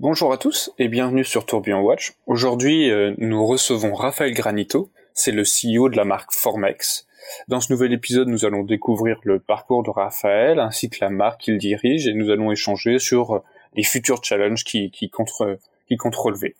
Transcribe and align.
Bonjour 0.00 0.32
à 0.32 0.38
tous 0.38 0.70
et 0.78 0.86
bienvenue 0.86 1.24
sur 1.24 1.44
Tourbillon 1.44 1.80
Watch. 1.80 2.12
Aujourd'hui, 2.28 2.88
euh, 2.88 3.14
nous 3.18 3.44
recevons 3.44 3.94
Raphaël 3.94 4.32
Granito, 4.32 4.92
c'est 5.12 5.32
le 5.32 5.42
CEO 5.42 5.88
de 5.88 5.96
la 5.96 6.04
marque 6.04 6.32
Formex. 6.32 7.08
Dans 7.48 7.58
ce 7.58 7.72
nouvel 7.72 7.92
épisode, 7.92 8.28
nous 8.28 8.44
allons 8.44 8.62
découvrir 8.62 9.18
le 9.24 9.40
parcours 9.40 9.82
de 9.82 9.90
Raphaël 9.90 10.60
ainsi 10.60 10.88
que 10.88 10.98
la 11.00 11.10
marque 11.10 11.40
qu'il 11.40 11.58
dirige 11.58 12.06
et 12.06 12.14
nous 12.14 12.30
allons 12.30 12.52
échanger 12.52 13.00
sur 13.00 13.32
euh, 13.32 13.38
les 13.74 13.82
futurs 13.82 14.22
challenges 14.22 14.62
qui, 14.62 14.92
qui, 14.92 15.10
comptent 15.10 15.32
relever. 16.14 16.54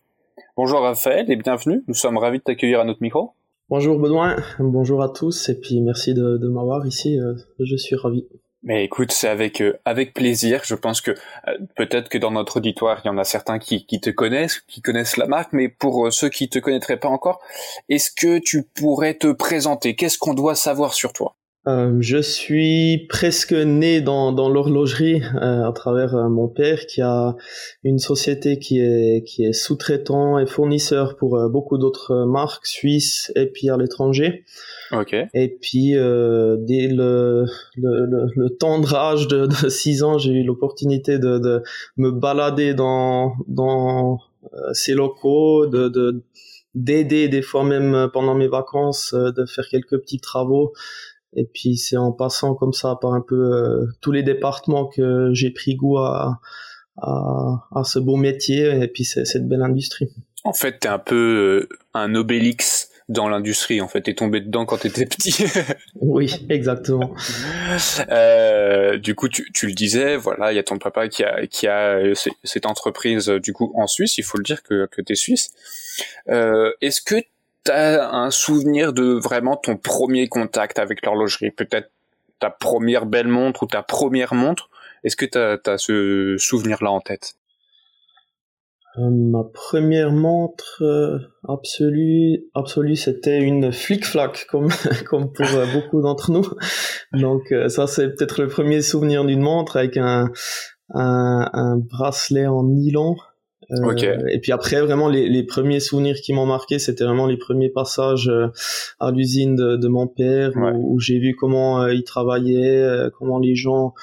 Bonjour 0.57 0.81
Raphaël 0.81 1.31
et 1.31 1.37
bienvenue, 1.37 1.85
nous 1.87 1.95
sommes 1.95 2.19
ravis 2.19 2.39
de 2.39 2.43
t'accueillir 2.43 2.81
à 2.81 2.85
notre 2.85 3.03
micro. 3.03 3.35
Bonjour 3.69 4.01
Benoît, 4.01 4.35
bonjour 4.59 5.01
à 5.01 5.11
tous 5.11 5.49
et 5.49 5.61
puis 5.61 5.81
merci 5.81 6.13
de, 6.13 6.39
de 6.39 6.49
m'avoir 6.49 6.85
ici, 6.89 7.21
euh, 7.21 7.35
je 7.61 7.77
suis 7.77 7.95
ravi. 7.95 8.27
Mais 8.63 8.85
écoute, 8.85 9.13
c'est 9.13 9.29
avec 9.29 9.61
euh, 9.63 9.79
avec 9.85 10.15
plaisir. 10.15 10.63
Je 10.65 10.75
pense 10.75 11.01
que 11.01 11.13
euh, 11.13 11.59
peut-être 11.77 12.09
que 12.09 12.19
dans 12.19 12.33
notre 12.33 12.57
auditoire, 12.57 13.01
il 13.05 13.07
y 13.07 13.11
en 13.11 13.19
a 13.19 13.25
certains 13.25 13.59
qui, 13.59 13.87
qui 13.87 14.01
te 14.01 14.11
connaissent, 14.11 14.61
qui 14.67 14.83
connaissent 14.83 15.17
la 15.17 15.27
marque, 15.27 15.53
mais 15.53 15.69
pour 15.69 16.07
euh, 16.07 16.11
ceux 16.11 16.29
qui 16.29 16.49
te 16.49 16.59
connaîtraient 16.59 16.99
pas 16.99 17.09
encore, 17.09 17.41
est-ce 17.89 18.11
que 18.11 18.39
tu 18.39 18.65
pourrais 18.65 19.15
te 19.15 19.31
présenter? 19.33 19.95
Qu'est-ce 19.95 20.19
qu'on 20.19 20.35
doit 20.35 20.57
savoir 20.57 20.95
sur 20.95 21.13
toi? 21.13 21.37
Je 22.01 22.23
suis 22.23 23.07
presque 23.09 23.53
né 23.53 24.01
dans, 24.01 24.33
dans 24.33 24.49
l'horlogerie 24.49 25.23
à 25.41 25.71
travers 25.75 26.15
mon 26.29 26.49
père 26.49 26.87
qui 26.87 27.03
a 27.03 27.37
une 27.85 27.99
société 27.99 28.59
qui 28.59 28.81
est 28.81 29.25
qui 29.25 29.45
est 29.45 29.53
sous-traitant 29.53 30.39
et 30.39 30.47
fournisseur 30.47 31.17
pour 31.17 31.39
beaucoup 31.51 31.79
d'autres 31.79 32.25
marques 32.25 32.67
suisses 32.67 33.33
et 33.37 33.47
puis 33.47 33.71
à 33.71 33.77
l'étranger. 33.77 34.45
Et 35.35 35.49
puis, 35.49 35.97
euh, 35.97 36.57
dès 36.59 36.89
le, 36.89 37.45
le, 37.77 38.07
le, 38.07 38.27
le 38.35 38.51
tendre 38.51 38.95
âge 38.95 39.29
de, 39.29 39.47
de 39.47 39.69
6 39.69 40.03
ans, 40.03 40.19
j'ai 40.19 40.33
eu 40.33 40.45
l'opportunité 40.45 41.19
de, 41.19 41.39
de, 41.39 41.63
me 41.97 42.11
balader 42.11 42.75
dans, 42.75 43.35
dans 43.47 44.19
euh, 44.55 44.73
ces 44.73 44.95
locaux, 44.95 45.67
de, 45.67 45.89
de 45.89 46.23
d'aider 46.75 47.29
des 47.29 47.43
fois 47.43 47.65
même 47.65 48.09
pendant 48.13 48.35
mes 48.35 48.47
vacances, 48.47 49.13
euh, 49.13 49.33
de 49.33 49.47
faire 49.47 49.67
quelques 49.69 49.99
petits 49.99 50.21
travaux. 50.21 50.73
Et 51.35 51.45
puis 51.45 51.77
c'est 51.77 51.97
en 51.97 52.13
passant 52.13 52.55
comme 52.55 52.73
ça 52.73 52.97
par 53.01 53.13
un 53.13 53.21
peu 53.21 53.37
euh, 53.37 53.87
tous 54.01 54.13
les 54.13 54.23
départements 54.23 54.87
que 54.87 55.31
j'ai 55.33 55.51
pris 55.51 55.75
goût 55.75 55.99
à, 55.99 56.41
à, 56.97 57.67
à, 57.75 57.85
ce 57.85 57.99
beau 57.99 58.17
métier 58.17 58.83
et 58.83 58.89
puis 58.89 59.05
cette 59.05 59.47
belle 59.49 59.63
industrie. 59.63 60.11
En 60.45 60.53
fait, 60.53 60.79
t'es 60.81 60.89
un 60.89 60.99
peu 60.99 61.69
un 61.95 62.15
Obélix 62.15 62.91
dans 63.09 63.29
l'industrie 63.29 63.81
en 63.81 63.89
fait. 63.89 64.03
T'es 64.03 64.15
tombé 64.15 64.41
dedans 64.41 64.67
quand 64.67 64.79
t'étais 64.79 65.07
petit. 65.07 65.45
Oui 66.01 66.47
exactement. 66.49 67.15
Euh, 68.11 68.99
du 68.99 69.15
coup 69.15 69.29
tu, 69.29 69.51
tu 69.53 69.67
le 69.67 69.73
disais 69.73 70.17
voilà 70.17 70.53
il 70.53 70.57
y 70.57 70.59
a 70.59 70.63
ton 70.63 70.79
papa 70.79 71.09
qui 71.09 71.25
a 71.25 71.47
qui 71.47 71.67
a 71.67 71.99
euh, 71.99 72.15
cette 72.45 72.67
entreprise 72.67 73.29
euh, 73.31 73.41
du 73.41 73.53
coup 73.53 73.73
en 73.75 73.87
Suisse. 73.87 74.19
Il 74.19 74.25
faut 74.25 74.39
le 74.39 74.45
dire 74.45 74.63
que 74.63 74.87
que 74.87 75.01
t'es 75.01 75.15
suisse. 75.15 75.51
Euh, 76.29 76.73
est-ce 76.81 77.01
que 77.01 77.17
t'as 77.65 78.11
un 78.11 78.31
souvenir 78.31 78.93
de 78.93 79.15
vraiment 79.15 79.57
ton 79.57 79.77
premier 79.77 80.29
contact 80.29 80.79
avec 80.79 81.05
l'horlogerie? 81.05 81.51
Peut-être 81.51 81.91
ta 82.39 82.51
première 82.51 83.07
belle 83.07 83.29
montre 83.29 83.65
ou 83.65 83.67
ta 83.67 83.83
première 83.83 84.35
montre? 84.35 84.71
Est-ce 85.05 85.17
que 85.17 85.27
t'as 85.27 85.57
as 85.71 85.79
ce 85.79 86.37
souvenir 86.39 86.83
là 86.83 86.91
en 86.91 87.01
tête? 87.01 87.35
Euh, 88.99 89.11
ma 89.11 89.45
première 89.45 90.11
montre 90.11 90.83
euh, 90.83 91.19
absolue, 91.47 92.47
absolue, 92.55 92.97
c'était 92.97 93.39
une 93.39 93.71
flic-flac, 93.71 94.47
comme, 94.51 94.69
comme 95.07 95.33
pour 95.33 95.47
euh, 95.47 95.67
beaucoup 95.73 96.01
d'entre 96.01 96.33
nous. 96.33 96.47
Donc 97.13 97.55
ça, 97.69 97.87
c'est 97.87 98.09
peut-être 98.09 98.41
le 98.41 98.49
premier 98.49 98.83
souvenir 98.83 99.25
d'une 99.25 99.41
montre 99.41 99.77
avec 99.77 99.97
un, 99.97 100.31
un, 100.95 101.51
un 101.53 101.77
bracelet 101.77 102.47
en 102.47 102.65
nylon. 102.65 103.17
Et 103.71 104.41
puis 104.41 104.53
après, 104.53 104.81
vraiment, 104.81 105.09
les, 105.09 105.29
les 105.29 105.43
premiers 105.43 105.81
souvenirs 105.81 106.17
qui 106.23 106.33
m'ont 106.33 106.47
marqué, 106.47 106.79
c'était 106.79 107.05
vraiment 107.05 107.27
les 107.27 107.37
premiers 107.37 107.69
passages 107.69 108.31
à 108.99 109.11
l'usine 109.11 109.57
de, 109.57 109.77
de, 109.77 109.89
mon 109.89 110.07
père, 110.07 110.53
où, 110.57 110.95
où 110.95 111.01
j'ai 111.01 111.19
vu 111.19 111.35
comment 111.37 111.87
il 111.87 112.05
travaillait, 112.05 113.11
comment 113.19 113.39
les 113.39 113.55
gens 113.55 113.95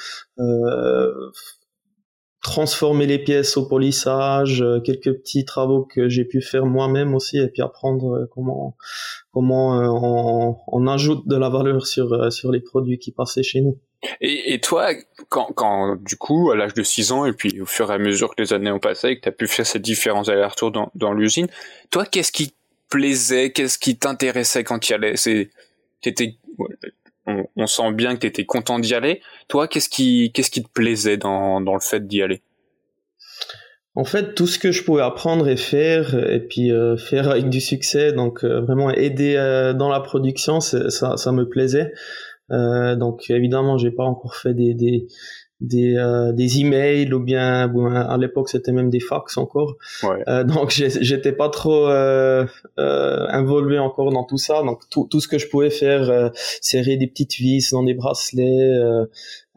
transformer 2.45 3.07
les 3.07 3.17
pièces 3.17 3.57
au 3.57 3.67
polissage, 3.67 4.61
euh, 4.61 4.79
quelques 4.79 5.11
petits 5.13 5.45
travaux 5.45 5.83
que 5.83 6.09
j'ai 6.09 6.25
pu 6.25 6.41
faire 6.41 6.67
moi-même 6.67 7.15
aussi, 7.15 7.39
et 7.39 7.47
puis 7.47 7.63
apprendre 7.63 8.13
euh, 8.13 8.29
comment 8.31 8.77
comment 9.31 9.81
euh, 9.81 9.87
on, 9.89 10.55
on, 10.67 10.87
ajoute 10.87 11.27
de 11.27 11.35
la 11.35 11.49
valeur 11.49 11.87
sur 11.87 12.31
sur 12.31 12.51
les 12.51 12.59
produits 12.59 12.99
qui 12.99 13.11
passaient 13.11 13.41
chez 13.41 13.61
nous. 13.61 13.79
Et, 14.21 14.59
toi, 14.61 14.89
quand, 15.29 15.51
quand 15.55 15.95
du 15.95 16.15
coup, 16.15 16.51
à 16.51 16.55
l'âge 16.55 16.73
de 16.73 16.83
6 16.83 17.11
ans, 17.11 17.25
et 17.25 17.33
puis 17.33 17.59
au 17.59 17.65
fur 17.65 17.89
et 17.89 17.93
à 17.95 17.97
mesure 17.97 18.35
que 18.35 18.41
les 18.41 18.53
années 18.53 18.71
ont 18.71 18.79
passé, 18.79 19.09
et 19.09 19.15
que 19.17 19.21
tu 19.21 19.29
as 19.29 19.31
pu 19.31 19.47
faire 19.47 19.65
ces 19.65 19.79
différents 19.79 20.27
allers-retours 20.29 20.71
dans, 20.71 20.91
dans 20.93 21.13
l'usine, 21.13 21.47
toi, 21.89 22.05
qu'est-ce 22.05 22.31
qui 22.31 22.53
plaisait, 22.89 23.51
qu'est-ce 23.51 23.79
qui 23.79 23.97
t'intéressait 23.97 24.63
quand 24.63 24.79
tu 24.79 24.91
y 24.91 24.95
allais? 24.95 25.15
C'est, 25.15 25.49
t'étais 26.01 26.37
on, 27.27 27.67
sent 27.67 27.91
bien 27.93 28.15
que 28.15 28.21
tu 28.21 28.27
étais 28.27 28.45
content 28.45 28.79
d'y 28.79 28.93
aller. 28.93 29.21
Toi, 29.47 29.67
qu'est-ce 29.67 29.89
qui, 29.89 30.31
qu'est-ce 30.33 30.51
qui 30.51 30.63
te 30.63 30.69
plaisait 30.69 31.17
dans, 31.17 31.61
dans 31.61 31.73
le 31.73 31.79
fait 31.79 32.05
d'y 32.05 32.21
aller? 32.21 32.41
En 33.95 34.03
fait, 34.03 34.35
tout 34.35 34.45
ce 34.45 34.59
que 34.59 34.71
je 34.71 34.83
pouvais 34.83 35.01
apprendre 35.01 35.47
et 35.47 35.55
faire, 35.55 36.15
et 36.29 36.41
puis 36.41 36.71
euh, 36.71 36.97
faire 36.97 37.29
avec 37.29 37.49
du 37.49 37.61
succès, 37.61 38.11
donc 38.11 38.43
euh, 38.43 38.59
vraiment 38.59 38.91
aider 38.91 39.35
euh, 39.37 39.73
dans 39.73 39.89
la 39.89 40.01
production, 40.01 40.59
ça, 40.59 40.89
ça 40.89 41.31
me 41.31 41.47
plaisait. 41.47 41.93
Donc 42.49 43.29
évidemment, 43.29 43.77
j'ai 43.77 43.91
pas 43.91 44.03
encore 44.03 44.35
fait 44.35 44.53
des, 44.53 44.73
des, 44.73 45.07
des, 45.61 45.95
euh, 45.95 46.33
des 46.33 46.59
emails 46.59 47.13
ou 47.13 47.19
bien 47.19 47.69
à 47.95 48.17
l'époque 48.17 48.49
c'était 48.49 48.71
même 48.71 48.89
des 48.89 48.99
fax 48.99 49.37
encore. 49.37 49.75
Ouais. 50.03 50.21
euh, 50.27 50.43
donc 50.43 50.71
j'étais 50.71 51.31
pas 51.31 51.49
trop 51.49 51.87
euh, 51.87 52.45
euh, 52.77 53.27
involvé 53.29 53.79
encore 53.79 54.11
dans 54.11 54.23
tout 54.23 54.37
ça. 54.37 54.63
Donc 54.63 54.81
tout, 54.89 55.07
tout 55.09 55.19
ce 55.19 55.27
que 55.27 55.37
je 55.37 55.47
pouvais 55.47 55.69
faire 55.69 56.09
euh, 56.09 56.29
serrer 56.61 56.97
des 56.97 57.07
petites 57.07 57.35
vis 57.35 57.71
dans 57.71 57.83
des 57.83 57.93
bracelets 57.93 58.73
euh, 58.73 59.05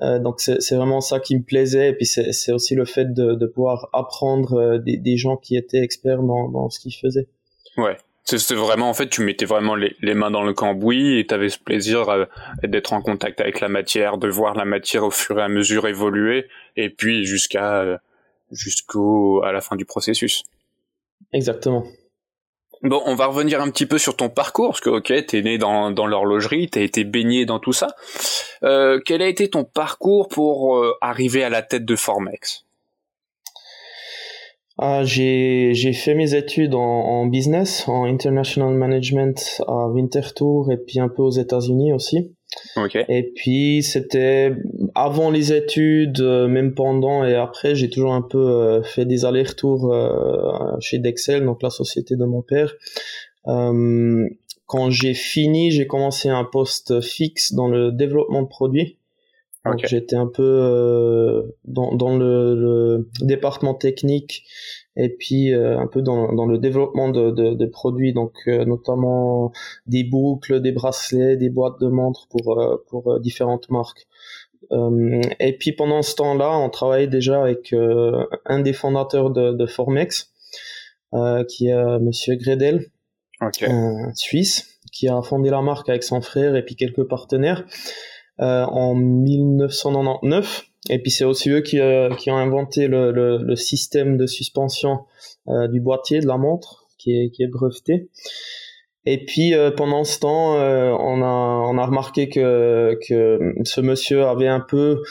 euh 0.01 0.19
donc 0.21 0.41
c'est 0.41 0.75
vraiment 0.77 1.01
ça 1.01 1.19
qui 1.19 1.37
me 1.37 1.43
plaisait. 1.43 1.91
Et 1.91 1.93
puis 1.93 2.07
c'est 2.07 2.53
aussi 2.53 2.75
le 2.75 2.85
fait 2.85 3.13
de, 3.13 3.35
de 3.35 3.47
pouvoir 3.47 3.89
apprendre 3.93 4.79
des, 4.79 4.97
des 4.97 5.17
gens 5.17 5.37
qui 5.37 5.57
étaient 5.57 5.83
experts 5.83 6.23
dans, 6.23 6.49
dans 6.49 6.71
ce 6.71 6.79
qu'ils 6.79 6.95
faisaient. 6.95 7.29
Ouais 7.77 7.97
c'était 8.37 8.55
vraiment, 8.55 8.91
en 8.91 8.95
fait, 8.95 9.09
tu 9.09 9.23
mettais 9.23 9.47
vraiment 9.47 9.75
les, 9.75 9.97
les 10.03 10.13
mains 10.13 10.31
dans 10.31 10.43
le 10.43 10.53
cambouis 10.53 11.19
et 11.19 11.27
tu 11.27 11.33
avais 11.33 11.49
ce 11.49 11.59
plaisir 11.59 12.11
euh, 12.11 12.27
d'être 12.63 12.93
en 12.93 13.01
contact 13.01 13.41
avec 13.41 13.61
la 13.61 13.69
matière, 13.69 14.19
de 14.19 14.29
voir 14.29 14.55
la 14.55 14.67
matière 14.67 15.05
au 15.05 15.11
fur 15.11 15.39
et 15.39 15.43
à 15.43 15.49
mesure 15.49 15.89
évoluer 15.89 16.47
et 16.77 16.91
puis 16.91 17.25
jusqu'à 17.25 17.81
euh, 17.81 17.97
jusqu'au 18.51 19.43
à 19.45 19.53
la 19.53 19.63
fin 19.63 19.77
du 19.77 19.87
processus. 19.87 20.43
Exactement. 21.33 21.85
Bon, 22.83 23.03
on 23.07 23.15
va 23.15 23.27
revenir 23.27 23.63
un 23.63 23.71
petit 23.71 23.87
peu 23.87 23.99
sur 23.99 24.15
ton 24.15 24.29
parcours, 24.29 24.69
parce 24.69 24.81
que 24.81 24.91
ok, 24.91 25.27
t'es 25.27 25.43
né 25.43 25.59
dans, 25.59 25.91
dans 25.91 26.07
l'horlogerie, 26.07 26.69
t'as 26.69 26.83
été 26.83 27.05
baigné 27.05 27.47
dans 27.47 27.59
tout 27.59 27.73
ça. 27.73 27.89
Euh, 28.63 29.01
quel 29.05 29.23
a 29.23 29.27
été 29.27 29.49
ton 29.49 29.65
parcours 29.65 30.29
pour 30.29 30.81
arriver 31.01 31.43
à 31.43 31.49
la 31.49 31.63
tête 31.63 31.85
de 31.85 31.97
Formex? 31.97 32.68
Ah, 34.79 35.03
j'ai, 35.05 35.75
j'ai 35.75 35.93
fait 35.93 36.15
mes 36.15 36.35
études 36.35 36.75
en, 36.75 36.81
en, 36.81 37.27
business, 37.27 37.89
en 37.89 38.05
international 38.05 38.75
management 38.75 39.61
à 39.67 39.89
Winterthur 39.89 40.71
et 40.71 40.77
puis 40.77 41.01
un 41.01 41.09
peu 41.09 41.23
aux 41.23 41.31
États-Unis 41.31 41.93
aussi. 41.93 42.33
Okay. 42.77 43.05
Et 43.09 43.33
puis 43.35 43.83
c'était 43.83 44.53
avant 44.95 45.31
les 45.31 45.53
études, 45.53 46.21
euh, 46.21 46.49
même 46.49 46.75
pendant 46.75 47.25
et 47.25 47.35
après, 47.35 47.75
j'ai 47.75 47.91
toujours 47.91 48.15
un 48.15 48.23
peu 48.23 48.39
euh, 48.39 48.83
fait 48.83 49.05
des 49.05 49.25
allers-retours 49.25 49.93
euh, 49.93 50.77
chez 50.81 50.99
Dexel, 50.99 51.45
donc 51.45 51.63
la 51.63 51.71
société 51.71 52.17
de 52.17 52.25
mon 52.25 52.43
père. 52.43 52.75
Euh, 53.49 54.29
quand 54.67 54.91
j'ai 54.91 55.15
fini, 55.15 55.71
j'ai 55.71 55.87
commencé 55.87 56.29
un 56.29 56.45
poste 56.45 57.01
fixe 57.01 57.53
dans 57.53 57.69
le 57.69 57.91
développement 57.91 58.43
de 58.43 58.49
produits. 58.49 58.99
J'étais 59.85 60.17
un 60.17 60.27
peu 60.27 60.43
euh, 60.43 61.43
dans, 61.65 61.95
dans 61.95 62.17
le, 62.17 62.55
le, 62.55 63.09
département 63.21 63.75
technique 63.75 64.45
et 64.97 65.09
puis 65.09 65.53
euh, 65.53 65.79
un 65.79 65.87
peu 65.87 66.03
dans, 66.03 66.33
dans 66.33 66.47
le 66.47 66.59
développement 66.59 67.09
de, 67.09 67.31
de, 67.31 67.55
de 67.55 67.67
produits, 67.67 68.13
donc 68.13 68.33
euh, 68.47 68.65
notamment 68.65 69.53
des 69.87 70.05
boucles, 70.05 70.61
des 70.61 70.73
bracelets, 70.73 71.37
des 71.37 71.51
boîtes 71.51 71.81
de 71.81 71.89
montres 71.89 72.29
pour, 72.29 72.61
pour 72.89 73.21
différentes 73.21 73.71
marques. 73.71 74.07
et 74.71 75.57
puis 75.59 75.73
pendant 75.73 76.03
ce 76.03 76.15
temps-là, 76.17 76.59
on 76.59 76.69
travaillait 76.69 77.07
déjà 77.07 77.43
avec 77.43 77.75
un 78.45 78.61
des 78.61 78.73
fondateurs 78.73 79.31
de, 79.31 79.53
de 79.53 79.67
Formex, 79.67 80.33
qui 81.49 81.69
est 81.69 81.99
Monsieur 82.01 82.35
Gredel, 82.35 82.87
okay. 83.41 83.67
suisse, 84.15 84.79
qui 84.93 85.09
a 85.09 85.23
fondé 85.23 85.51
la 85.51 85.63
marque 85.63 85.89
avec 85.89 86.03
son 86.03 86.21
frère 86.21 86.57
et 86.57 86.65
puis 86.65 86.77
quelques 86.77 87.05
partenaires. 87.05 87.65
Euh, 88.41 88.65
en 88.67 88.95
1999. 88.95 90.67
Et 90.91 91.01
puis 91.01 91.11
c'est 91.11 91.25
aussi 91.25 91.51
eux 91.51 91.61
qui, 91.61 91.81
euh, 91.81 92.09
qui 92.11 92.31
ont 92.31 92.37
inventé 92.37 92.87
le, 92.87 93.11
le, 93.11 93.57
système 93.57 94.17
de 94.17 94.27
suspension 94.27 95.01
euh, 95.49 95.67
du 95.67 95.81
boîtier 95.81 96.21
de 96.21 96.29
la 96.29 96.37
montre 96.37 96.87
qui 96.99 97.19
est, 97.19 97.31
qui 97.31 97.43
est 97.43 97.49
breveté. 97.49 98.11
Et 99.07 99.25
puis 99.25 99.55
pendant 99.77 100.05
ce 100.05 100.21
temps, 100.21 100.55
on, 100.55 101.23
a, 101.23 101.65
on 101.67 101.79
a 101.79 101.87
remarqué 101.87 102.29
que, 102.29 102.99
que 103.09 103.55
ce 103.65 103.81
monsieur 103.81 104.27
avait 104.27 104.49
un 104.49 104.61
peu 104.61 105.03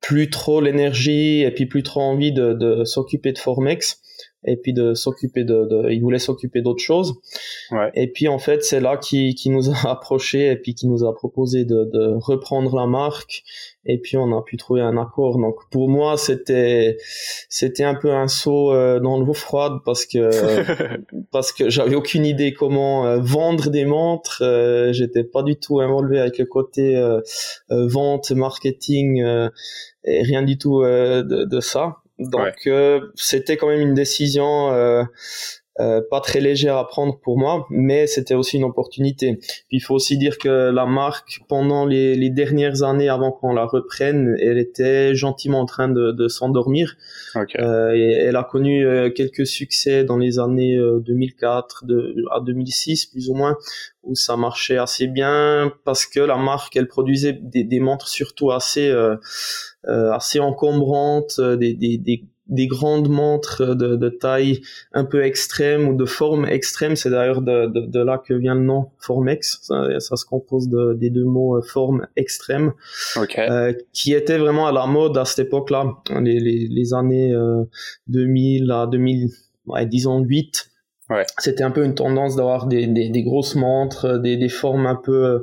plus 0.00 0.30
trop 0.30 0.60
l'énergie 0.60 1.42
et 1.42 1.50
puis 1.50 1.66
plus 1.66 1.82
trop 1.82 2.00
envie 2.00 2.32
de, 2.32 2.52
de 2.52 2.84
s'occuper 2.84 3.32
de 3.32 3.38
Formex 3.38 4.00
et 4.48 4.56
puis 4.56 4.72
de 4.72 4.94
s'occuper 4.94 5.44
de, 5.44 5.64
de, 5.64 5.90
il 5.90 6.00
voulait 6.00 6.18
s'occuper 6.18 6.62
d'autres 6.62 6.82
choses. 6.82 7.14
Ouais. 7.70 7.90
Et 7.94 8.08
puis 8.08 8.28
en 8.28 8.38
fait, 8.38 8.64
c'est 8.64 8.80
là 8.80 8.96
qui, 8.96 9.34
qui 9.34 9.50
nous 9.50 9.70
a 9.70 9.76
approché 9.90 10.50
et 10.50 10.56
puis 10.56 10.74
qui 10.74 10.86
nous 10.86 11.04
a 11.04 11.14
proposé 11.14 11.64
de, 11.64 11.84
de 11.92 12.14
reprendre 12.18 12.74
la 12.76 12.86
marque. 12.86 13.42
Et 13.84 13.98
puis 13.98 14.16
on 14.16 14.36
a 14.36 14.42
pu 14.42 14.56
trouver 14.56 14.82
un 14.82 14.96
accord. 14.98 15.38
Donc 15.38 15.56
pour 15.70 15.88
moi, 15.88 16.16
c'était 16.16 16.98
c'était 17.48 17.84
un 17.84 17.94
peu 17.94 18.12
un 18.12 18.28
saut 18.28 18.72
euh, 18.72 19.00
dans 19.00 19.18
l'eau 19.18 19.32
froide 19.32 19.78
parce 19.84 20.04
que 20.04 20.30
parce 21.32 21.52
que 21.52 21.70
j'avais 21.70 21.94
aucune 21.94 22.26
idée 22.26 22.52
comment 22.52 23.06
euh, 23.06 23.18
vendre 23.20 23.70
des 23.70 23.84
montres. 23.84 24.42
Euh, 24.42 24.92
J'étais 24.92 25.24
pas 25.24 25.42
du 25.42 25.56
tout 25.56 25.80
involvé 25.80 26.18
avec 26.20 26.38
le 26.38 26.44
côté 26.44 26.78
vente, 27.70 28.30
marketing 28.32 29.22
et 30.04 30.22
rien 30.22 30.42
du 30.42 30.58
tout 30.58 30.82
de, 30.82 31.44
de 31.44 31.60
ça. 31.60 31.98
Donc 32.18 32.66
euh, 32.66 33.00
c'était 33.14 33.56
quand 33.56 33.68
même 33.68 33.80
une 33.80 33.94
décision 33.94 34.72
euh, 34.72 35.04
euh, 35.80 36.00
pas 36.10 36.20
très 36.20 36.40
légère 36.40 36.76
à 36.76 36.88
prendre 36.88 37.20
pour 37.20 37.38
moi, 37.38 37.64
mais 37.70 38.08
c'était 38.08 38.34
aussi 38.34 38.56
une 38.56 38.64
opportunité. 38.64 39.36
Puis 39.36 39.76
il 39.76 39.80
faut 39.80 39.94
aussi 39.94 40.18
dire 40.18 40.38
que 40.38 40.70
la 40.70 40.86
marque, 40.86 41.38
pendant 41.48 41.86
les, 41.86 42.16
les 42.16 42.30
dernières 42.30 42.82
années 42.82 43.08
avant 43.08 43.30
qu'on 43.30 43.52
la 43.52 43.64
reprenne, 43.64 44.36
elle 44.40 44.58
était 44.58 45.14
gentiment 45.14 45.60
en 45.60 45.66
train 45.66 45.88
de, 45.88 46.10
de 46.10 46.26
s'endormir. 46.26 46.96
Okay. 47.36 47.60
Euh, 47.60 47.94
et 47.94 48.10
elle 48.10 48.34
a 48.34 48.42
connu 48.42 48.84
euh, 48.84 49.10
quelques 49.10 49.46
succès 49.46 50.02
dans 50.02 50.16
les 50.16 50.40
années 50.40 50.76
2004 50.76 51.84
de, 51.84 52.16
à 52.32 52.40
2006 52.40 53.06
plus 53.06 53.30
ou 53.30 53.34
moins, 53.34 53.56
où 54.02 54.16
ça 54.16 54.36
marchait 54.36 54.78
assez 54.78 55.06
bien 55.06 55.72
parce 55.84 56.06
que 56.06 56.18
la 56.18 56.38
marque, 56.38 56.74
elle 56.74 56.88
produisait 56.88 57.38
des, 57.40 57.62
des 57.62 57.78
montres 57.78 58.08
surtout 58.08 58.50
assez 58.50 58.92
assez 59.86 60.40
encombrantes, 60.40 61.40
des, 61.40 61.74
des, 61.74 61.98
des 61.98 62.24
des 62.48 62.66
grandes 62.66 63.08
montres 63.08 63.76
de, 63.76 63.96
de, 63.96 64.08
taille 64.08 64.60
un 64.92 65.04
peu 65.04 65.22
extrême 65.22 65.88
ou 65.88 65.94
de 65.94 66.04
forme 66.06 66.46
extrême. 66.46 66.96
C'est 66.96 67.10
d'ailleurs 67.10 67.42
de, 67.42 67.66
de, 67.66 67.86
de, 67.86 68.00
là 68.00 68.18
que 68.18 68.34
vient 68.34 68.54
le 68.54 68.62
nom 68.62 68.90
Formex. 68.98 69.60
Ça, 69.62 70.00
ça 70.00 70.16
se 70.16 70.24
compose 70.24 70.68
de, 70.68 70.94
des 70.94 71.10
deux 71.10 71.24
mots 71.24 71.56
euh, 71.56 71.62
forme 71.62 72.06
extrême, 72.16 72.72
euh, 73.38 73.72
qui 73.92 74.14
était 74.14 74.38
vraiment 74.38 74.66
à 74.66 74.72
la 74.72 74.86
mode 74.86 75.16
à 75.18 75.24
cette 75.24 75.46
époque-là, 75.46 75.84
les, 76.20 76.40
les, 76.40 76.68
les, 76.68 76.94
années 76.94 77.32
euh, 77.32 77.64
2000 78.08 78.70
à 78.70 78.86
2000, 78.86 79.28
ouais, 79.66 79.86
disons 79.86 80.20
8. 80.20 80.70
Ouais. 81.10 81.24
C'était 81.38 81.64
un 81.64 81.70
peu 81.70 81.84
une 81.84 81.94
tendance 81.94 82.36
d'avoir 82.36 82.66
des, 82.66 82.86
des, 82.86 83.08
des, 83.08 83.22
grosses 83.22 83.54
montres, 83.54 84.18
des, 84.20 84.36
des 84.36 84.50
formes 84.50 84.86
un 84.86 84.94
peu 84.94 85.24
euh, 85.24 85.38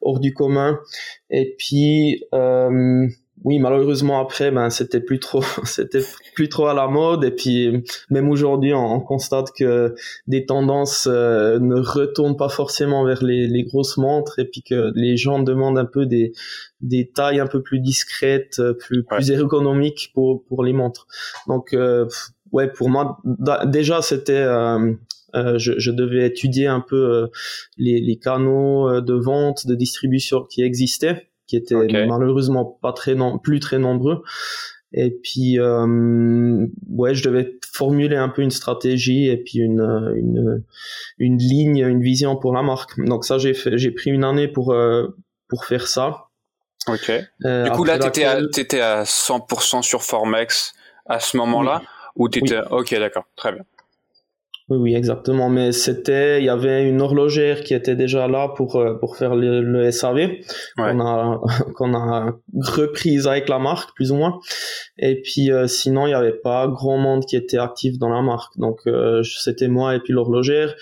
hors 0.00 0.18
du 0.18 0.32
commun. 0.32 0.80
Et 1.28 1.56
puis, 1.58 2.24
euh, 2.32 3.06
oui, 3.42 3.58
malheureusement 3.58 4.20
après, 4.20 4.50
ben 4.50 4.68
c'était 4.68 5.00
plus 5.00 5.18
trop, 5.18 5.42
c'était 5.64 6.04
plus 6.34 6.48
trop 6.50 6.66
à 6.66 6.74
la 6.74 6.88
mode. 6.88 7.24
Et 7.24 7.30
puis 7.30 7.84
même 8.10 8.28
aujourd'hui, 8.28 8.74
on, 8.74 9.00
constate 9.00 9.52
que 9.56 9.94
des 10.26 10.44
tendances 10.44 11.08
euh, 11.10 11.58
ne 11.58 11.76
retournent 11.76 12.36
pas 12.36 12.50
forcément 12.50 13.04
vers 13.04 13.24
les, 13.24 13.46
les, 13.46 13.64
grosses 13.64 13.96
montres, 13.96 14.38
et 14.38 14.44
puis 14.44 14.62
que 14.62 14.92
les 14.94 15.16
gens 15.16 15.42
demandent 15.42 15.78
un 15.78 15.86
peu 15.86 16.04
des 16.06 16.32
des 16.82 17.10
tailles 17.10 17.40
un 17.40 17.46
peu 17.46 17.62
plus 17.62 17.80
discrètes, 17.80 18.58
euh, 18.58 18.74
plus 18.74 19.04
plus 19.04 19.30
ergonomiques 19.30 20.10
pour 20.14 20.44
pour 20.44 20.62
les 20.62 20.74
montres. 20.74 21.06
Donc 21.46 21.72
euh, 21.72 22.06
ouais, 22.52 22.70
pour 22.70 22.90
moi 22.90 23.18
déjà 23.64 24.02
c'était 24.02 24.32
euh, 24.32 24.94
je, 25.34 25.78
je, 25.78 25.90
devais 25.92 26.26
étudier 26.26 26.66
un 26.66 26.80
peu 26.80 27.28
les, 27.78 28.00
les 28.00 28.18
canaux 28.18 29.00
de 29.00 29.14
vente, 29.14 29.64
de 29.66 29.76
distribution 29.76 30.42
qui 30.42 30.62
existaient 30.62 31.29
qui 31.50 31.56
étaient 31.56 32.06
malheureusement 32.06 32.64
pas 32.64 32.92
très 32.92 33.16
plus 33.42 33.58
très 33.58 33.78
nombreux. 33.78 34.22
Et 34.92 35.10
puis 35.10 35.58
euh, 35.58 36.66
ouais, 36.88 37.14
je 37.14 37.24
devais 37.24 37.58
formuler 37.72 38.16
un 38.16 38.28
peu 38.28 38.42
une 38.42 38.50
stratégie 38.50 39.28
et 39.28 39.36
puis 39.36 39.58
une 39.58 39.80
une 40.16 40.64
une 41.18 41.38
ligne, 41.38 41.78
une 41.78 42.02
vision 42.02 42.36
pour 42.36 42.52
la 42.52 42.62
marque. 42.62 42.98
Donc 42.98 43.24
ça 43.24 43.38
j'ai 43.38 43.54
fait, 43.54 43.78
j'ai 43.78 43.90
pris 43.90 44.10
une 44.10 44.24
année 44.24 44.46
pour 44.46 44.72
euh, 44.72 45.08
pour 45.48 45.64
faire 45.64 45.88
ça. 45.88 46.26
Ok. 46.86 47.12
Euh, 47.44 47.64
du 47.64 47.70
coup 47.70 47.84
là 47.84 47.98
t'étais 47.98 48.24
à, 48.24 48.40
t'étais 48.46 48.80
à 48.80 49.02
100% 49.02 49.82
sur 49.82 50.02
Formex 50.02 50.72
à 51.06 51.18
ce 51.20 51.36
moment-là 51.36 51.82
ou 52.16 52.28
t'étais 52.28 52.58
ok 52.70 52.94
d'accord 52.94 53.24
très 53.36 53.52
bien. 53.52 53.64
Oui, 54.70 54.78
oui, 54.78 54.94
exactement. 54.94 55.48
Mais 55.48 55.72
c'était, 55.72 56.38
il 56.40 56.44
y 56.44 56.48
avait 56.48 56.88
une 56.88 57.00
horlogère 57.00 57.64
qui 57.64 57.74
était 57.74 57.96
déjà 57.96 58.28
là 58.28 58.52
pour 58.54 58.76
euh, 58.76 58.94
pour 58.94 59.16
faire 59.16 59.34
le, 59.34 59.62
le 59.62 59.90
SAV 59.90 60.30
qu'on 60.76 61.00
a 61.00 61.40
qu'on 61.74 61.92
a 61.92 62.38
reprise 62.54 63.26
avec 63.26 63.48
la 63.48 63.58
marque 63.58 63.96
plus 63.96 64.12
ou 64.12 64.14
moins. 64.14 64.38
Et 64.96 65.20
puis 65.22 65.50
euh, 65.50 65.66
sinon, 65.66 66.06
il 66.06 66.10
y 66.10 66.14
avait 66.14 66.38
pas 66.38 66.68
grand 66.68 66.98
monde 66.98 67.26
qui 67.26 67.34
était 67.34 67.58
actif 67.58 67.98
dans 67.98 68.10
la 68.10 68.22
marque. 68.22 68.56
Donc 68.58 68.78
euh, 68.86 69.24
c'était 69.24 69.66
moi 69.66 69.96
et 69.96 69.98
puis 69.98 70.12
l'horlogère. 70.12 70.76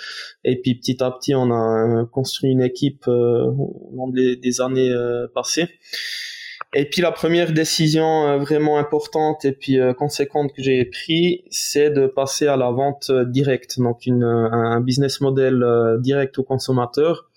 Et 0.44 0.60
puis 0.60 0.74
petit 0.74 1.02
à 1.02 1.10
petit, 1.10 1.34
on 1.34 1.50
a 1.50 2.04
construit 2.12 2.50
une 2.50 2.62
équipe 2.62 3.08
au 3.08 3.90
long 3.94 4.08
des, 4.08 4.36
des 4.36 4.60
années 4.60 4.94
passées. 5.34 5.68
Et 6.74 6.88
puis 6.88 7.00
la 7.00 7.12
première 7.12 7.52
décision 7.52 8.28
euh, 8.28 8.38
vraiment 8.38 8.78
importante 8.78 9.44
et 9.44 9.52
puis 9.52 9.80
euh, 9.80 9.94
conséquente 9.94 10.52
que 10.54 10.62
j'ai 10.62 10.84
pris, 10.84 11.44
c'est 11.50 11.90
de 11.90 12.06
passer 12.06 12.46
à 12.46 12.56
la 12.56 12.70
vente 12.70 13.08
euh, 13.08 13.24
directe, 13.24 13.78
donc 13.78 14.04
une, 14.04 14.24
un 14.24 14.80
business 14.80 15.20
model 15.20 15.64
direct 16.00 16.38
au 16.38 16.42
consommateur, 16.42 17.30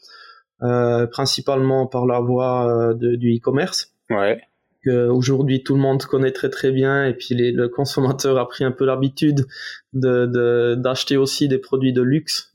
principalement 0.59 1.87
par 1.87 2.05
la 2.05 2.19
voie 2.19 2.93
de, 2.93 3.15
du 3.15 3.35
e-commerce. 3.37 3.95
Ouais. 4.09 4.41
Aujourd'hui, 4.87 5.63
tout 5.63 5.75
le 5.75 5.79
monde 5.79 6.03
connaît 6.03 6.31
très 6.31 6.49
très 6.49 6.71
bien 6.71 7.05
et 7.05 7.13
puis 7.13 7.35
les, 7.35 7.51
le 7.51 7.69
consommateur 7.69 8.37
a 8.37 8.47
pris 8.47 8.63
un 8.63 8.71
peu 8.71 8.85
l'habitude 8.85 9.45
de 9.93 10.75
d'acheter 10.75 11.17
aussi 11.17 11.47
des 11.47 11.59
produits 11.59 11.93
de 11.93 12.01
luxe 12.01 12.51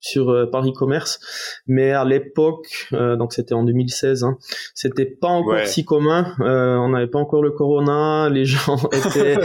sur 0.00 0.30
euh, 0.30 0.46
Paris 0.46 0.72
Commerce, 0.72 1.20
mais 1.66 1.90
à 1.90 2.04
l'époque, 2.04 2.88
euh, 2.92 3.16
donc 3.16 3.32
c'était 3.32 3.54
en 3.54 3.64
2016, 3.64 4.24
hein, 4.24 4.38
c'était 4.74 5.06
pas 5.06 5.28
encore 5.28 5.66
si 5.66 5.84
commun. 5.84 6.34
Euh, 6.40 6.76
on 6.76 6.90
n'avait 6.90 7.08
pas 7.08 7.18
encore 7.18 7.42
le 7.42 7.50
corona, 7.50 8.28
les 8.30 8.44
gens 8.44 8.76
étaient 8.92 9.36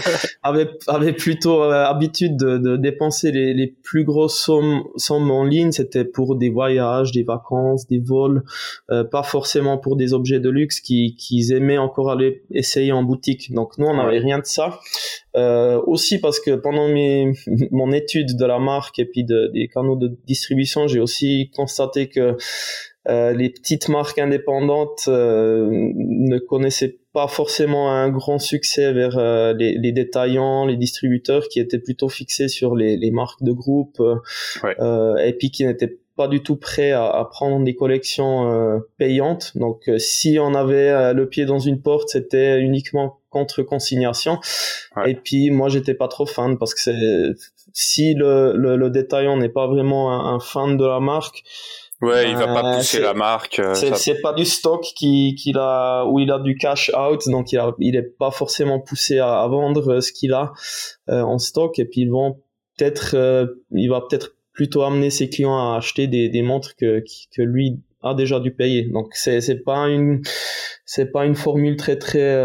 avaient, 0.43 0.69
avaient 0.87 1.13
plutôt 1.13 1.63
habitude 1.63 2.37
de, 2.37 2.57
de, 2.57 2.77
dépenser 2.77 3.31
les, 3.31 3.53
les 3.53 3.67
plus 3.67 4.03
grosses 4.03 4.37
sommes, 4.37 4.83
sommes 4.95 5.31
en 5.31 5.43
ligne. 5.43 5.71
C'était 5.71 6.05
pour 6.05 6.35
des 6.35 6.49
voyages, 6.49 7.11
des 7.11 7.23
vacances, 7.23 7.87
des 7.87 7.99
vols, 7.99 8.43
pas 8.87 9.23
forcément 9.23 9.77
pour 9.77 9.95
des 9.95 10.13
objets 10.13 10.39
de 10.39 10.49
luxe 10.49 10.79
qu'ils 10.79 11.15
qui 11.15 11.51
aimaient 11.51 11.77
encore 11.77 12.11
aller 12.11 12.43
essayer 12.51 12.91
en 12.91 13.03
boutique. 13.03 13.53
Donc 13.53 13.77
nous, 13.77 13.87
on 13.87 13.95
n'avait 13.95 14.19
rien 14.19 14.39
de 14.39 14.45
ça. 14.45 14.79
Euh, 15.35 15.81
aussi 15.87 16.19
parce 16.19 16.39
que 16.39 16.51
pendant 16.51 16.87
mes, 16.87 17.33
mon 17.71 17.91
étude 17.91 18.37
de 18.37 18.45
la 18.45 18.59
marque 18.59 18.99
et 18.99 19.05
puis 19.05 19.23
de, 19.23 19.51
des 19.53 19.67
canaux 19.67 19.95
de 19.95 20.15
distribution, 20.25 20.87
j'ai 20.87 20.99
aussi 20.99 21.49
constaté 21.55 22.07
que 22.07 22.37
euh, 23.09 23.33
les 23.33 23.49
petites 23.49 23.89
marques 23.89 24.17
indépendantes 24.17 25.05
euh, 25.09 25.67
ne 25.69 26.37
connaissaient 26.39 26.99
pas 27.11 27.27
forcément 27.27 27.91
un 27.91 28.09
grand 28.09 28.39
succès 28.39 28.93
vers 28.93 29.17
euh, 29.17 29.53
les, 29.53 29.77
les, 29.77 29.91
détaillants, 29.91 30.65
les 30.65 30.77
distributeurs 30.77 31.49
qui 31.49 31.59
étaient 31.59 31.79
plutôt 31.79 32.07
fixés 32.07 32.47
sur 32.47 32.75
les, 32.75 32.95
les 32.95 33.11
marques 33.11 33.43
de 33.43 33.51
groupe 33.51 34.01
ouais. 34.63 34.75
et 35.27 35.33
puis 35.33 35.51
qui 35.51 35.65
n'étaient 35.65 35.99
pas 36.15 36.27
du 36.27 36.41
tout 36.41 36.55
prêts 36.55 36.91
à, 36.91 37.05
à 37.05 37.25
prendre 37.25 37.65
des 37.65 37.75
collections 37.75 38.81
payantes. 38.97 39.51
Donc 39.57 39.89
si 39.97 40.37
on 40.39 40.53
avait 40.53 41.13
le 41.13 41.27
pied 41.27 41.45
dans 41.45 41.59
une 41.59 41.81
porte, 41.81 42.09
c'était 42.09 42.59
uniquement 42.61 43.19
contre 43.33 43.63
consignation. 43.63 44.39
Et 45.05 45.15
puis 45.15 45.49
moi 45.49 45.67
j'étais 45.67 45.95
pas 45.95 46.07
trop 46.07 46.25
fan 46.25 46.57
parce 46.57 46.73
que 46.73 46.79
c'est 46.79 47.33
si 47.73 48.13
le, 48.13 48.53
le, 48.55 48.77
le 48.77 48.89
détaillant 48.89 49.35
n'est 49.35 49.49
pas 49.49 49.67
vraiment 49.67 50.33
un, 50.33 50.39
fan 50.39 50.77
de 50.77 50.85
la 50.85 50.99
marque. 50.99 51.43
Ouais, 52.01 52.29
il 52.29 52.35
va 52.35 52.47
pas 52.47 52.73
euh, 52.73 52.77
pousser 52.77 52.99
la 52.99 53.13
marque. 53.13 53.59
Euh, 53.59 53.73
c'est 53.73 53.95
c'est 53.95 54.21
pas 54.21 54.33
du 54.33 54.45
stock 54.45 54.83
qui 54.95 55.35
qu'il 55.35 55.57
a 55.57 56.05
où 56.05 56.19
il 56.19 56.31
a 56.31 56.39
du 56.39 56.55
cash 56.55 56.91
out, 56.95 57.21
donc 57.27 57.51
il, 57.51 57.57
a, 57.57 57.73
il 57.79 57.95
est 57.95 58.17
pas 58.17 58.29
forcément 58.29 58.79
poussé 58.79 59.19
à, 59.19 59.41
à 59.41 59.47
vendre 59.47 60.01
ce 60.01 60.11
qu'il 60.11 60.33
a 60.33 60.51
euh, 61.09 61.21
en 61.21 61.39
stock. 61.39 61.79
Et 61.79 61.85
puis 61.85 62.01
ils 62.01 62.11
vont 62.11 62.41
peut-être, 62.77 63.15
il 63.71 63.89
va 63.89 64.01
peut-être 64.01 64.35
plutôt 64.51 64.83
amener 64.83 65.09
ses 65.09 65.29
clients 65.29 65.57
à 65.57 65.77
acheter 65.77 66.07
des, 66.07 66.29
des 66.29 66.41
montres 66.41 66.75
que 66.75 67.03
que 67.35 67.41
lui 67.41 67.79
a 68.01 68.13
déjà 68.13 68.39
dû 68.39 68.53
payer. 68.53 68.83
Donc 68.83 69.07
c'est 69.13 69.39
c'est 69.39 69.63
pas 69.63 69.87
une 69.87 70.21
c'est 70.85 71.11
pas 71.11 71.25
une 71.25 71.35
formule 71.35 71.77
très 71.77 71.97
très 71.97 72.35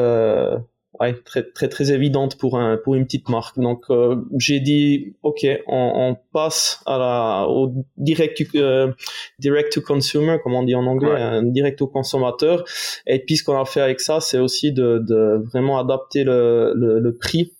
ouais, 1.00 1.14
très 1.24 1.42
très 1.42 1.68
très 1.68 1.92
évidente 1.92 2.36
pour 2.38 2.58
un 2.58 2.76
pour 2.76 2.94
une 2.94 3.04
petite 3.04 3.28
marque. 3.28 3.58
Donc 3.58 3.84
euh, 3.90 4.16
j'ai 4.38 4.60
dit 4.60 5.16
ok, 5.22 5.46
on, 5.66 5.92
on, 5.94 6.16
passe 6.32 6.82
à 6.86 6.98
la 6.98 7.46
au 7.48 7.72
direct 7.96 8.42
euh, 8.54 8.92
direct 9.38 9.72
to 9.72 9.80
consumer, 9.80 10.38
comme 10.42 10.54
on 10.54 10.62
dit 10.62 10.74
en 10.74 10.86
anglais, 10.86 11.40
direct 11.44 11.80
au 11.82 11.86
consommateur. 11.86 12.64
Et 13.06 13.18
puis 13.24 13.36
ce 13.36 13.44
qu'on 13.44 13.60
a 13.60 13.64
fait 13.64 13.80
avec 13.80 14.00
ça, 14.00 14.20
c'est 14.20 14.38
aussi 14.38 14.72
de, 14.72 14.98
de 14.98 15.42
vraiment 15.52 15.78
adapter 15.78 16.24
le, 16.24 16.72
le, 16.74 16.98
le 16.98 17.16
prix 17.16 17.54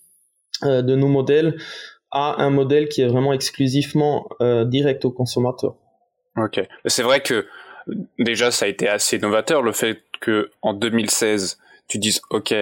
euh, 0.63 0.81
de 0.81 0.95
nos 0.95 1.07
modèles 1.07 1.57
à 2.11 2.41
un 2.41 2.49
modèle 2.49 2.89
qui 2.89 3.01
est 3.01 3.07
vraiment 3.07 3.33
exclusivement 3.33 4.27
direct 4.65 5.05
au 5.05 5.11
consommateur. 5.11 5.75
Ok, 6.37 6.59
c'est 6.85 7.03
vrai 7.03 7.21
que 7.21 7.45
déjà 8.17 8.49
ça 8.49 8.65
a 8.65 8.67
été 8.67 8.87
assez 8.87 9.19
novateur 9.19 9.61
le 9.61 9.71
fait 9.71 10.01
que 10.19 10.49
en 10.61 10.73
2016 10.73 11.59
tu 11.87 11.97
dises 11.97 12.21
ok, 12.29 12.53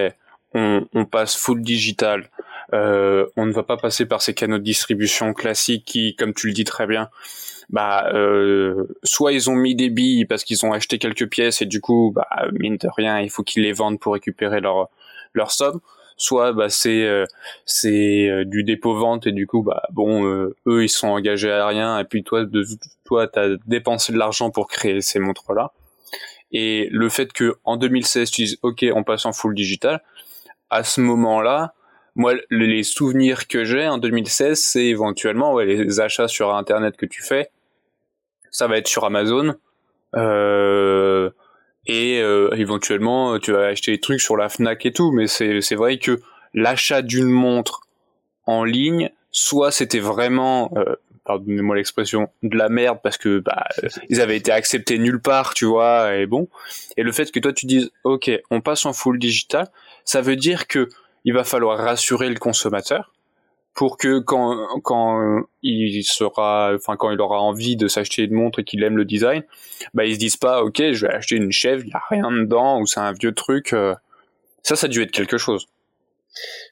on, 0.54 0.86
on 0.94 1.04
passe 1.04 1.36
full 1.36 1.62
digital, 1.62 2.30
euh, 2.74 3.26
on 3.36 3.46
ne 3.46 3.52
va 3.52 3.62
pas 3.62 3.76
passer 3.76 4.06
par 4.06 4.22
ces 4.22 4.34
canaux 4.34 4.58
de 4.58 4.62
distribution 4.62 5.32
classiques 5.32 5.84
qui, 5.84 6.14
comme 6.16 6.34
tu 6.34 6.48
le 6.48 6.52
dis 6.52 6.64
très 6.64 6.86
bien, 6.86 7.08
bah 7.70 8.10
euh, 8.14 8.84
soit 9.04 9.32
ils 9.32 9.50
ont 9.50 9.54
mis 9.54 9.74
des 9.74 9.90
billes 9.90 10.24
parce 10.24 10.44
qu'ils 10.44 10.64
ont 10.64 10.72
acheté 10.72 10.98
quelques 10.98 11.28
pièces 11.28 11.60
et 11.60 11.66
du 11.66 11.80
coup 11.80 12.12
bah 12.14 12.28
mine 12.52 12.78
de 12.78 12.88
rien 12.96 13.20
il 13.20 13.30
faut 13.30 13.42
qu'ils 13.42 13.62
les 13.62 13.72
vendent 13.72 14.00
pour 14.00 14.14
récupérer 14.14 14.60
leur 14.60 14.88
leur 15.34 15.50
somme 15.50 15.80
soit 16.16 16.52
bah 16.52 16.70
c'est 16.70 17.04
euh, 17.04 17.26
c'est 17.66 18.28
euh, 18.28 18.44
du 18.44 18.64
dépôt 18.64 18.94
vente 18.94 19.26
et 19.26 19.32
du 19.32 19.46
coup 19.46 19.62
bah 19.62 19.82
bon 19.90 20.24
eux 20.24 20.82
ils 20.82 20.88
sont 20.88 21.08
engagés 21.08 21.52
à 21.52 21.66
rien 21.66 21.98
et 21.98 22.04
puis 22.04 22.24
toi 22.24 22.44
de 22.44 22.64
toi 23.04 23.28
t'as 23.28 23.56
dépensé 23.66 24.12
de 24.12 24.18
l'argent 24.18 24.50
pour 24.50 24.68
créer 24.68 25.02
ces 25.02 25.18
montres 25.18 25.52
là 25.52 25.72
et 26.50 26.88
le 26.90 27.10
fait 27.10 27.34
que 27.34 27.58
en 27.64 27.76
2016 27.76 28.30
tu 28.30 28.42
dises 28.44 28.58
ok 28.62 28.86
on 28.94 29.04
passe 29.04 29.26
en 29.26 29.32
full 29.32 29.54
digital 29.54 30.02
à 30.70 30.84
ce 30.84 31.00
moment 31.00 31.40
là 31.40 31.74
moi, 32.18 32.34
les 32.50 32.82
souvenirs 32.82 33.46
que 33.46 33.64
j'ai 33.64 33.86
en 33.86 33.96
2016, 33.96 34.58
c'est 34.60 34.86
éventuellement 34.86 35.54
ouais, 35.54 35.64
les 35.64 36.00
achats 36.00 36.26
sur 36.26 36.52
Internet 36.52 36.96
que 36.96 37.06
tu 37.06 37.22
fais. 37.22 37.48
Ça 38.50 38.66
va 38.66 38.76
être 38.76 38.88
sur 38.88 39.04
Amazon. 39.04 39.54
Euh, 40.16 41.30
et 41.86 42.20
euh, 42.20 42.50
éventuellement, 42.56 43.38
tu 43.38 43.52
vas 43.52 43.66
acheter 43.66 43.92
des 43.92 44.00
trucs 44.00 44.20
sur 44.20 44.36
la 44.36 44.48
Fnac 44.48 44.84
et 44.84 44.92
tout. 44.92 45.12
Mais 45.12 45.28
c'est 45.28 45.74
vrai 45.76 45.98
que 45.98 46.18
l'achat 46.54 47.02
d'une 47.02 47.30
montre 47.30 47.82
en 48.46 48.64
ligne, 48.64 49.10
soit 49.30 49.70
c'était 49.70 50.00
vraiment, 50.00 50.72
euh, 50.76 50.96
pardonnez-moi 51.24 51.76
l'expression, 51.76 52.30
de 52.42 52.56
la 52.56 52.68
merde 52.68 52.98
parce 53.00 53.16
que 53.16 53.38
bah, 53.38 53.68
ils 54.08 54.20
avaient 54.20 54.36
été 54.36 54.50
acceptés 54.50 54.98
nulle 54.98 55.20
part, 55.20 55.54
tu 55.54 55.66
vois, 55.66 56.16
et 56.16 56.26
bon. 56.26 56.48
Et 56.96 57.04
le 57.04 57.12
fait 57.12 57.30
que 57.30 57.38
toi 57.38 57.52
tu 57.52 57.66
dises, 57.66 57.92
ok, 58.02 58.28
on 58.50 58.60
passe 58.60 58.86
en 58.86 58.92
full 58.92 59.20
digital, 59.20 59.68
ça 60.04 60.20
veut 60.20 60.36
dire 60.36 60.66
que 60.66 60.88
il 61.24 61.34
va 61.34 61.44
falloir 61.44 61.78
rassurer 61.78 62.28
le 62.28 62.38
consommateur 62.38 63.12
pour 63.74 63.96
que 63.96 64.18
quand 64.18 64.80
quand 64.82 65.44
il 65.62 66.02
sera 66.02 66.72
enfin 66.74 66.96
quand 66.96 67.10
il 67.10 67.20
aura 67.20 67.40
envie 67.40 67.76
de 67.76 67.86
s'acheter 67.86 68.22
une 68.22 68.32
montre 68.32 68.58
et 68.58 68.64
qu'il 68.64 68.82
aime 68.82 68.96
le 68.96 69.04
design 69.04 69.44
bah 69.94 70.04
il 70.04 70.14
se 70.14 70.18
dise 70.18 70.36
pas 70.36 70.62
ok 70.62 70.92
je 70.92 71.06
vais 71.06 71.12
acheter 71.12 71.36
une 71.36 71.52
chèvre 71.52 71.84
il 71.84 71.90
y 71.90 71.94
a 71.94 72.02
rien 72.10 72.30
dedans 72.32 72.80
ou 72.80 72.86
c'est 72.86 73.00
un 73.00 73.12
vieux 73.12 73.32
truc 73.32 73.72
euh. 73.72 73.94
ça 74.62 74.74
ça 74.74 74.86
a 74.86 74.88
dû 74.88 75.00
être 75.02 75.12
quelque 75.12 75.38
chose 75.38 75.68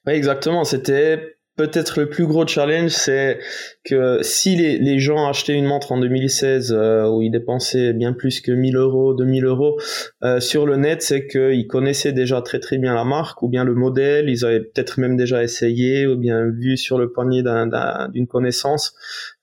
oui 0.07 0.15
exactement 0.15 0.65
c'était 0.65 1.36
peut-être 1.57 1.99
le 1.99 2.09
plus 2.09 2.27
gros 2.27 2.47
challenge, 2.47 2.91
c'est 2.91 3.39
que 3.85 4.21
si 4.23 4.57
les, 4.57 4.79
les, 4.79 4.99
gens 4.99 5.27
achetaient 5.27 5.55
une 5.55 5.65
montre 5.65 5.93
en 5.93 5.99
2016 5.99 6.73
euh, 6.73 7.09
où 7.09 7.23
ils 7.23 7.31
dépensaient 7.31 7.93
bien 7.93 8.13
plus 8.13 8.41
que 8.41 8.53
1000 8.53 8.77
euros, 8.77 9.15
2000 9.15 9.45
euros 9.45 9.79
euh, 10.23 10.39
sur 10.41 10.67
le 10.67 10.77
net, 10.77 11.03
c'est 11.03 11.27
qu'ils 11.27 11.67
connaissaient 11.67 12.13
déjà 12.13 12.43
très 12.43 12.61
très 12.61 12.79
bien 12.79 12.95
la 12.95 13.05
marque 13.05 13.43
ou 13.43 13.49
bien 13.49 13.65
le 13.65 13.75
modèle, 13.75 14.29
ils 14.29 14.45
avaient 14.45 14.61
peut-être 14.61 15.01
même 15.01 15.17
déjà 15.17 15.43
essayé 15.43 16.07
ou 16.07 16.17
bien 16.17 16.51
vu 16.51 16.77
sur 16.77 16.99
le 16.99 17.11
poignet 17.11 17.43
d'une 18.13 18.27
connaissance 18.27 18.95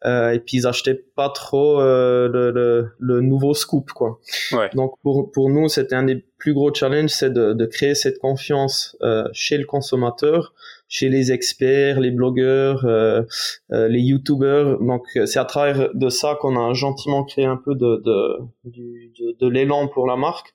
euh, 0.05 0.31
et 0.31 0.39
puis 0.39 0.57
ils 0.57 0.67
achetaient 0.67 1.01
pas 1.15 1.29
trop 1.29 1.79
euh, 1.79 2.27
le, 2.27 2.51
le, 2.51 2.89
le, 2.99 3.21
nouveau 3.21 3.53
scoop 3.53 3.91
quoi. 3.91 4.19
Ouais. 4.51 4.69
Donc 4.73 4.95
pour 5.01 5.31
pour 5.31 5.49
nous 5.49 5.69
c'était 5.69 5.95
un 5.95 6.03
des 6.03 6.25
plus 6.37 6.53
gros 6.53 6.73
challenges, 6.73 7.11
c'est 7.11 7.31
de, 7.31 7.53
de 7.53 7.65
créer 7.65 7.95
cette 7.95 8.19
confiance 8.19 8.97
euh, 9.01 9.23
chez 9.31 9.57
le 9.57 9.65
consommateur 9.65 10.53
chez 10.93 11.09
les 11.09 11.31
experts, 11.31 11.99
les 11.99 12.11
blogueurs, 12.11 12.85
euh, 12.85 13.23
euh, 13.71 13.87
les 13.87 13.99
youtubeurs. 13.99 14.79
Donc 14.79 15.07
c'est 15.25 15.39
à 15.39 15.45
travers 15.45 15.89
de 15.95 16.09
ça 16.09 16.37
qu'on 16.39 16.55
a 16.55 16.73
gentiment 16.73 17.23
créé 17.23 17.45
un 17.45 17.57
peu 17.57 17.73
de, 17.73 18.03
de, 18.05 19.35
de, 19.39 19.47
l'élan 19.49 19.87
pour 19.87 20.05
la 20.05 20.15
marque. 20.15 20.53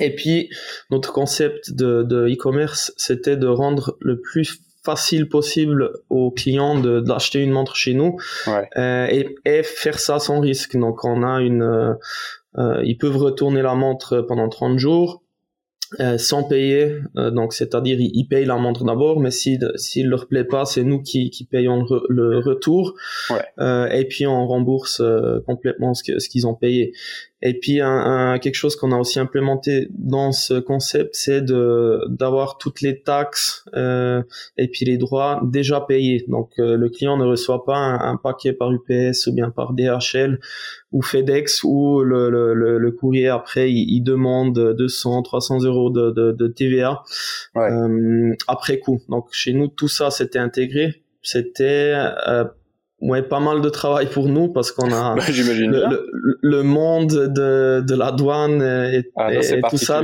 Et 0.00 0.14
puis 0.14 0.48
notre 0.90 1.12
concept 1.12 1.70
de 1.74 2.32
e-commerce, 2.32 2.94
c'était 2.96 3.36
de 3.36 3.46
rendre 3.46 3.98
le 4.00 4.18
plus 4.18 4.58
facile 4.86 5.28
possible 5.28 5.92
aux 6.08 6.30
clients 6.30 6.80
d'acheter 7.02 7.40
une 7.40 7.50
montre 7.50 7.76
chez 7.76 7.92
nous 7.92 8.16
euh, 8.48 9.06
et, 9.10 9.34
et, 9.44 9.62
faire 9.62 9.98
ça 9.98 10.18
sans 10.18 10.40
risque. 10.40 10.78
Donc 10.78 11.04
on 11.04 11.22
a 11.22 11.42
une, 11.42 11.94
ils 12.56 12.96
peuvent 12.96 13.18
retourner 13.18 13.60
la 13.60 13.74
montre 13.74 14.22
pendant 14.22 14.48
30 14.48 14.78
jours 14.78 15.22
euh, 16.00 16.18
sans 16.18 16.44
payer, 16.44 16.96
euh, 17.16 17.30
donc 17.30 17.54
c'est-à-dire 17.54 17.96
ils, 17.98 18.26
payent 18.26 18.44
la 18.44 18.56
montre 18.56 18.84
d'abord, 18.84 19.20
mais 19.20 19.30
si 19.30 19.58
s'il 19.76 20.08
leur 20.08 20.28
plaît 20.28 20.44
pas, 20.44 20.66
c'est 20.66 20.84
nous 20.84 21.00
qui, 21.00 21.30
qui 21.30 21.44
payons 21.44 21.86
le, 22.10 22.38
retour, 22.38 22.94
ouais. 23.30 23.42
euh, 23.58 23.88
et 23.88 24.04
puis 24.04 24.26
on 24.26 24.46
rembourse 24.46 25.00
euh, 25.00 25.40
complètement 25.46 25.94
ce 25.94 26.02
qu'ils 26.02 26.20
ce 26.20 26.28
qu'ils 26.28 26.46
ont 26.46 26.54
payé. 26.54 26.92
Et 27.40 27.58
puis 27.58 27.80
un, 27.80 28.38
quelque 28.40 28.56
chose 28.56 28.74
qu'on 28.74 28.90
a 28.90 28.96
aussi 28.96 29.20
implémenté 29.20 29.88
dans 29.92 30.32
ce 30.32 30.54
concept, 30.58 31.14
c'est 31.14 31.40
de 31.40 32.04
d'avoir 32.08 32.58
toutes 32.58 32.80
les 32.80 33.00
taxes 33.00 33.64
euh, 33.74 34.22
et 34.56 34.66
puis 34.66 34.84
les 34.84 34.98
droits 34.98 35.40
déjà 35.44 35.80
payés. 35.80 36.24
Donc 36.26 36.50
euh, 36.58 36.76
le 36.76 36.88
client 36.88 37.16
ne 37.16 37.24
reçoit 37.24 37.64
pas 37.64 37.76
un, 37.76 38.16
paquet 38.16 38.52
par 38.52 38.72
UPS 38.72 39.28
ou 39.28 39.32
bien 39.32 39.50
par 39.50 39.72
DHL 39.72 40.40
ou 40.90 41.02
FedEx 41.02 41.62
où 41.62 42.00
le, 42.02 42.28
le, 42.28 42.54
le, 42.78 42.90
courrier 42.90 43.28
après 43.28 43.70
il, 43.70 44.02
demande 44.02 44.74
200, 44.76 45.22
300 45.22 45.62
euros 45.62 45.90
de, 45.90 46.10
de, 46.10 46.32
de 46.32 46.48
TVA 46.48 47.04
euh, 47.56 48.34
après 48.48 48.80
coup. 48.80 49.00
Donc 49.08 49.28
chez 49.30 49.52
nous 49.52 49.68
tout 49.68 49.88
ça 49.88 50.10
c'était 50.10 50.40
intégré. 50.40 51.02
C'était 51.22 51.94
euh, 52.26 52.44
ouais, 53.00 53.22
pas 53.22 53.40
mal 53.40 53.60
de 53.60 53.68
travail 53.68 54.06
pour 54.06 54.28
nous 54.28 54.48
parce 54.48 54.72
qu'on 54.72 54.92
a 54.92 55.14
bah, 55.16 55.24
le, 55.28 56.38
le, 56.40 56.62
monde 56.62 57.12
de, 57.12 57.80
de 57.86 57.94
la 57.94 58.12
douane 58.12 58.62
et, 58.62 59.10
ah, 59.16 59.32
et 59.32 59.60
tout 59.68 59.78
ça 59.78 60.02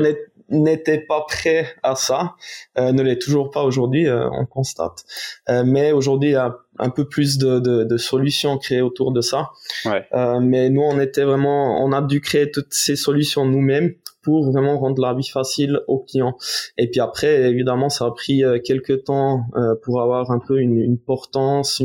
n'était 0.51 0.99
pas 0.99 1.25
prêt 1.27 1.67
à 1.83 1.95
ça, 1.95 2.35
euh, 2.79 2.93
ne 2.93 3.03
l'est 3.03 3.21
toujours 3.21 3.51
pas 3.51 3.63
aujourd'hui, 3.63 4.07
euh, 4.07 4.29
on 4.31 4.47
constate. 4.47 5.05
Euh, 5.49 5.65
mais 5.65 5.93
aujourd'hui, 5.93 6.31
il 6.31 6.33
y 6.33 6.37
a 6.37 6.57
un 6.79 6.91
peu 6.91 7.09
plus 7.09 7.39
de, 7.39 7.61
de, 7.61 7.85
de 7.85 7.97
solutions 7.97 8.59
créées 8.59 8.83
autour 8.83 9.13
de 9.13 9.21
ça. 9.21 9.51
Ouais. 9.85 10.07
Mais 10.41 10.71
nous, 10.71 10.83
on 10.83 10.99
était 11.01 11.25
vraiment, 11.25 11.83
on 11.85 11.93
a 11.93 12.03
dû 12.03 12.21
créer 12.21 12.51
toutes 12.51 12.75
ces 12.75 12.97
solutions 12.97 13.47
nous-mêmes 13.47 13.95
pour 14.25 14.51
vraiment 14.51 14.79
rendre 14.79 15.01
la 15.01 15.15
vie 15.15 15.29
facile 15.29 15.81
aux 15.87 16.01
clients. 16.01 16.37
Et 16.79 16.91
puis 16.91 17.01
après, 17.01 17.43
évidemment, 17.43 17.91
ça 17.91 18.07
a 18.07 18.11
pris 18.11 18.43
euh, 18.43 18.59
quelques 18.59 19.05
temps 19.05 19.45
euh, 19.55 19.75
pour 19.83 20.01
avoir 20.01 20.31
un 20.31 20.41
peu 20.41 20.59
une, 20.59 20.99
portance, 20.99 21.83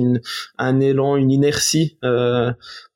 un 0.58 0.79
élan, 0.79 1.17
une 1.17 1.31
inertie 1.31 1.98
euh, 2.03 2.51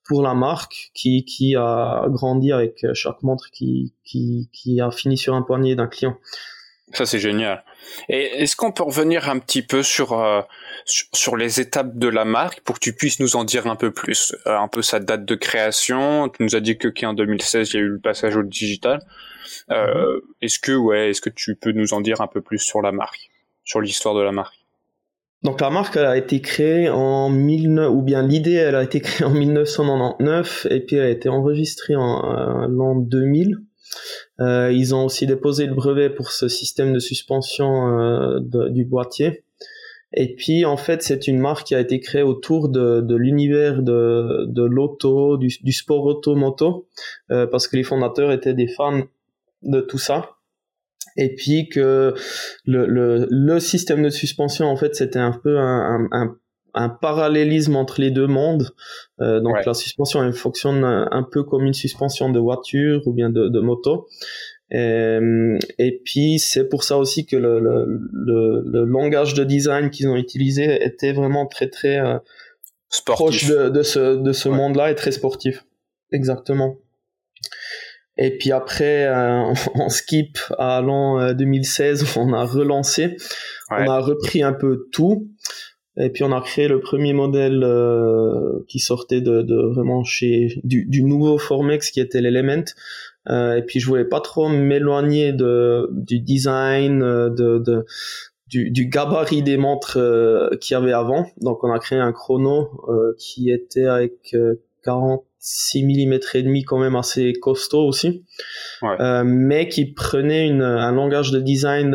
pour 0.06 0.22
la 0.22 0.34
marque 0.34 0.92
qui, 0.94 1.26
qui 1.26 1.56
a 1.56 2.06
grandi 2.10 2.52
avec 2.52 2.86
chaque 2.94 3.22
montre 3.22 3.50
qui, 3.52 3.94
qui, 4.04 4.50
qui 4.54 4.82
a 4.82 4.92
fini 4.92 5.18
sur 5.18 5.34
un 5.34 5.42
poignet 5.42 5.76
d'un 5.76 5.88
client. 5.88 6.18
Ça, 6.94 7.06
c'est 7.06 7.20
génial. 7.20 7.64
Et 8.08 8.44
est-ce 8.44 8.56
qu'on 8.56 8.72
peut 8.72 8.84
revenir 8.84 9.30
un 9.30 9.40
petit 9.40 9.64
peu 9.64 9.82
sur, 9.82 10.22
sur 10.86 11.38
les 11.38 11.60
étapes 11.60 11.98
de 11.98 12.08
la 12.08 12.24
marque 12.24 12.62
pour 12.62 12.76
que 12.76 12.82
tu 12.82 12.94
puisses 12.94 13.20
nous 13.20 13.36
en 13.36 13.46
dire 13.46 13.66
un 13.68 13.76
peu 13.76 13.92
plus, 13.92 14.36
un 14.46 14.68
peu 14.68 14.82
sa 14.82 15.00
date 15.00 15.26
de 15.26 15.36
création? 15.36 16.30
Tu 16.30 16.44
nous 16.44 16.56
as 16.56 16.60
dit 16.60 16.78
que 16.78 16.90
qu'en 16.90 17.14
2016 17.14 17.72
il 17.72 17.74
y 17.74 17.80
a 17.80 17.82
eu 17.82 17.90
le 17.90 18.00
passage 18.00 18.36
au 18.36 18.44
digital. 18.44 19.00
Euh, 19.70 20.22
est-ce 20.42 20.60
que 20.60 20.72
ouais, 20.72 21.10
est-ce 21.10 21.22
que 21.22 21.30
tu 21.30 21.56
peux 21.56 21.72
nous 21.72 21.94
en 21.94 22.02
dire 22.02 22.22
un 22.22 22.28
peu 22.28 22.42
plus 22.42 22.60
sur 22.60 22.82
la 22.82 22.92
marque, 22.92 23.30
sur 23.64 23.82
l'histoire 23.82 24.16
de 24.16 24.22
la 24.22 24.32
marque? 24.32 24.64
Donc 25.44 25.60
la 25.60 25.70
marque 25.70 25.98
elle 25.98 26.06
a 26.06 26.18
été 26.18 26.40
créée 26.40 26.90
en 26.90 27.30
19 27.30 27.92
ou 27.92 28.02
bien 28.02 28.26
l'idée 28.26 28.54
elle 28.54 28.76
a 28.76 28.84
été 28.84 29.00
créée 29.02 29.28
en 29.28 29.34
1999 29.34 30.68
et 30.70 30.80
puis 30.80 30.96
elle 30.96 31.06
a 31.06 31.10
été 31.10 31.30
enregistrée 31.30 31.96
en 31.96 32.64
euh, 32.64 32.68
l'an 32.70 32.96
2000. 32.96 33.58
Euh, 34.40 34.72
ils 34.72 34.96
ont 34.96 35.06
aussi 35.06 35.28
déposé 35.28 35.68
le 35.68 35.76
brevet 35.76 36.10
pour 36.10 36.32
ce 36.32 36.48
système 36.48 36.94
de 36.94 37.00
suspension 37.00 38.00
euh, 38.00 38.40
du 38.70 38.86
boîtier. 38.86 39.44
Et 40.14 40.34
puis 40.34 40.64
en 40.64 40.78
fait 40.78 41.04
c'est 41.04 41.28
une 41.28 41.40
marque 41.40 41.68
qui 41.68 41.76
a 41.76 41.80
été 41.80 42.00
créée 42.00 42.22
autour 42.22 42.70
de, 42.70 43.02
de 43.02 43.16
l'univers 43.16 43.82
de, 43.82 44.46
de 44.48 44.64
l'auto, 44.64 45.38
du, 45.38 45.50
du, 45.62 45.74
sport 45.74 46.06
auto-moto, 46.06 46.88
parce 47.28 47.68
que 47.68 47.76
les 47.76 47.84
fondateurs 47.84 48.32
étaient 48.32 48.54
des 48.54 48.68
fans 48.68 49.02
de 49.64 49.82
tout 49.82 49.98
ça. 49.98 50.32
Et 51.18 51.36
puis 51.36 51.70
que 51.70 52.14
le, 52.66 52.86
le, 52.88 53.28
le 53.30 53.60
système 53.60 54.02
de 54.02 54.10
suspension 54.10 54.66
en 54.66 54.76
fait 54.76 54.96
c'était 54.96 55.20
un 55.20 55.32
peu 55.32 55.60
un, 55.60 56.08
un, 56.12 56.36
un, 56.74 56.90
parallélisme 56.90 57.76
entre 57.76 58.02
les 58.02 58.10
deux 58.10 58.26
mondes. 58.26 58.70
Euh, 59.22 59.40
donc 59.40 59.64
la 59.66 59.74
suspension 59.74 60.24
elle 60.24 60.34
fonctionne 60.34 60.84
un, 60.84 61.24
peu 61.24 61.44
comme 61.44 61.66
une 61.66 61.74
suspension 61.74 62.30
de 62.30 62.40
voiture 62.40 63.02
ou 63.06 63.14
bien 63.14 63.30
de, 63.30 63.48
de 63.48 63.60
moto. 63.60 64.08
Et, 64.72 65.20
et 65.78 66.02
puis 66.04 66.40
c'est 66.40 66.68
pour 66.68 66.84
ça 66.84 66.98
aussi 66.98 67.28
que 67.28 67.36
le, 67.36 67.60
le, 67.60 68.64
le, 68.66 68.86
langage 68.86 69.36
de 69.36 69.44
design 69.44 69.92
qu'ils 69.92 70.08
ont 70.08 70.16
utilisé 70.16 70.84
était 70.84 71.14
vraiment 71.14 71.46
très 71.46 71.68
très 71.70 72.00
euh, 72.00 72.18
proche 73.06 73.48
de, 73.48 73.70
de 73.70 73.84
ce, 73.84 74.16
de 74.16 74.32
ce 74.32 74.50
monde-là 74.50 74.90
et 74.90 74.96
très 74.96 75.12
sportif. 75.12 75.64
Exactement. 76.12 76.78
Et 78.18 78.38
puis 78.38 78.52
après, 78.52 79.08
euh, 79.08 79.54
on 79.76 79.90
skip 79.90 80.38
à 80.58 80.82
l'an 80.82 81.34
2016, 81.34 82.04
euh, 82.04 82.06
on 82.18 82.34
a 82.34 82.46
relancé, 82.46 83.18
on 83.72 83.88
a 83.88 84.00
repris 84.00 84.44
un 84.44 84.54
peu 84.54 84.88
tout, 84.92 85.30
et 85.98 86.10
puis 86.10 86.24
on 86.24 86.32
a 86.32 86.42
créé 86.42 86.68
le 86.68 86.80
premier 86.80 87.14
modèle 87.14 87.64
euh, 87.64 88.64
qui 88.68 88.80
sortait 88.80 89.22
de, 89.22 89.42
de, 89.42 89.74
vraiment 89.74 90.04
chez 90.04 90.60
du, 90.64 90.86
du 90.86 91.04
nouveau 91.04 91.38
Formex 91.38 91.92
qui 91.92 92.00
était 92.00 92.22
l'Element. 92.22 92.66
et 93.30 93.62
puis 93.66 93.80
je 93.80 93.88
voulais 93.88 94.06
pas 94.06 94.20
trop 94.20 94.50
m'éloigner 94.50 95.34
de 95.34 95.90
du 95.92 96.20
design, 96.20 97.00
de, 97.00 97.60
de 97.60 97.86
du, 98.48 98.70
du, 98.70 98.86
gabarit 98.86 99.42
des 99.42 99.58
montres 99.58 100.00
qu'il 100.62 100.76
y 100.76 100.78
avait 100.78 100.94
avant. 100.94 101.26
Donc 101.42 101.64
on 101.64 101.72
a 101.72 101.80
créé 101.80 102.00
un 102.00 102.12
chrono 102.12 102.70
qui 103.18 103.50
était 103.52 103.86
avec 103.86 104.36
46 105.44 105.84
mm 105.84 106.20
et 106.36 106.44
demi 106.44 106.64
quand 106.64 106.80
même 106.80 106.96
assez 106.96 107.34
costaud 107.34 107.86
aussi, 107.86 108.26
ouais. 108.82 109.24
mais 109.26 109.68
qui 109.68 109.94
prenait 109.94 110.48
une, 110.48 110.62
un 110.62 110.92
langage 110.94 111.32
de 111.32 111.40
design 111.40 111.94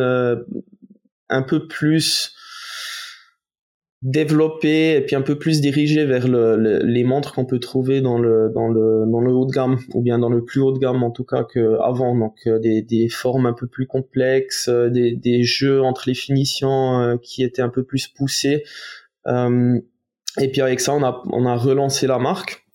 un 1.31 1.43
peu 1.43 1.67
plus 1.67 2.35
développé 4.03 4.95
et 4.95 5.01
puis 5.01 5.17
un 5.17 5.23
peu 5.23 5.37
plus 5.39 5.61
dirigé 5.61 6.05
vers 6.05 6.29
le, 6.29 6.83
les 6.85 7.03
montres 7.03 7.35
qu'on 7.35 7.45
peut 7.45 7.59
trouver 7.59 8.01
dans 8.01 8.19
le 8.19 8.51
dans 8.55 8.69
le 8.69 9.05
dans 9.11 9.21
le 9.21 9.33
haut 9.33 9.45
de 9.45 9.51
gamme 9.51 9.79
ou 9.93 10.03
bien 10.03 10.21
dans 10.21 10.29
le 10.29 10.45
plus 10.45 10.61
haut 10.61 10.73
de 10.73 10.79
gamme 10.79 11.03
en 11.03 11.11
tout 11.11 11.25
cas 11.25 11.43
que 11.43 11.81
avant. 11.83 12.17
Donc 12.17 12.37
euh, 12.47 12.61
des, 12.61 12.83
des 12.83 13.09
formes 13.09 13.47
un 13.47 13.53
peu 13.53 13.67
plus 13.67 13.87
complexes 13.87 14.69
euh, 14.69 14.89
des, 14.89 15.17
des 15.17 15.43
jeux 15.43 15.83
entre 15.83 16.05
les 16.07 16.15
finitions 16.15 17.01
euh, 17.01 17.17
qui 17.21 17.43
étaient 17.43 17.63
un 17.63 17.71
peu 17.71 17.83
plus 17.83 18.09
poussés. 18.09 18.65
Et 20.41 20.49
puis 20.53 20.61
avec 20.61 20.81
ça 20.81 20.95
on 20.95 21.03
a 21.03 21.23
on 21.31 21.45
a 21.45 21.57
relancé 21.57 22.07
la 22.07 22.19
marque 22.19 22.68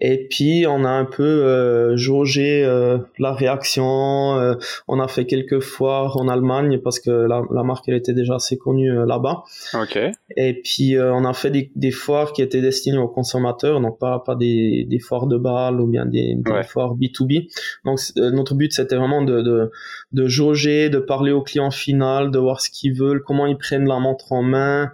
et 0.00 0.26
puis 0.28 0.64
on 0.66 0.84
a 0.84 0.88
un 0.88 1.04
peu 1.04 1.22
euh, 1.22 1.96
jaugé 1.96 2.64
euh, 2.64 2.98
la 3.18 3.32
réaction. 3.32 4.38
Euh, 4.38 4.54
on 4.88 4.98
a 4.98 5.08
fait 5.08 5.26
quelques 5.26 5.60
foires 5.60 6.16
en 6.16 6.28
Allemagne 6.28 6.78
parce 6.78 6.98
que 7.00 7.10
la, 7.10 7.42
la 7.52 7.62
marque 7.62 7.88
elle 7.88 7.96
était 7.96 8.14
déjà 8.14 8.36
assez 8.36 8.56
connue 8.56 8.90
euh, 8.90 9.04
là-bas. 9.04 9.42
Ok. 9.74 9.98
Et 10.36 10.54
puis 10.62 10.96
on 10.98 11.24
a 11.24 11.34
fait 11.34 11.50
des, 11.50 11.70
des, 11.76 11.90
foires 11.90 12.32
qui 12.32 12.40
étaient 12.40 12.62
destinées 12.62 12.98
aux 12.98 13.08
consommateurs, 13.08 13.80
donc 13.80 13.98
pas 13.98 14.20
pas 14.20 14.36
des, 14.36 14.86
des 14.88 14.98
foires 14.98 15.26
de 15.26 15.36
balles 15.36 15.80
ou 15.80 15.86
bien 15.86 16.06
des, 16.06 16.34
des 16.34 16.62
foires 16.62 16.94
B2B. 16.94 17.50
Donc 17.84 17.98
notre 18.16 18.54
but 18.54 18.72
c'était 18.72 18.96
vraiment 18.96 19.22
de, 19.22 19.42
de 19.42 19.70
de 20.12 20.26
jauger, 20.26 20.88
de 20.88 20.98
parler 20.98 21.32
au 21.32 21.42
client 21.42 21.70
final, 21.70 22.30
de 22.30 22.38
voir 22.38 22.60
ce 22.60 22.70
qu'ils 22.70 22.94
veulent, 22.94 23.22
comment 23.22 23.46
ils 23.46 23.58
prennent 23.58 23.86
la 23.86 23.98
montre 23.98 24.32
en 24.32 24.42
main. 24.42 24.92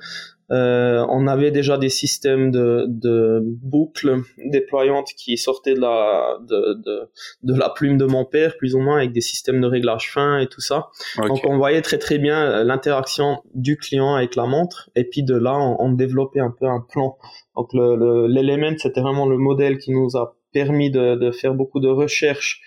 Euh, 0.52 1.04
on 1.08 1.26
avait 1.26 1.50
déjà 1.50 1.76
des 1.76 1.88
systèmes 1.88 2.52
de, 2.52 2.84
de 2.88 3.40
boucles 3.42 4.22
déployantes 4.44 5.08
qui 5.16 5.36
sortaient 5.36 5.74
de 5.74 5.80
la 5.80 6.38
de, 6.40 6.74
de, 6.74 7.10
de, 7.42 7.58
la 7.58 7.68
plume 7.68 7.98
de 7.98 8.04
mon 8.04 8.24
père, 8.24 8.56
plus 8.56 8.74
ou 8.76 8.78
moins, 8.78 8.98
avec 8.98 9.12
des 9.12 9.20
systèmes 9.20 9.60
de 9.60 9.66
réglage 9.66 10.12
fin 10.12 10.38
et 10.38 10.46
tout 10.46 10.60
ça. 10.60 10.88
Donc 11.16 11.40
on 11.44 11.56
voyait 11.56 11.82
très 11.82 11.98
très 11.98 12.18
bien 12.18 12.62
l'interaction 12.62 13.42
du 13.54 13.76
client 13.76 14.14
avec 14.14 14.36
la 14.36 14.46
montre, 14.46 14.88
et 14.94 15.04
puis 15.04 15.24
de 15.24 15.34
là 15.34 15.56
on, 15.58 15.76
on 15.80 15.92
développait 15.92 16.40
un 16.40 16.54
peu 16.56 16.66
un 16.66 16.80
plan. 16.80 17.18
Donc 17.56 17.72
l'élément 17.72 18.70
le, 18.70 18.78
c'était 18.78 19.00
vraiment 19.00 19.26
le 19.26 19.38
modèle 19.38 19.78
qui 19.78 19.90
nous 19.90 20.16
a 20.16 20.36
permis 20.52 20.90
de, 20.90 21.16
de 21.16 21.30
faire 21.32 21.54
beaucoup 21.54 21.80
de 21.80 21.88
recherches 21.88 22.60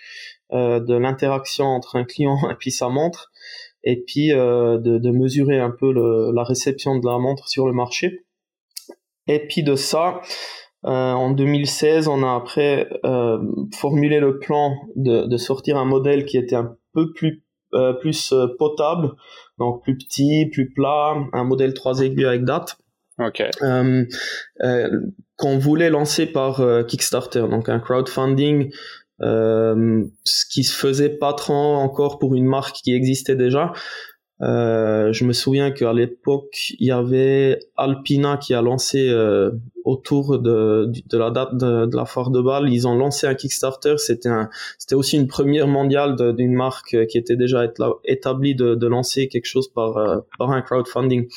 euh, 0.52 0.80
de 0.80 0.94
l'interaction 0.94 1.64
entre 1.64 1.96
un 1.96 2.04
client 2.04 2.36
et 2.50 2.54
puis 2.54 2.70
sa 2.70 2.88
montre 2.88 3.30
et 3.84 4.02
puis 4.06 4.32
euh, 4.32 4.78
de, 4.78 4.98
de, 4.98 5.10
mesurer 5.10 5.58
un 5.58 5.70
peu 5.70 5.92
le, 5.92 6.32
la 6.34 6.44
réception 6.44 6.98
de 6.98 7.06
la 7.06 7.18
montre 7.18 7.48
sur 7.48 7.66
le 7.66 7.72
marché. 7.72 8.24
Et 9.26 9.46
puis 9.46 9.62
de 9.62 9.74
ça, 9.74 10.20
euh, 10.84 10.88
en 10.88 11.30
2016, 11.30 12.08
on 12.08 12.22
a 12.22 12.34
après 12.34 12.88
euh, 13.04 13.38
formulé 13.74 14.18
le 14.20 14.38
plan 14.38 14.74
de, 14.96 15.26
de, 15.26 15.36
sortir 15.36 15.76
un 15.76 15.84
modèle 15.84 16.24
qui 16.24 16.36
était 16.36 16.56
un 16.56 16.76
peu 16.94 17.12
plus 17.12 17.42
plus 18.00 18.34
potable, 18.58 19.12
donc 19.58 19.84
plus 19.84 19.96
petit, 19.96 20.48
plus 20.50 20.72
plat, 20.72 21.14
un 21.32 21.44
modèle 21.44 21.72
3 21.72 22.00
aiguilles 22.00 22.24
avec 22.24 22.42
date. 22.42 22.76
Ok. 23.20 23.44
Euh, 23.62 24.04
qu'on 25.36 25.56
voulait 25.56 25.88
lancer 25.88 26.26
par 26.26 26.60
Kickstarter, 26.88 27.46
donc 27.48 27.68
un 27.68 27.78
crowdfunding 27.78 28.72
euh, 29.22 30.04
ce 30.24 30.44
qui 30.46 30.64
se 30.64 30.74
faisait 30.74 31.10
pas 31.10 31.32
trop 31.32 31.52
encore 31.54 32.18
pour 32.18 32.34
une 32.34 32.46
marque 32.46 32.76
qui 32.76 32.94
existait 32.94 33.36
déjà. 33.36 33.72
Euh, 34.42 35.12
je 35.12 35.24
me 35.24 35.34
souviens 35.34 35.70
qu'à 35.70 35.92
l'époque, 35.92 36.72
il 36.78 36.86
y 36.86 36.90
avait 36.90 37.58
Alpina 37.76 38.38
qui 38.38 38.54
a 38.54 38.62
lancé 38.62 39.08
euh, 39.10 39.50
autour 39.84 40.38
de, 40.38 40.90
de 41.06 41.18
la 41.18 41.30
date 41.30 41.56
de, 41.56 41.94
la 41.94 42.06
foire 42.06 42.30
de 42.30 42.40
Bâle, 42.40 42.72
ils 42.72 42.88
ont 42.88 42.96
lancé 42.96 43.26
un 43.26 43.34
Kickstarter. 43.34 43.98
C'était 43.98 44.30
un, 44.30 44.48
c'était 44.78 44.94
aussi 44.94 45.16
une 45.16 45.26
première 45.26 45.66
mondiale 45.66 46.34
d'une 46.34 46.54
marque 46.54 47.06
qui 47.06 47.18
était 47.18 47.36
déjà 47.36 47.66
établie 48.04 48.54
de, 48.54 48.74
de 48.74 48.86
lancer 48.86 49.28
quelque 49.28 49.46
chose 49.46 49.68
par, 49.68 49.96
euh, 49.98 50.18
par 50.38 50.50
un 50.50 50.62
crowdfunding. 50.62 51.28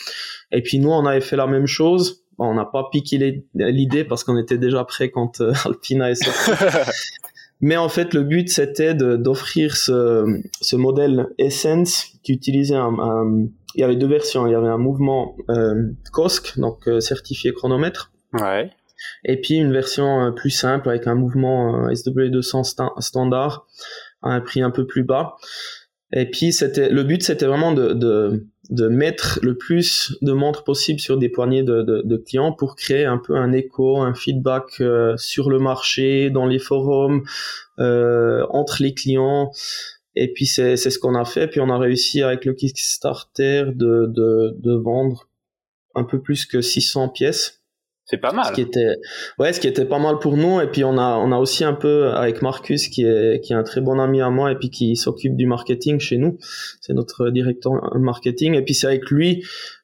Et 0.52 0.62
puis 0.62 0.80
nous, 0.80 0.91
on 0.91 1.06
avait 1.06 1.22
fait 1.22 1.36
la 1.36 1.48
même 1.48 1.67
chose. 1.67 2.24
on 2.38 2.54
n'a 2.54 2.65
pas 2.65 2.88
piqué 2.89 3.43
l'idée 3.54 4.06
parce 4.06 4.24
qu'on 4.24 4.38
était 4.38 4.58
déjà 4.58 4.86
prêt 4.86 5.12
quand 5.12 5.41
euh, 5.41 5.52
Alpina 5.65 6.10
est 6.10 6.24
sorti. 6.24 6.52
Mais 7.62 7.78
en 7.78 7.89
fait, 7.89 8.13
le 8.13 8.24
but, 8.24 8.50
c'était 8.50 8.94
d'offrir 8.94 9.78
ce, 9.78 10.42
ce, 10.62 10.76
modèle 10.76 11.28
Essence 11.38 12.08
qui 12.24 12.34
utilisait 12.34 12.76
un, 12.76 13.48
Il 13.76 13.82
y 13.82 13.84
avait 13.84 13.96
deux 13.96 14.08
versions. 14.08 14.48
Il 14.48 14.52
y 14.52 14.56
avait 14.56 14.68
un 14.68 14.78
mouvement 14.78 15.38
euh, 15.50 15.92
COSC, 16.12 16.60
donc 16.60 16.88
euh, 16.88 17.00
certifié 17.00 17.54
chronomètre. 17.54 18.12
Ouais. 18.34 18.70
Et 19.26 19.39
puis 19.39 19.56
une 19.56 19.72
version 19.72 20.22
euh, 20.22 20.32
plus 20.32 20.50
simple 20.50 20.89
avec 20.89 21.08
un 21.08 21.16
mouvement 21.16 21.86
euh, 21.86 21.92
SW200 21.92 23.02
standard 23.02 23.68
à 24.22 24.30
un 24.32 24.42
prix 24.42 24.62
un 24.62 24.72
peu 24.72 24.86
plus 24.86 25.04
bas. 25.04 25.36
Et 26.12 26.30
puis 26.30 26.54
c'était 26.54 26.89
le 26.89 27.04
but, 27.04 27.24
c'était 27.24 27.46
vraiment 27.46 27.72
de, 27.72 27.94
de 27.94 28.48
de 28.69 28.88
mettre 28.88 29.39
le 29.41 29.58
plus 29.58 30.17
de 30.21 30.32
montres 30.32 30.63
possible 30.63 30.99
sur 30.99 31.17
des 31.17 31.30
poignées 31.30 31.63
de, 31.63 31.82
de, 31.82 32.02
de 32.04 32.17
clients 32.17 32.54
pour 32.54 32.76
créer 32.76 33.06
un 33.06 33.17
peu 33.17 33.36
un 33.36 33.52
écho, 33.52 34.02
un 34.02 34.13
feedback 34.13 34.80
euh, 34.80 35.17
sur 35.17 35.49
le 35.49 35.60
marché, 35.60 36.30
dans 36.30 36.45
les 36.45 36.60
forums, 36.60 37.23
euh, 37.80 38.45
entre 38.49 38.82
les 38.82 38.93
clients. 38.93 39.52
Et 40.15 40.32
puis 40.32 40.45
c'est 40.45 40.78
ce 40.78 40.99
qu'on 40.99 41.15
a 41.15 41.26
fait. 41.26 41.47
Puis 41.47 41.60
on 41.60 41.69
a 41.69 41.78
réussi 41.78 42.21
avec 42.21 42.45
le 42.45 42.54
Kickstarter 42.54 43.65
de, 43.73 44.06
de, 44.08 44.56
de 44.58 44.73
vendre 44.73 45.28
un 45.95 46.04
peu 46.04 46.21
plus 46.21 46.45
que 46.45 46.62
600 46.62 47.10
pièces 47.10 47.62
c'est 48.06 48.18
pas 48.18 48.34
mal. 48.34 48.46
Ce 48.48 48.52
qui 48.52 48.62
était, 48.62 48.96
ouais, 49.39 49.54
ce 49.54 49.60
qui 49.60 49.68
était 49.68 49.86
pas 49.86 50.00
mal 50.00 50.20
pour 50.20 50.36
nous. 50.36 50.60
Et 50.60 50.68
puis 50.68 50.84
on 50.84 50.98
a, 50.98 51.18
on 51.18 51.32
a 51.32 51.38
aussi 51.38 51.63
un 51.63 51.74
peu 51.74 52.10
avec 52.12 52.42
Marcus 52.42 52.88
qui 52.89 53.06
est, 53.06 53.42
qui 53.42 53.54
est 53.54 53.56
un 53.56 53.63
très 53.63 53.82
bon 53.82 54.00
ami 54.00 54.22
à 54.22 54.30
moi 54.30 54.52
et 54.52 54.56
puis 54.56 54.70
qui 54.70 54.96
s'occupe 54.96 55.38
du 55.38 55.46
marketing 55.46 56.00
chez 56.00 56.18
nous. 56.18 56.38
C'est 56.82 56.94
notre 56.94 57.30
directeur 57.30 57.98
marketing. 57.98 58.56
Et 58.56 58.62
puis 58.62 58.74
c'est 58.74 58.88
avec 58.88 59.10
lui 59.10 59.44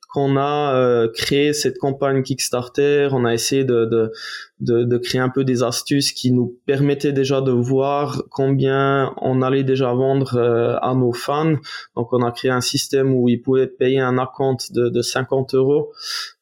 qu'on 0.09 0.37
a 0.37 0.73
euh, 0.73 1.07
créé 1.13 1.53
cette 1.53 1.77
campagne 1.77 2.23
Kickstarter. 2.23 3.09
On 3.11 3.25
a 3.25 3.33
essayé 3.33 3.63
de, 3.63 3.85
de, 3.85 4.11
de, 4.59 4.83
de, 4.83 4.97
créer 4.97 5.21
un 5.21 5.29
peu 5.29 5.43
des 5.43 5.61
astuces 5.61 6.11
qui 6.11 6.31
nous 6.31 6.59
permettaient 6.65 7.13
déjà 7.13 7.41
de 7.41 7.51
voir 7.51 8.23
combien 8.31 9.13
on 9.21 9.43
allait 9.43 9.63
déjà 9.63 9.93
vendre 9.93 10.35
euh, 10.35 10.77
à 10.81 10.95
nos 10.95 11.13
fans. 11.13 11.53
Donc 11.95 12.11
on 12.11 12.25
a 12.25 12.31
créé 12.31 12.49
un 12.49 12.59
système 12.59 13.13
où 13.13 13.29
ils 13.29 13.39
pouvaient 13.39 13.67
payer 13.67 13.99
un 13.99 14.17
account 14.17 14.57
de, 14.71 14.89
de 14.89 15.01
50 15.03 15.53
euros 15.53 15.91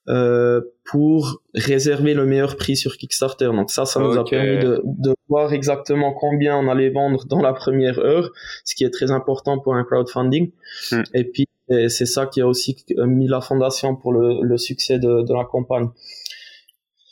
euh, 0.10 0.62
pour 0.86 1.41
réserver 1.54 2.13
le 2.13 2.26
meilleur 2.26 2.56
prix 2.56 2.78
sur 2.78 2.98
Kickstarter. 2.98 3.48
Donc 3.48 3.72
ça, 3.72 3.86
ça 3.86 4.00
nous 4.00 4.17
a 4.17 4.24
permis 4.24 4.60
de, 4.60 4.82
de, 4.86 5.13
voir 5.28 5.52
exactement 5.54 6.13
combien 6.13 6.58
on 6.58 6.70
allait 6.70 6.89
vendre 6.89 7.26
dans 7.26 7.41
la 7.41 7.54
première 7.54 8.00
heure, 8.00 8.32
ce 8.63 8.74
qui 8.76 8.86
est 8.86 8.89
très 8.89 9.12
important 9.12 9.60
pour 9.60 9.76
un 9.76 9.84
crowdfunding. 9.84 10.52
Hmm. 10.91 11.04
Et 11.13 11.26
puis 11.26 11.48
c'est 11.89 12.06
ça 12.06 12.26
qui 12.26 12.39
a 12.39 12.48
aussi 12.48 12.78
mis 12.98 13.28
la 13.28 13.41
fondation 13.41 13.98
pour 13.98 14.13
le, 14.13 14.41
le 14.41 14.58
succès 14.58 15.00
de, 15.00 15.24
de 15.24 15.34
la 15.34 15.43
campagne. 15.43 15.89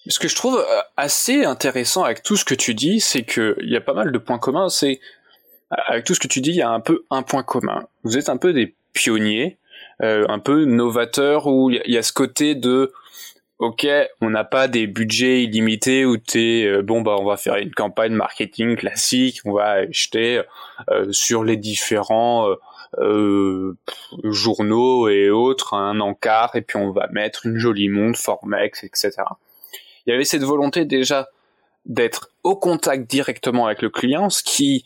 Ce 0.08 0.20
que 0.20 0.28
je 0.28 0.36
trouve 0.36 0.58
euh, 0.58 0.82
assez 0.98 1.46
intéressant 1.46 2.04
avec 2.04 2.22
tout 2.22 2.38
ce 2.38 2.46
que 2.46 2.54
tu 2.54 2.74
dis, 2.74 3.00
c'est 3.00 3.24
que 3.24 3.58
il 3.62 3.72
y 3.72 3.76
a 3.76 3.82
pas 3.82 3.94
mal 3.94 4.12
de 4.12 4.18
points 4.18 4.38
communs. 4.38 4.70
C'est 4.70 5.00
avec 5.72 6.06
tout 6.06 6.14
ce 6.14 6.20
que 6.20 6.28
tu 6.28 6.42
dis, 6.42 6.52
il 6.52 6.58
y 6.58 6.62
a 6.62 6.70
un 6.70 6.80
peu 6.80 7.06
un 7.10 7.24
point 7.24 7.44
commun. 7.44 7.88
Vous 8.04 8.18
êtes 8.18 8.30
un 8.30 8.38
peu 8.38 8.54
des 8.54 8.76
pionniers 8.94 9.58
euh, 9.58 9.65
un 10.02 10.40
peu 10.40 10.66
novateur 10.66 11.48
où 11.48 11.70
il 11.70 11.82
y, 11.86 11.98
a 11.98 12.04
ce 12.04 12.14
côté 12.14 12.56
de 12.56 12.92
ok, 13.60 13.88
on 14.22 14.30
n'a 14.30 14.44
pas 14.44 14.68
des 14.68 14.88
budgets 14.88 15.44
illimités 15.44 16.06
où 16.06 16.18
t'es 16.18 16.66
euh, 16.66 16.82
bon 16.82 17.02
bah 17.02 17.16
on 17.20 17.26
va 17.26 17.38
faire 17.38 17.56
une 17.56 17.74
campagne 17.74 18.14
marketing 18.14 18.76
classique, 18.76 19.40
on 19.46 19.54
va 19.54 19.70
acheter 19.72 20.42
euh, 20.90 21.12
sur 21.12 21.44
les 21.44 21.58
différents 21.58 22.50
euh, 22.98 23.78
journaux 24.24 25.08
et 25.08 25.30
autres 25.30 25.74
un 25.74 26.00
encart 26.00 26.56
et 26.56 26.62
puis 26.62 26.78
on 26.78 26.92
va 26.92 27.08
mettre 27.08 27.46
une 27.46 27.58
jolie 27.58 27.90
montre 27.90 28.20
Formex, 28.20 28.84
etc. 28.84 29.12
Il 30.06 30.12
y 30.12 30.14
avait 30.14 30.26
cette 30.26 30.44
volonté 30.44 30.86
déjà 30.86 31.28
d'être 31.86 32.32
au 32.44 32.56
contact 32.56 33.10
directement 33.10 33.68
avec 33.68 33.82
le 33.82 33.90
client, 33.90 34.30
ce 34.30 34.44
qui 34.44 34.86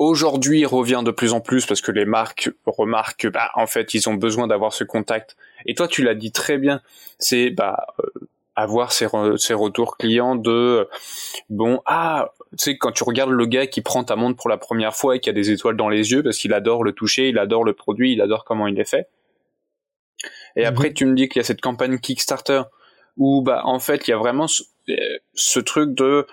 aujourd'hui 0.00 0.64
revient 0.64 1.02
de 1.04 1.10
plus 1.10 1.34
en 1.34 1.40
plus 1.40 1.66
parce 1.66 1.82
que 1.82 1.92
les 1.92 2.06
marques 2.06 2.50
remarquent 2.64 3.20
que 3.20 3.28
bah 3.28 3.50
en 3.54 3.66
fait 3.66 3.92
ils 3.92 4.08
ont 4.08 4.14
besoin 4.14 4.46
d'avoir 4.48 4.72
ce 4.72 4.82
contact. 4.82 5.36
Et 5.66 5.74
toi 5.74 5.86
tu 5.86 6.02
l'as 6.02 6.14
dit 6.14 6.32
très 6.32 6.56
bien 6.56 6.80
c'est 7.18 7.50
bah 7.50 7.86
euh, 8.02 8.08
avoir 8.56 8.92
ces, 8.92 9.06
ces 9.36 9.52
retours 9.52 9.98
clients 9.98 10.36
de 10.36 10.88
bon 11.50 11.82
ah 11.84 12.32
tu 12.52 12.56
sais 12.58 12.78
quand 12.78 12.92
tu 12.92 13.04
regardes 13.04 13.30
le 13.30 13.44
gars 13.44 13.66
qui 13.66 13.82
prend 13.82 14.02
ta 14.02 14.16
montre 14.16 14.38
pour 14.38 14.48
la 14.48 14.56
première 14.56 14.96
fois 14.96 15.16
et 15.16 15.20
qui 15.20 15.28
a 15.28 15.34
des 15.34 15.50
étoiles 15.50 15.76
dans 15.76 15.90
les 15.90 16.12
yeux 16.12 16.22
parce 16.22 16.38
qu'il 16.38 16.54
adore 16.54 16.82
le 16.82 16.92
toucher 16.92 17.28
il 17.28 17.38
adore 17.38 17.62
le 17.62 17.74
produit 17.74 18.12
il 18.14 18.22
adore 18.22 18.44
comment 18.44 18.66
il 18.66 18.80
est 18.80 18.88
fait. 18.88 19.06
Et 20.56 20.62
mhm. 20.62 20.66
après 20.66 20.94
tu 20.94 21.04
me 21.04 21.14
dis 21.14 21.28
qu'il 21.28 21.40
y 21.40 21.44
a 21.44 21.44
cette 21.44 21.60
campagne 21.60 21.98
Kickstarter 21.98 22.62
où 23.18 23.42
bah 23.42 23.60
en 23.64 23.78
fait 23.78 24.08
il 24.08 24.12
y 24.12 24.14
a 24.14 24.18
vraiment 24.18 24.48
ce, 24.48 24.62
euh, 24.88 25.18
ce 25.34 25.60
truc 25.60 25.94
de 25.94 26.26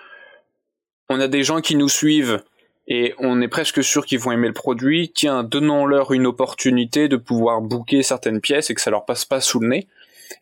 on 1.10 1.20
a 1.20 1.28
des 1.28 1.42
gens 1.42 1.60
qui 1.60 1.76
nous 1.76 1.90
suivent 1.90 2.42
et 2.88 3.14
on 3.18 3.40
est 3.42 3.48
presque 3.48 3.84
sûr 3.84 4.06
qu'ils 4.06 4.18
vont 4.18 4.32
aimer 4.32 4.48
le 4.48 4.54
produit. 4.54 5.12
Tiens, 5.14 5.44
donnons-leur 5.44 6.12
une 6.12 6.26
opportunité 6.26 7.08
de 7.08 7.16
pouvoir 7.16 7.60
booker 7.60 8.02
certaines 8.02 8.40
pièces 8.40 8.70
et 8.70 8.74
que 8.74 8.80
ça 8.80 8.90
leur 8.90 9.04
passe 9.04 9.26
pas 9.26 9.42
sous 9.42 9.60
le 9.60 9.68
nez. 9.68 9.86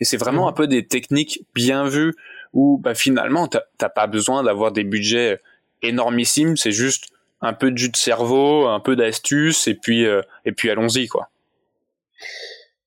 Et 0.01 0.05
c'est 0.05 0.17
vraiment 0.17 0.45
mhm. 0.45 0.49
un 0.49 0.53
peu 0.53 0.67
des 0.69 0.87
techniques 0.87 1.45
bien 1.55 1.89
vues 1.89 2.15
où 2.53 2.79
bah, 2.79 2.95
finalement 2.95 3.49
t'as 3.49 3.89
pas 3.89 4.07
besoin 4.07 4.45
d'avoir 4.45 4.71
des 4.71 4.85
budgets 4.85 5.41
énormissimes, 5.83 6.57
c'est 6.57 6.71
juste 6.71 7.09
un 7.43 7.53
peu 7.53 7.71
de 7.71 7.77
jus 7.77 7.91
de 7.91 7.97
cerveau, 7.97 8.67
un 8.67 8.81
peu 8.81 8.97
d'astuce 8.97 9.67
et 9.67 9.75
puis 9.75 10.07
euh, 10.07 10.23
et 10.45 10.53
puis 10.53 10.71
allons-y 10.71 11.09
quoi. 11.09 11.29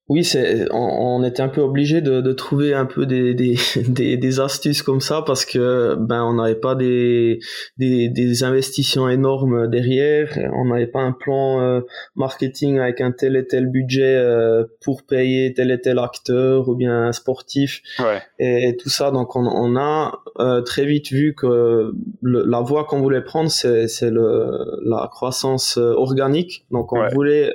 Oui, 0.10 0.24
c'est, 0.24 0.66
on, 0.72 1.24
était 1.24 1.44
un 1.44 1.50
peu 1.50 1.62
obligé 1.62 2.02
de, 2.02 2.20
de, 2.20 2.32
trouver 2.34 2.74
un 2.74 2.88
peu 2.88 3.06
des, 3.06 3.36
des, 3.36 3.58
des, 3.88 4.18
des, 4.18 4.40
astuces 4.40 4.82
comme 4.82 5.02
ça 5.02 5.22
parce 5.22 5.46
que 5.46 5.96
ben 6.00 6.24
on 6.24 6.34
n'avait 6.34 6.56
pas 6.56 6.74
des, 6.74 7.40
des, 7.78 8.10
des, 8.10 8.44
investissements 8.44 9.08
énormes 9.08 9.68
derrière, 9.70 10.36
on 10.54 10.66
n'avait 10.66 10.88
pas 10.88 11.02
un 11.02 11.12
plan 11.12 11.62
euh, 11.62 11.82
marketing 12.16 12.80
avec 12.80 13.02
un 13.02 13.12
tel 13.12 13.36
et 13.36 13.46
tel 13.46 13.68
budget 13.68 14.16
euh, 14.16 14.66
pour 14.82 15.04
payer 15.04 15.54
tel 15.54 15.70
et 15.70 15.80
tel 15.80 16.00
acteur 16.00 16.70
ou 16.70 16.76
bien 16.76 17.04
un 17.04 17.12
sportif 17.12 17.84
ouais. 18.00 18.20
et, 18.40 18.78
tout 18.78 18.90
ça. 18.90 19.12
Donc 19.12 19.36
on, 19.36 19.46
on 19.46 19.78
a 19.78 20.24
euh, 20.40 20.62
très 20.62 20.86
vite 20.86 21.12
vu 21.12 21.36
que 21.36 21.94
la 22.24 22.62
voie 22.62 22.86
qu'on 22.86 23.00
voulait 23.00 23.22
prendre 23.22 23.52
c'est, 23.52 23.88
c'est 23.88 24.10
le, 24.10 24.80
la 24.84 25.08
croissance 25.12 25.78
organique. 25.78 26.66
Donc 26.72 26.94
on 26.94 27.08
voulait 27.10 27.54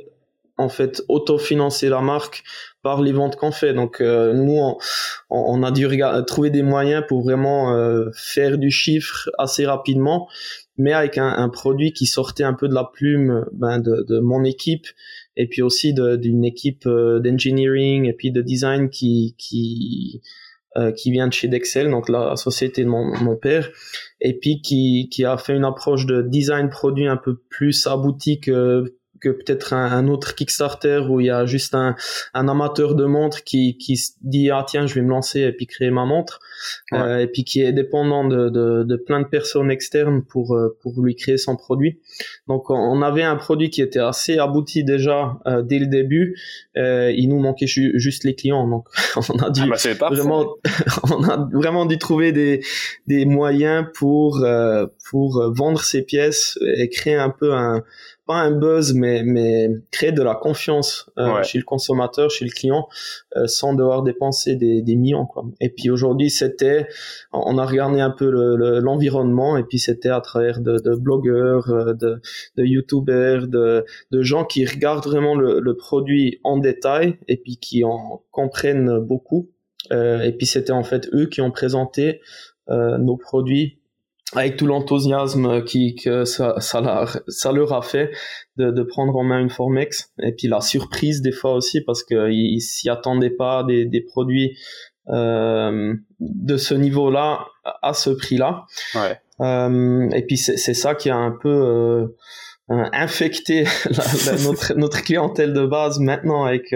en 0.56 0.68
fait 0.68 1.02
autofinancer 1.08 1.88
la 1.88 2.00
marque 2.00 2.44
par 2.82 3.02
les 3.02 3.12
ventes 3.12 3.36
qu'on 3.36 3.50
fait. 3.50 3.74
Donc 3.74 4.00
euh, 4.00 4.32
nous, 4.34 4.56
on, 4.56 4.76
on, 5.30 5.62
a 5.62 5.70
dû 5.70 5.88
trouver 6.26 6.50
des 6.50 6.62
moyens 6.62 7.02
pour 7.08 7.22
vraiment 7.22 7.74
euh, 7.74 8.10
faire 8.14 8.58
du 8.58 8.70
chiffre 8.70 9.30
assez 9.38 9.66
rapidement, 9.66 10.28
mais 10.76 10.92
avec 10.92 11.18
un, 11.18 11.28
un, 11.28 11.48
produit 11.48 11.92
qui 11.92 12.06
sortait 12.06 12.44
un 12.44 12.54
peu 12.54 12.68
de 12.68 12.74
la 12.74 12.84
plume 12.84 13.46
ben, 13.52 13.78
de, 13.78 14.04
de 14.08 14.20
mon 14.20 14.44
équipe 14.44 14.86
et 15.36 15.48
puis 15.48 15.62
aussi 15.62 15.92
d'une 15.94 16.44
équipe 16.44 16.86
euh, 16.86 17.18
d'engineering 17.18 18.06
et 18.06 18.12
puis 18.12 18.30
de 18.30 18.42
design 18.42 18.90
qui 18.90 19.34
qui 19.38 20.22
qui 20.96 21.12
vient 21.12 21.28
de 21.28 21.32
chez 21.32 21.46
Dexel, 21.46 21.88
donc 21.88 22.08
la 22.08 22.34
société 22.34 22.82
de 22.82 22.88
mon, 22.88 23.16
mon 23.22 23.36
père, 23.36 23.70
et 24.20 24.36
puis 24.36 24.60
qui, 24.60 25.08
qui 25.08 25.24
a 25.24 25.36
fait 25.36 25.54
une 25.54 25.64
approche 25.64 26.04
de 26.04 26.20
design 26.20 26.68
produit 26.68 27.06
un 27.06 27.16
peu 27.16 27.36
plus 27.48 27.86
abouti 27.86 28.40
que 28.40 28.96
que 29.20 29.28
peut-être 29.30 29.72
un, 29.72 30.08
autre 30.08 30.34
Kickstarter 30.34 31.02
où 31.08 31.20
il 31.20 31.26
y 31.26 31.30
a 31.30 31.46
juste 31.46 31.74
un, 31.74 31.96
un 32.34 32.48
amateur 32.48 32.94
de 32.94 33.04
montre 33.04 33.42
qui, 33.44 33.76
qui 33.78 33.96
se 33.96 34.12
dit 34.22 34.50
ah 34.50 34.64
tiens 34.66 34.86
je 34.86 34.94
vais 34.94 35.02
me 35.02 35.10
lancer 35.10 35.40
et 35.40 35.52
puis 35.52 35.66
créer 35.66 35.90
ma 35.90 36.04
montre 36.04 36.40
euh, 36.92 37.18
et 37.18 37.26
puis 37.26 37.44
qui 37.44 37.60
est 37.60 37.72
dépendant 37.72 38.26
de, 38.26 38.48
de, 38.48 38.84
de, 38.84 38.96
plein 38.96 39.20
de 39.20 39.26
personnes 39.26 39.70
externes 39.70 40.22
pour 40.22 40.54
euh, 40.54 40.76
pour 40.82 41.00
lui 41.00 41.16
créer 41.16 41.38
son 41.38 41.56
produit. 41.56 42.00
Donc 42.48 42.70
on 42.70 43.02
avait 43.02 43.22
un 43.22 43.36
produit 43.36 43.70
qui 43.70 43.82
était 43.82 44.00
assez 44.00 44.38
abouti 44.38 44.84
déjà 44.84 45.38
euh, 45.46 45.62
dès 45.62 45.78
le 45.78 45.86
début. 45.86 46.36
il 46.76 47.28
nous 47.28 47.38
manquait 47.38 47.66
juste 47.66 48.24
les 48.24 48.34
clients 48.34 48.68
donc 48.68 48.86
on 49.16 49.38
a 49.38 49.50
dû 49.50 49.62
ah 49.62 49.76
bah, 50.00 50.08
vraiment 50.10 50.54
on 51.10 51.24
a 51.24 51.48
vraiment 51.52 51.86
dû 51.86 51.98
trouver 51.98 52.32
des 52.32 52.60
des 53.06 53.24
moyens 53.24 53.86
pour 53.94 54.44
pour 55.10 55.52
vendre 55.52 55.80
ces 55.82 56.02
pièces 56.02 56.58
et 56.76 56.88
créer 56.88 57.14
un 57.14 57.30
peu 57.30 57.54
un 57.54 57.82
pas 58.26 58.36
un 58.36 58.50
buzz, 58.50 58.94
mais, 58.94 59.22
mais 59.22 59.68
créer 59.90 60.12
de 60.12 60.22
la 60.22 60.34
confiance 60.34 61.10
euh, 61.18 61.42
chez 61.42 61.58
le 61.58 61.64
consommateur, 61.64 62.30
chez 62.30 62.44
le 62.44 62.50
client, 62.50 62.88
euh, 63.36 63.46
sans 63.46 63.74
devoir 63.74 64.02
dépenser 64.02 64.56
des, 64.56 64.82
des 64.82 64.96
millions. 64.96 65.26
Quoi. 65.26 65.44
Et 65.60 65.68
puis 65.68 65.90
aujourd'hui, 65.90 66.30
c'était, 66.30 66.86
on 67.32 67.58
a 67.58 67.66
regardé 67.66 68.00
un 68.00 68.10
peu 68.10 68.30
l'environnement, 68.80 69.54
le, 69.54 69.60
et 69.60 69.64
puis 69.64 69.78
c'était 69.78 70.08
à 70.08 70.20
travers 70.20 70.60
de, 70.60 70.78
de 70.78 70.94
blogueurs, 70.94 71.68
euh, 71.70 71.92
de, 71.92 72.20
de 72.56 72.64
youtubeurs, 72.64 73.46
de, 73.46 73.84
de 74.10 74.22
gens 74.22 74.44
qui 74.44 74.64
regardent 74.64 75.04
vraiment 75.04 75.34
le, 75.34 75.60
le 75.60 75.76
produit 75.76 76.40
en 76.44 76.58
détail, 76.58 77.18
et 77.28 77.36
puis 77.36 77.58
qui 77.58 77.84
en 77.84 78.22
comprennent 78.30 78.98
beaucoup. 79.00 79.50
Euh, 79.92 80.22
et 80.22 80.32
puis 80.32 80.46
c'était 80.46 80.72
en 80.72 80.82
fait 80.82 81.08
eux 81.12 81.26
qui 81.26 81.40
ont 81.42 81.50
présenté 81.50 82.20
nos 82.68 83.18
produits 83.18 83.78
avec 84.32 84.56
tout 84.56 84.66
l'enthousiasme 84.66 85.62
qui 85.64 85.94
que 85.94 86.24
ça, 86.24 86.58
ça, 86.60 87.06
ça, 87.28 87.52
leur 87.52 87.72
a 87.72 87.82
fait 87.82 88.10
de, 88.56 88.70
de, 88.70 88.82
prendre 88.82 89.14
en 89.16 89.22
main 89.22 89.38
une 89.38 89.50
Formex 89.50 90.12
et 90.22 90.32
puis 90.32 90.48
la 90.48 90.60
surprise 90.60 91.20
des 91.20 91.32
fois 91.32 91.54
aussi 91.54 91.82
parce 91.82 92.02
qu'ils 92.02 92.60
s'y 92.60 92.88
attendaient 92.88 93.30
pas 93.30 93.64
des, 93.64 93.84
des 93.84 94.00
produits 94.00 94.56
euh, 95.10 95.94
de 96.20 96.56
ce 96.56 96.74
niveau-là 96.74 97.46
à 97.82 97.92
ce 97.92 98.10
prix-là. 98.10 98.64
Ouais. 98.94 99.20
Euh, 99.40 100.08
et 100.10 100.22
puis 100.22 100.38
c'est 100.38 100.74
ça 100.74 100.94
qui 100.94 101.10
a 101.10 101.16
un 101.16 101.32
peu 101.32 101.48
euh, 101.50 102.06
infecté 102.68 103.64
notre, 104.44 104.74
notre 104.74 105.02
clientèle 105.02 105.52
de 105.52 105.66
base 105.66 106.00
maintenant 106.00 106.44
avec 106.44 106.74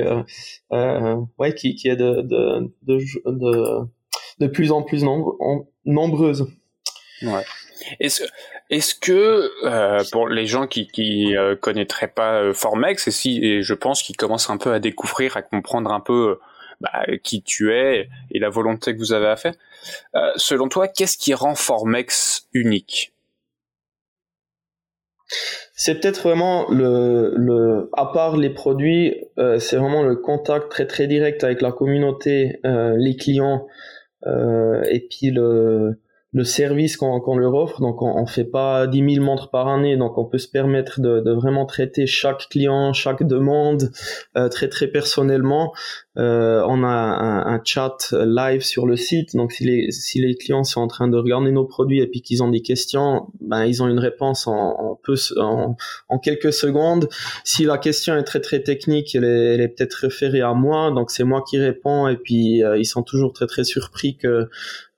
ouais 0.70 1.54
qui, 1.54 1.74
qui 1.74 1.88
est 1.88 1.96
de 1.96 2.20
de, 2.20 2.70
de, 2.82 2.98
de, 3.24 3.88
de 4.40 4.46
plus 4.46 4.72
en 4.72 4.82
plus 4.82 5.02
nombre, 5.04 5.36
nombreuse. 5.86 6.46
Ouais. 7.22 7.44
Est-ce 8.00 8.22
est-ce 8.70 8.94
que 8.94 9.50
euh, 9.64 10.02
pour 10.12 10.28
les 10.28 10.46
gens 10.46 10.66
qui 10.66 10.88
qui 10.88 11.36
euh, 11.36 11.56
connaîtraient 11.56 12.08
pas 12.08 12.42
euh, 12.42 12.52
Formex 12.52 13.08
et 13.08 13.10
si 13.10 13.44
et 13.44 13.62
je 13.62 13.74
pense 13.74 14.02
qu'ils 14.02 14.16
commencent 14.16 14.50
un 14.50 14.58
peu 14.58 14.72
à 14.72 14.78
découvrir 14.78 15.36
à 15.36 15.42
comprendre 15.42 15.90
un 15.92 16.00
peu 16.00 16.30
euh, 16.30 16.40
bah, 16.80 17.04
qui 17.22 17.42
tu 17.42 17.72
es 17.72 18.08
et 18.30 18.38
la 18.38 18.50
volonté 18.50 18.92
que 18.92 18.98
vous 18.98 19.12
avez 19.12 19.28
à 19.28 19.36
faire 19.36 19.54
euh, 20.14 20.32
selon 20.36 20.68
toi 20.68 20.88
qu'est-ce 20.88 21.16
qui 21.16 21.34
rend 21.34 21.54
Formex 21.54 22.48
unique? 22.52 23.12
C'est 25.74 26.00
peut-être 26.00 26.22
vraiment 26.22 26.68
le, 26.70 27.34
le, 27.36 27.90
à 27.92 28.06
part 28.06 28.36
les 28.36 28.48
produits, 28.48 29.14
c'est 29.36 29.76
vraiment 29.76 30.02
le 30.02 30.16
contact 30.16 30.70
très 30.70 30.86
très 30.86 31.06
direct 31.06 31.44
avec 31.44 31.60
la 31.60 31.70
communauté, 31.70 32.60
les 32.64 33.14
clients, 33.14 33.66
et 34.24 35.06
puis 35.10 35.30
le, 35.30 36.00
le 36.34 36.44
service 36.44 36.98
qu'on 36.98 37.36
leur 37.36 37.54
offre. 37.54 37.80
Donc, 37.80 38.02
on, 38.02 38.20
on 38.20 38.26
fait 38.26 38.44
pas 38.44 38.86
10 38.86 39.14
000 39.14 39.24
montres 39.24 39.50
par 39.50 39.68
année, 39.68 39.96
donc 39.96 40.18
on 40.18 40.26
peut 40.26 40.38
se 40.38 40.48
permettre 40.48 41.00
de, 41.00 41.20
de 41.20 41.32
vraiment 41.32 41.64
traiter 41.64 42.06
chaque 42.06 42.48
client, 42.50 42.92
chaque 42.92 43.22
demande 43.22 43.90
euh, 44.36 44.48
très 44.48 44.68
très 44.68 44.88
personnellement. 44.88 45.72
Euh, 46.18 46.62
on 46.66 46.82
a 46.82 46.88
un, 46.88 47.54
un, 47.54 47.60
chat 47.64 48.12
live 48.12 48.62
sur 48.62 48.86
le 48.86 48.96
site, 48.96 49.36
donc 49.36 49.52
si 49.52 49.64
les 49.64 49.90
si 49.90 50.20
les 50.20 50.34
clients 50.34 50.64
sont 50.64 50.80
en 50.80 50.88
train 50.88 51.08
de 51.08 51.16
regarder 51.16 51.52
nos 51.52 51.64
produits 51.64 52.00
et 52.00 52.06
puis 52.08 52.22
qu'ils 52.22 52.42
ont 52.42 52.50
des 52.50 52.60
questions, 52.60 53.28
ben 53.40 53.64
ils 53.64 53.82
ont 53.82 53.88
une 53.88 54.00
réponse 54.00 54.46
en, 54.46 54.52
en 54.52 55.00
peu 55.02 55.14
en, 55.38 55.76
en, 56.08 56.18
quelques 56.18 56.52
secondes. 56.52 57.08
Si 57.44 57.64
la 57.64 57.78
question 57.78 58.16
est 58.16 58.24
très 58.24 58.40
très 58.40 58.62
technique, 58.62 59.14
elle 59.14 59.24
est, 59.24 59.54
elle 59.54 59.60
est 59.60 59.68
peut-être 59.68 59.94
référée 59.94 60.42
à 60.42 60.54
moi, 60.54 60.90
donc 60.90 61.10
c'est 61.10 61.24
moi 61.24 61.42
qui 61.48 61.58
réponds 61.58 62.08
et 62.08 62.16
puis 62.16 62.64
euh, 62.64 62.76
ils 62.76 62.86
sont 62.86 63.02
toujours 63.02 63.32
très 63.32 63.46
très 63.46 63.64
surpris 63.64 64.16
que 64.16 64.48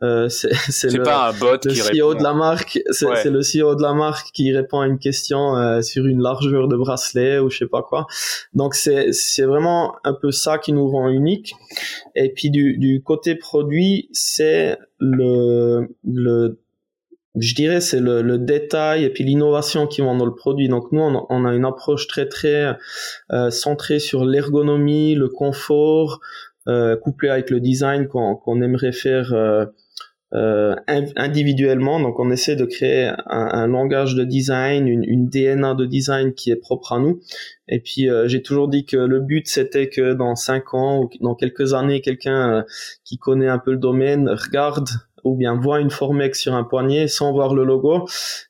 euh, 0.02 0.28
c'est 0.30 0.92
le, 0.92 1.02
pas 1.02 1.28
un 1.28 1.32
bot 1.32 1.58
le 1.64 1.72
qui 1.72 1.80
CEO 1.80 2.14
de 2.14 2.22
la 2.22 2.32
marque, 2.32 2.80
c'est 2.90 3.30
le 3.30 3.40
CEO 3.40 3.74
de 3.74 3.82
la 3.82 3.92
marque 3.92 4.32
qui 4.32 4.52
répond 4.52 4.80
à 4.80 4.86
une 4.86 4.98
question 4.98 5.56
euh, 5.56 5.82
sur 5.82 6.06
une 6.06 6.22
largeur 6.22 6.68
de 6.68 6.76
bracelet 6.76 7.38
ou 7.38 7.50
je 7.50 7.58
sais 7.58 7.66
pas 7.66 7.82
quoi. 7.82 8.06
Donc 8.54 8.74
c'est 8.74 9.12
c'est 9.12 9.44
vraiment 9.44 9.96
un 10.04 10.14
peu 10.14 10.30
ça 10.30 10.58
qui 10.58 10.72
nous 10.72 10.88
rend 10.88 11.08
unique. 11.08 11.54
Et 12.14 12.32
puis 12.32 12.50
du 12.50 12.78
du 12.78 13.02
côté 13.02 13.34
produit, 13.34 14.08
c'est 14.12 14.78
le 14.98 15.88
le 16.04 16.58
je 17.36 17.54
dirais 17.54 17.80
c'est 17.80 18.00
le, 18.00 18.22
le, 18.22 18.38
détail 18.38 19.04
et 19.04 19.10
puis 19.10 19.22
l'innovation 19.22 19.86
qui 19.86 20.00
vont 20.00 20.16
dans 20.16 20.26
le 20.26 20.34
produit. 20.34 20.68
Donc 20.68 20.90
nous 20.92 21.00
on, 21.00 21.26
on 21.28 21.44
a 21.44 21.54
une 21.54 21.64
approche 21.64 22.08
très 22.08 22.26
très 22.26 22.76
euh, 23.32 23.50
centrée 23.50 24.00
sur 24.00 24.24
l'ergonomie, 24.24 25.14
le 25.14 25.28
confort, 25.28 26.20
euh, 26.68 26.96
couplé 26.96 27.28
avec 27.28 27.50
le 27.50 27.60
design 27.60 28.08
qu'on 28.08 28.36
qu'on 28.36 28.60
aimerait 28.62 28.92
faire 28.92 29.32
euh, 29.32 29.64
euh, 30.32 30.76
individuellement. 31.16 32.00
Donc 32.00 32.18
on 32.20 32.30
essaie 32.30 32.56
de 32.56 32.64
créer 32.64 33.06
un, 33.06 33.48
un 33.52 33.66
langage 33.66 34.14
de 34.14 34.24
design, 34.24 34.86
une, 34.86 35.04
une, 35.04 35.28
DNA 35.28 35.74
de 35.74 35.86
design 35.86 36.34
qui 36.34 36.50
est 36.50 36.56
propre 36.56 36.92
à 36.92 36.98
nous. 37.00 37.20
Et 37.68 37.80
puis 37.80 38.08
euh, 38.08 38.28
j'ai 38.28 38.42
toujours 38.42 38.68
dit 38.68 38.84
que 38.84 38.96
le 38.96 39.20
but 39.20 39.48
c'était 39.48 39.88
que 39.88 40.12
dans 40.12 40.36
cinq 40.36 40.74
ans 40.74 41.00
ou 41.02 41.10
dans 41.20 41.34
quelques 41.34 41.74
années, 41.74 42.00
quelqu'un 42.00 42.58
euh, 42.58 42.62
qui 43.04 43.18
connaît 43.18 43.48
un 43.48 43.58
peu 43.58 43.72
le 43.72 43.78
domaine 43.78 44.28
regarde 44.28 44.88
ou 45.24 45.36
bien 45.36 45.54
voit 45.54 45.80
une 45.80 45.90
Formex 45.90 46.40
sur 46.40 46.54
un 46.54 46.64
poignet 46.64 47.08
sans 47.08 47.32
voir 47.32 47.54
le 47.54 47.64
logo 47.64 48.06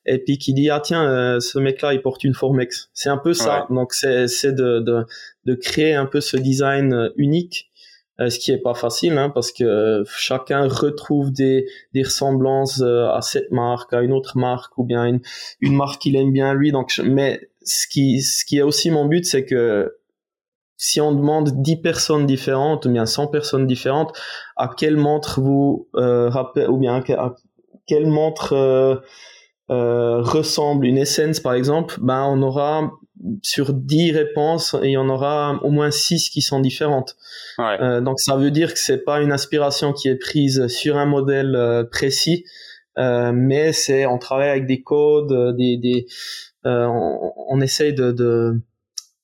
et 0.07 0.19
puis 0.19 0.39
qui 0.39 0.55
dit 0.55 0.71
ah 0.71 0.81
tiens 0.81 1.05
euh, 1.05 1.41
ce 1.41 1.59
mec 1.59 1.83
là 1.83 1.95
il 1.95 2.01
porte 2.01 2.23
une 2.23 2.35
Formex 2.35 2.91
c'est 2.95 3.09
un 3.09 3.19
peu 3.19 3.33
ça 3.33 3.67
donc 3.71 3.93
c'est 3.93 4.29
c'est 4.29 4.53
de, 4.53 4.79
de 4.79 5.05
de 5.47 5.55
créer 5.55 5.95
un 5.95 6.07
peu 6.07 6.21
ce 6.21 6.37
design 6.37 7.11
unique 7.17 7.70
euh, 7.70 7.70
ce 8.29 8.39
qui 8.39 8.53
est 8.53 8.59
pas 8.59 8.75
facile 8.75 9.17
hein, 9.17 9.31
parce 9.31 9.51
que 9.51 10.05
chacun 10.07 10.69
retrouve 10.69 11.33
des, 11.33 11.67
des 11.95 12.03
ressemblances 12.03 12.83
euh, 12.83 13.09
à 13.09 13.23
cette 13.23 13.51
marque, 13.51 13.95
à 13.95 14.03
une 14.03 14.13
autre 14.13 14.37
marque 14.37 14.77
ou 14.77 14.85
bien 14.85 15.07
une, 15.07 15.21
une 15.61 15.75
marque 15.75 16.03
qu'il 16.03 16.17
aime 16.17 16.33
bien 16.33 16.53
lui. 16.53 16.73
Donc, 16.73 17.01
mais 17.03 17.49
ce 17.63 17.87
qui, 17.89 18.21
ce 18.21 18.45
qui 18.45 18.59
est 18.59 18.63
aussi 18.63 18.91
mon 18.91 19.07
but, 19.07 19.25
c'est 19.25 19.45
que 19.47 19.97
si 20.77 21.01
on 21.01 21.13
demande 21.13 21.63
10 21.63 21.77
personnes 21.77 22.27
différentes 22.27 22.87
ou 22.87 22.91
bien 22.91 23.07
100 23.07 23.29
personnes 23.29 23.67
différentes, 23.67 24.13
à 24.57 24.69
quelle 24.69 24.97
montre 24.97 25.41
vous 25.41 25.89
euh, 25.97 26.29
rappelez 26.29 26.67
ou 26.67 26.79
bien 26.79 27.03
à, 27.09 27.35
quelle 27.87 28.07
montre 28.07 28.55
euh, 29.71 30.21
ressemble 30.21 30.87
une 30.87 30.99
essence 30.99 31.41
par 31.41 31.55
exemple, 31.55 31.99
ben 32.01 32.25
on 32.25 32.43
aura 32.43 32.91
sur 33.43 33.73
10 33.73 34.13
réponses 34.13 34.77
il 34.83 34.91
y 34.91 34.97
en 34.97 35.09
aura 35.09 35.61
au 35.63 35.71
moins 35.71 35.91
6 35.91 36.31
qui 36.31 36.43
sont 36.43 36.61
différentes. 36.61 37.17
Euh, 37.59 38.01
donc 38.01 38.21
ça 38.21 38.37
veut 38.37 38.51
dire 38.51 38.73
que 38.73 38.79
c'est 38.79 39.05
pas 39.05 39.21
une 39.21 39.33
inspiration 39.33 39.93
qui 39.93 40.09
est 40.09 40.17
prise 40.17 40.67
sur 40.69 40.97
un 40.97 41.07
modèle 41.07 41.55
euh, 41.55 41.85
précis, 41.85 42.45
euh, 42.99 43.33
mais 43.33 43.73
c'est 43.73 44.07
on 44.07 44.19
travaille 44.19 44.51
avec 44.51 44.67
des 44.67 44.83
codes, 44.83 45.57
des, 45.57 45.77
des 45.77 46.07
on, 46.65 47.33
on, 47.49 47.61
essaye 47.61 47.95
de, 47.95 48.13
de, 48.13 48.61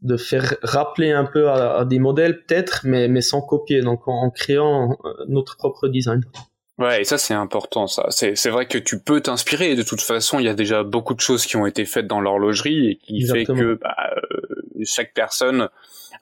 de 0.02 0.16
faire 0.16 0.54
rappeler 0.62 1.12
un 1.12 1.24
peu 1.24 1.48
à, 1.50 1.84
des 1.84 1.98
modèles 1.98 2.44
peut-être, 2.44 2.82
mais 2.84 3.08
mais 3.08 3.20
sans 3.20 3.40
copier, 3.40 3.80
donc 3.80 4.08
en 4.08 4.30
créant 4.30 4.96
notre 5.28 5.56
propre 5.56 5.88
design. 5.88 6.22
Ouais, 6.78 7.00
et 7.00 7.04
ça 7.04 7.16
c'est 7.16 7.34
important, 7.34 7.86
ça. 7.86 8.06
C'est, 8.10 8.36
c'est 8.36 8.50
vrai 8.50 8.66
que 8.66 8.76
tu 8.76 8.98
peux 9.00 9.20
t'inspirer. 9.20 9.70
Et 9.70 9.76
de 9.76 9.82
toute 9.82 10.02
façon, 10.02 10.38
il 10.38 10.44
y 10.44 10.48
a 10.48 10.54
déjà 10.54 10.82
beaucoup 10.82 11.14
de 11.14 11.20
choses 11.20 11.46
qui 11.46 11.56
ont 11.56 11.64
été 11.64 11.86
faites 11.86 12.06
dans 12.06 12.20
l'horlogerie 12.20 12.90
et 12.90 12.96
qui 12.96 13.26
fait 13.26 13.46
que 13.46 13.74
bah, 13.74 13.96
euh, 14.16 14.84
chaque 14.84 15.14
personne 15.14 15.70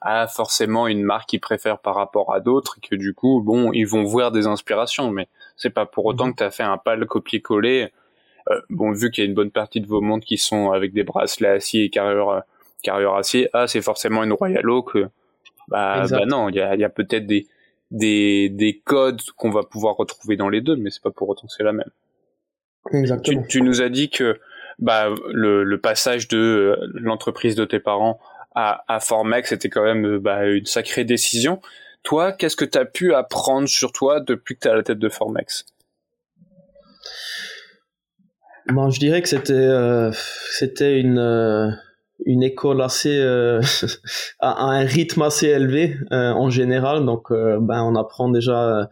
a 0.01 0.27
forcément 0.27 0.87
une 0.87 1.03
marque 1.03 1.29
qu'il 1.29 1.41
préfère 1.41 1.79
par 1.79 1.95
rapport 1.95 2.33
à 2.33 2.39
d'autres 2.39 2.77
et 2.77 2.87
que 2.87 2.95
du 2.95 3.13
coup, 3.13 3.41
bon, 3.41 3.73
ils 3.73 3.85
vont 3.85 4.03
voir 4.03 4.31
des 4.31 4.47
inspirations, 4.47 5.11
mais 5.11 5.27
c'est 5.57 5.71
pas 5.71 5.85
pour 5.85 6.05
autant 6.05 6.27
mhm. 6.27 6.31
que 6.31 6.37
tu 6.37 6.43
as 6.43 6.51
fait 6.51 6.63
un 6.63 6.77
pâle 6.77 7.05
copier-coller. 7.05 7.91
Euh, 8.49 8.61
bon, 8.69 8.93
vu 8.93 9.11
qu'il 9.11 9.23
y 9.23 9.27
a 9.27 9.29
une 9.29 9.35
bonne 9.35 9.51
partie 9.51 9.81
de 9.81 9.87
vos 9.87 9.99
montres 9.99 10.25
qui 10.25 10.37
sont 10.37 10.71
avec 10.71 10.93
des 10.93 11.03
bracelets 11.03 11.49
acier 11.49 11.85
et 11.85 11.89
carrure, 11.89 12.29
euh, 12.29 12.39
carrure 12.81 13.15
acier, 13.17 13.49
ah, 13.51 13.67
c'est 13.67 13.81
forcément 13.81 14.23
une 14.23 14.31
Royal 14.31 14.69
Oak. 14.69 14.97
Bah, 15.67 16.05
bah 16.09 16.25
non, 16.27 16.47
il 16.47 16.55
y 16.55 16.61
a, 16.61 16.75
y 16.75 16.83
a 16.83 16.89
peut-être 16.89 17.25
des 17.25 17.47
des, 17.91 18.49
des 18.49 18.79
codes 18.79 19.21
qu'on 19.37 19.51
va 19.51 19.63
pouvoir 19.63 19.95
retrouver 19.95 20.35
dans 20.35 20.49
les 20.49 20.61
deux, 20.61 20.75
mais 20.75 20.89
c'est 20.89 21.03
pas 21.03 21.11
pour 21.11 21.29
autant 21.29 21.47
que 21.47 21.53
c'est 21.53 21.63
la 21.63 21.73
même. 21.73 21.89
Exactement. 22.91 23.41
Tu, 23.43 23.47
tu, 23.47 23.61
nous 23.61 23.81
as 23.81 23.89
dit 23.89 24.09
que 24.09 24.39
bah, 24.79 25.09
le, 25.31 25.63
le 25.63 25.81
passage 25.81 26.27
de 26.27 26.37
euh, 26.37 26.87
l'entreprise 26.93 27.55
de 27.55 27.65
tes 27.65 27.79
parents 27.79 28.19
à, 28.53 28.83
à 28.87 28.99
Formex 28.99 29.51
était 29.51 29.69
quand 29.69 29.83
même 29.83 30.17
bah, 30.17 30.45
une 30.45 30.65
sacrée 30.65 31.03
décision. 31.03 31.61
Toi, 32.03 32.31
qu'est-ce 32.31 32.55
que 32.55 32.65
tu 32.65 32.77
as 32.77 32.85
pu 32.85 33.13
apprendre 33.13 33.67
sur 33.67 33.91
toi 33.91 34.19
depuis 34.19 34.55
que 34.55 34.61
tu 34.61 34.67
es 34.67 34.71
à 34.71 34.75
la 34.75 34.83
tête 34.83 34.99
de 34.99 35.09
Formex? 35.09 35.65
Bon, 38.67 38.89
je 38.89 38.99
dirais 38.99 39.21
que 39.21 39.27
c'était 39.27 39.53
euh, 39.53 40.11
c'était 40.51 40.99
une 40.99 41.19
euh, 41.19 41.69
une 42.25 42.43
école 42.43 42.81
assez 42.81 43.17
euh, 43.17 43.61
à, 44.39 44.63
un 44.65 44.85
rythme 44.85 45.21
assez 45.23 45.47
élevé 45.47 45.97
euh, 46.11 46.31
en 46.31 46.49
général. 46.49 47.05
Donc 47.05 47.31
euh, 47.31 47.57
ben 47.59 47.83
on 47.83 47.95
apprend 47.95 48.29
déjà 48.29 48.89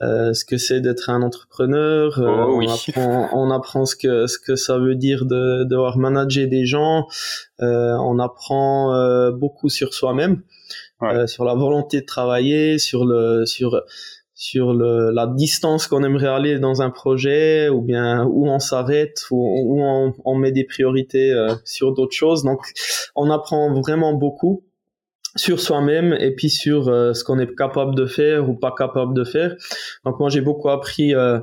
ce 0.00 0.44
que 0.44 0.58
c'est 0.58 0.80
d'être 0.80 1.10
un 1.10 1.22
entrepreneur 1.22 2.12
oh, 2.18 2.60
on, 2.62 2.68
apprend, 2.68 3.28
on 3.32 3.50
apprend 3.50 3.84
ce 3.84 3.96
que 3.96 4.28
ce 4.28 4.38
que 4.38 4.54
ça 4.54 4.78
veut 4.78 4.94
dire 4.94 5.24
de 5.24 5.64
devoir 5.64 5.98
manager 5.98 6.46
des 6.46 6.66
gens 6.66 7.08
on 7.58 8.18
apprend 8.20 9.32
beaucoup 9.32 9.68
sur 9.68 9.92
soi-même 9.94 10.42
sur 11.26 11.44
la 11.44 11.54
volonté 11.54 12.02
de 12.02 12.06
travailler 12.06 12.78
sur 12.78 13.04
le 13.06 13.44
sur 13.44 13.82
sur 14.38 14.72
le, 14.72 15.10
la 15.10 15.26
distance 15.26 15.88
qu'on 15.88 16.04
aimerait 16.04 16.28
aller 16.28 16.60
dans 16.60 16.80
un 16.80 16.90
projet 16.90 17.68
ou 17.68 17.82
bien 17.82 18.24
où 18.24 18.48
on 18.48 18.60
s'arrête 18.60 19.24
ou 19.32 19.36
où 19.36 19.82
on, 19.82 20.14
on, 20.24 20.36
met 20.36 20.52
des 20.52 20.62
priorités 20.62 21.32
euh, 21.32 21.56
sur 21.64 21.92
d'autres 21.92 22.14
choses. 22.14 22.44
Donc 22.44 22.60
on 23.16 23.30
apprend 23.32 23.74
vraiment 23.74 24.14
beaucoup 24.14 24.62
sur 25.34 25.58
soi-même 25.58 26.12
et 26.12 26.36
puis 26.36 26.50
sur 26.50 26.86
euh, 26.86 27.14
ce 27.14 27.24
qu'on 27.24 27.40
est 27.40 27.52
capable 27.56 27.96
de 27.96 28.06
faire 28.06 28.48
ou 28.48 28.54
pas 28.54 28.72
capable 28.78 29.12
de 29.12 29.24
faire. 29.24 29.56
Donc 30.04 30.20
moi 30.20 30.30
j'ai 30.30 30.40
beaucoup 30.40 30.68
appris 30.68 31.16
euh, 31.16 31.40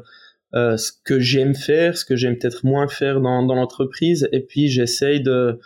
ce 0.53 0.93
que 1.03 1.19
j'aime 1.19 1.53
faire, 1.53 1.97
ce 1.97 2.05
que 2.05 2.15
j'aime 2.15 2.37
peut-être 2.37 2.63
moins 2.63 2.87
faire 2.87 3.19
dans, 3.19 3.43
dans 3.43 3.55
l'entreprise 3.55 4.29
et 4.31 4.39
puis 4.39 4.69
j'essaye 4.69 5.19
de 5.19 5.59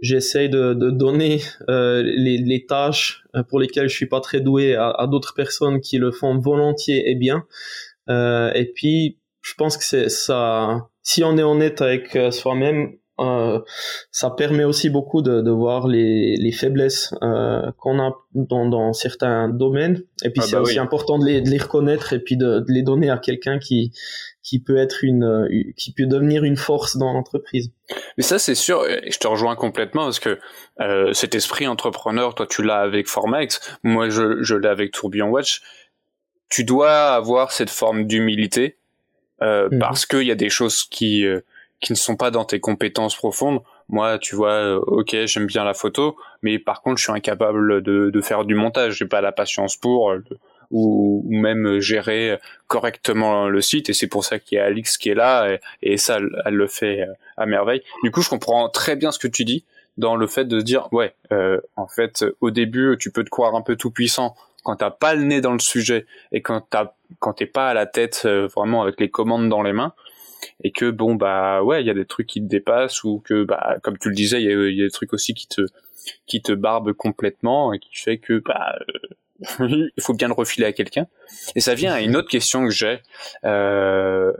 j'essaye 0.00 0.48
de, 0.48 0.74
de, 0.74 0.90
donner 0.90 1.40
euh, 1.68 2.02
les, 2.02 2.38
les, 2.38 2.66
tâches 2.66 3.24
euh, 3.34 3.42
pour 3.42 3.60
lesquelles 3.60 3.88
je 3.88 3.96
suis 3.96 4.06
pas 4.06 4.20
très 4.20 4.40
doué 4.40 4.74
à, 4.74 4.90
à 4.90 5.06
d'autres 5.06 5.34
personnes 5.34 5.80
qui 5.80 5.98
le 5.98 6.12
font 6.12 6.38
volontiers 6.38 7.10
et 7.10 7.14
bien. 7.14 7.44
Euh, 8.08 8.52
et 8.54 8.66
puis, 8.66 9.18
je 9.42 9.54
pense 9.54 9.76
que 9.76 9.84
c'est 9.84 10.08
ça. 10.08 10.88
Si 11.02 11.24
on 11.24 11.38
est 11.38 11.42
honnête 11.42 11.80
avec 11.80 12.16
euh, 12.16 12.30
soi-même, 12.30 12.96
euh, 13.18 13.60
ça 14.10 14.30
permet 14.30 14.64
aussi 14.64 14.90
beaucoup 14.90 15.22
de, 15.22 15.40
de 15.40 15.50
voir 15.50 15.88
les, 15.88 16.36
les 16.36 16.52
faiblesses 16.52 17.14
euh, 17.22 17.70
qu'on 17.78 17.98
a 17.98 18.12
dans, 18.34 18.68
dans, 18.68 18.92
certains 18.92 19.48
domaines. 19.48 20.02
Et 20.22 20.30
puis, 20.30 20.42
ah 20.42 20.46
c'est 20.46 20.56
bah 20.56 20.62
aussi 20.62 20.78
important 20.78 21.18
de 21.18 21.24
les, 21.24 21.40
de 21.40 21.48
les, 21.48 21.58
reconnaître 21.58 22.12
et 22.12 22.18
puis 22.18 22.36
de, 22.36 22.60
de 22.60 22.72
les 22.72 22.82
donner 22.82 23.08
à 23.08 23.16
quelqu'un 23.16 23.58
qui, 23.58 23.92
qui 24.42 24.60
peut 24.60 24.76
être 24.76 25.02
une, 25.02 25.24
euh, 25.24 25.48
qui 25.78 25.92
peut 25.92 26.04
devenir 26.04 26.44
une 26.44 26.58
force 26.58 26.98
dans 26.98 27.12
l'entreprise. 27.14 27.70
Mais 28.18 28.22
ça, 28.22 28.38
c'est 28.38 28.54
sûr, 28.54 28.86
et 28.86 29.10
je 29.10 29.18
te 29.18 29.26
rejoins 29.26 29.56
complètement 29.56 30.04
parce 30.04 30.20
que 30.20 30.38
euh, 30.80 31.14
cet 31.14 31.34
esprit 31.34 31.66
entrepreneur, 31.66 32.34
toi, 32.34 32.46
tu 32.46 32.62
l'as 32.62 32.80
avec 32.80 33.08
Formax, 33.08 33.78
moi, 33.82 34.10
je, 34.10 34.42
je 34.42 34.54
l'ai 34.54 34.68
avec 34.68 34.92
Tourbillon 34.92 35.28
Watch. 35.28 35.62
Tu 36.50 36.64
dois 36.64 37.14
avoir 37.14 37.50
cette 37.50 37.70
forme 37.70 38.04
d'humilité 38.04 38.76
mhm. 39.40 39.78
parce 39.80 40.04
qu'il 40.04 40.22
y 40.22 40.30
a 40.30 40.36
des 40.36 40.50
choses 40.50 40.84
qui 40.84 41.26
qui 41.80 41.92
ne 41.92 41.96
sont 41.96 42.16
pas 42.16 42.30
dans 42.30 42.44
tes 42.44 42.60
compétences 42.60 43.16
profondes. 43.16 43.60
Moi, 43.88 44.18
tu 44.18 44.34
vois, 44.34 44.52
euh, 44.52 44.80
ok, 44.86 45.16
j'aime 45.26 45.46
bien 45.46 45.64
la 45.64 45.74
photo, 45.74 46.16
mais 46.42 46.58
par 46.58 46.82
contre, 46.82 46.98
je 46.98 47.04
suis 47.04 47.12
incapable 47.12 47.82
de, 47.82 48.10
de 48.10 48.20
faire 48.20 48.44
du 48.44 48.54
montage. 48.54 48.94
J'ai 48.94 49.06
pas 49.06 49.20
la 49.20 49.32
patience 49.32 49.76
pour 49.76 50.12
ou, 50.70 51.24
même 51.28 51.78
gérer 51.80 52.38
correctement 52.66 53.48
le 53.48 53.60
site 53.60 53.90
et 53.90 53.92
c'est 53.92 54.06
pour 54.06 54.24
ça 54.24 54.38
qu'il 54.38 54.58
y 54.58 54.60
a 54.60 54.64
Alix 54.64 54.98
qui 54.98 55.10
est 55.10 55.14
là 55.14 55.56
et, 55.82 55.96
ça 55.96 56.18
elle, 56.44 56.54
le 56.54 56.66
fait 56.66 57.02
euh, 57.02 57.12
à 57.36 57.46
merveille. 57.46 57.82
Du 58.02 58.10
coup 58.10 58.22
je 58.22 58.28
comprends 58.28 58.68
très 58.68 58.96
bien 58.96 59.12
ce 59.12 59.18
que 59.18 59.28
tu 59.28 59.44
dis 59.44 59.64
dans 59.96 60.16
le 60.16 60.26
fait 60.26 60.44
de 60.44 60.60
dire 60.60 60.88
ouais 60.92 61.14
euh, 61.32 61.60
en 61.76 61.86
fait 61.86 62.24
au 62.40 62.50
début 62.50 62.96
tu 62.98 63.10
peux 63.10 63.24
te 63.24 63.30
croire 63.30 63.54
un 63.54 63.62
peu 63.62 63.76
tout 63.76 63.90
puissant 63.90 64.34
quand 64.62 64.76
t'as 64.76 64.90
pas 64.90 65.14
le 65.14 65.22
nez 65.22 65.40
dans 65.40 65.52
le 65.52 65.58
sujet 65.58 66.06
et 66.32 66.42
quand 66.42 66.62
t'as 66.68 66.92
quand 67.20 67.34
t'es 67.34 67.46
pas 67.46 67.68
à 67.68 67.74
la 67.74 67.86
tête 67.86 68.22
euh, 68.24 68.48
vraiment 68.48 68.82
avec 68.82 69.00
les 69.00 69.10
commandes 69.10 69.48
dans 69.48 69.62
les 69.62 69.72
mains 69.72 69.92
et 70.62 70.70
que 70.70 70.90
bon 70.90 71.14
bah 71.14 71.62
ouais 71.62 71.82
il 71.82 71.86
y 71.86 71.90
a 71.90 71.94
des 71.94 72.06
trucs 72.06 72.26
qui 72.26 72.40
te 72.40 72.46
dépassent 72.46 73.04
ou 73.04 73.20
que 73.24 73.44
bah 73.44 73.76
comme 73.82 73.98
tu 73.98 74.08
le 74.08 74.14
disais 74.14 74.42
il 74.42 74.76
y 74.76 74.82
a, 74.82 74.84
des 74.84 74.90
trucs 74.90 75.12
aussi 75.12 75.34
qui 75.34 75.46
te 75.48 75.62
qui 76.26 76.42
te 76.42 76.52
barbent 76.52 76.92
complètement 76.92 77.72
et 77.72 77.78
qui 77.78 77.94
fait 77.94 78.18
que 78.18 78.42
bah 78.44 78.76
il 79.60 79.90
faut 80.00 80.14
bien 80.14 80.28
le 80.28 80.34
refiler 80.34 80.66
à 80.66 80.72
quelqu'un. 80.72 81.06
Et 81.54 81.60
ça 81.60 81.74
vient 81.74 81.92
à 81.92 82.00
une 82.00 82.16
autre 82.16 82.28
question 82.28 82.64
que 82.64 82.70
j'ai. 82.70 83.00
Euh, 83.44 84.32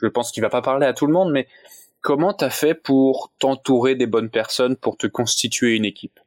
je 0.00 0.06
pense 0.06 0.32
qu'il 0.32 0.42
va 0.42 0.48
pas 0.48 0.62
parler 0.62 0.86
à 0.86 0.92
tout 0.92 1.06
le 1.06 1.12
monde, 1.12 1.32
mais 1.32 1.48
comment 2.00 2.32
t'as 2.32 2.50
fait 2.50 2.74
pour 2.74 3.32
t'entourer 3.38 3.94
des 3.94 4.06
bonnes 4.06 4.30
personnes 4.30 4.76
pour 4.76 4.96
te 4.96 5.06
constituer 5.06 5.76
une 5.76 5.84
équipe? 5.84 6.18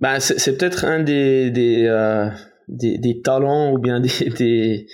Ben, 0.00 0.20
c'est 0.20 0.58
peut-être 0.58 0.84
un 0.84 1.02
des 1.02 1.50
des, 1.50 1.86
euh, 1.86 2.28
des, 2.68 2.98
des 2.98 3.22
talents 3.22 3.72
ou 3.72 3.78
bien 3.78 4.00
des 4.00 4.30
des, 4.30 4.86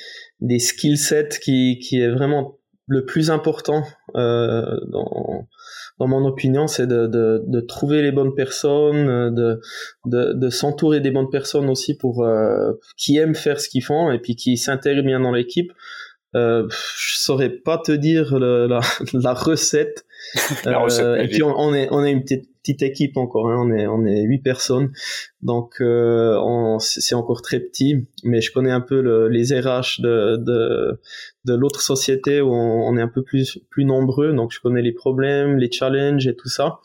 des 0.43 0.59
skill 0.59 0.99
sets 0.99 1.41
qui 1.43 1.79
qui 1.79 2.01
est 2.01 2.11
vraiment 2.11 2.59
le 2.87 3.05
plus 3.05 3.31
important 3.31 3.83
euh, 4.17 4.77
dans 4.91 5.47
dans 5.99 6.09
mon 6.09 6.25
opinion, 6.25 6.67
c'est 6.67 6.87
de, 6.87 7.07
de, 7.07 7.45
de, 7.47 7.61
trouver 7.61 8.03
les 8.03 8.11
bonnes 8.11 8.35
personnes, 8.35 9.33
de, 9.33 9.61
de, 10.07 10.33
de 10.33 10.51
s'entourer 10.51 11.01
des 11.01 11.13
bonnes 11.13 11.31
personnes 11.31 11.71
aussi 11.71 11.97
pour 11.97 12.25
euh, 12.25 12.73
qui 12.97 13.19
aiment 13.19 13.37
faire 13.37 13.61
ce 13.61 13.69
qu'ils 13.69 13.85
font 13.85 14.11
et 14.11 14.19
puis 14.19 14.35
qui 14.35 14.57
s'intègrent 14.57 15.05
bien 15.05 15.21
dans 15.21 15.31
l'équipe. 15.31 15.71
Euh, 16.35 16.67
je 16.97 17.19
saurais 17.19 17.51
pas 17.51 17.79
te 17.79 17.93
dire 17.93 18.37
le, 18.37 18.67
la, 18.67 18.81
la 19.13 19.35
recette. 19.35 20.05
la 20.65 20.79
recette 20.79 21.05
euh, 21.05 21.17
et 21.17 21.29
puis 21.29 21.43
on, 21.43 21.55
on, 21.57 21.75
est 21.75 21.89
on 21.91 22.05
est 22.05 22.11
une 22.11 22.23
petite 22.23 22.49
petite 22.63 22.83
équipe 22.83 23.17
encore, 23.17 23.51
hein, 23.51 23.57
on 23.59 23.73
est 23.73 23.87
on 23.87 24.05
est 24.05 24.23
huit 24.23 24.39
personnes, 24.39 24.93
donc 25.43 25.75
euh, 25.81 26.79
c'est 26.79 27.15
encore 27.15 27.43
très 27.43 27.61
petit, 27.61 28.07
mais 28.25 28.41
je 28.41 28.53
connais 28.53 28.71
un 28.71 28.81
peu 28.81 29.01
le, 29.01 29.29
les 29.29 29.59
RH 29.59 30.01
de 30.01 30.37
de, 30.37 31.01
de 31.45 31.55
l'autre 31.55 31.81
société 31.81 32.41
où 32.41 32.53
on, 32.53 32.97
est 32.97 33.03
un 33.03 33.09
peu 33.09 33.23
plus 33.23 33.59
plus 33.71 33.85
nombreux, 33.85 34.33
donc 34.33 34.53
je 34.53 34.61
connais 34.61 34.83
les 34.83 34.93
problèmes, 34.93 35.57
les 35.59 35.71
challenges 35.71 36.27
et 36.27 36.37
tout 36.37 36.49
ça. 36.49 36.79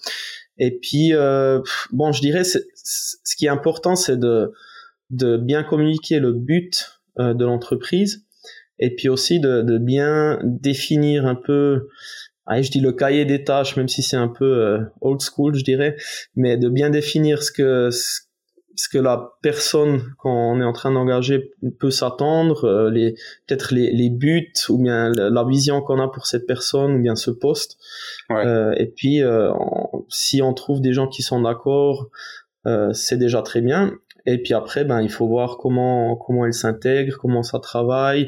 Et 0.58 0.80
puis 0.80 1.13
euh, 1.13 1.62
bon, 1.92 2.12
je 2.12 2.22
dirais 2.22 2.44
ce 2.44 3.36
qui 3.38 3.46
est 3.46 3.50
important, 3.50 3.96
c'est 3.96 4.18
de 4.18 4.52
de 5.10 5.38
bien 5.38 5.63
communiquer 5.63 6.20
le 6.20 6.34
but 6.34 7.00
euh, 7.20 7.34
de 7.34 7.46
l'entreprise. 7.46 8.24
Et 8.80 8.94
puis 8.94 9.10
aussi 9.10 9.40
de, 9.40 9.63
de 9.63 9.80
bien 9.80 10.40
définir 10.44 11.26
un 11.26 11.34
peu 11.34 11.88
ah, 12.48 12.62
je 12.62 12.72
dis 12.72 12.80
le 12.80 12.94
cahier 12.94 13.26
des 13.26 13.44
tâches, 13.44 13.76
même 13.76 13.90
si 13.90 14.02
c'est 14.02 14.16
un 14.16 14.30
peu 14.30 14.46
euh, 14.46 14.80
old 15.02 15.22
school, 15.22 15.54
je 15.56 15.64
dirais, 15.66 15.98
mais 16.36 16.56
de 16.56 16.70
bien 16.70 16.90
définir 16.90 17.44
ce 17.44 17.52
que 17.52 17.90
ce 18.80 18.90
que 18.90 19.00
la 19.00 19.32
personne 19.42 20.02
qu'on 20.20 20.62
est 20.62 20.64
en 20.64 20.72
train 20.72 20.92
d'engager 20.92 21.52
peut 21.80 21.90
s'attendre, 21.90 22.64
euh, 22.66 22.90
les 22.90 23.16
peut-être 23.48 23.74
les, 23.74 23.92
les 23.92 24.10
buts 24.10 24.54
ou 24.70 24.78
bien 24.78 25.12
la 25.12 25.44
vision 25.44 25.82
qu'on 25.82 26.00
a 26.00 26.08
pour 26.08 26.28
cette 26.28 26.46
personne 26.46 26.94
ou 26.94 27.02
bien 27.02 27.16
ce 27.16 27.32
poste. 27.32 27.78
Euh, 28.30 28.74
et 28.78 28.86
puis 28.86 29.22
si 30.08 30.42
on 30.42 30.54
trouve 30.54 30.80
des 30.80 30.94
gens 30.94 31.08
qui 31.08 31.24
sont 31.24 31.42
d'accord, 31.42 32.10
c'est 32.94 33.18
déjà 33.18 33.42
très 33.42 33.62
bien. 33.62 33.94
Et 34.28 34.38
puis 34.38 34.54
après, 34.54 34.84
ben, 34.84 35.02
il 35.02 35.10
faut 35.10 35.26
voir 35.26 35.58
comment 35.58 36.18
comment 36.18 36.46
elle 36.46 36.54
s'intègre, 36.54 37.18
comment 37.18 37.44
ça 37.44 37.60
travaille. 37.60 38.28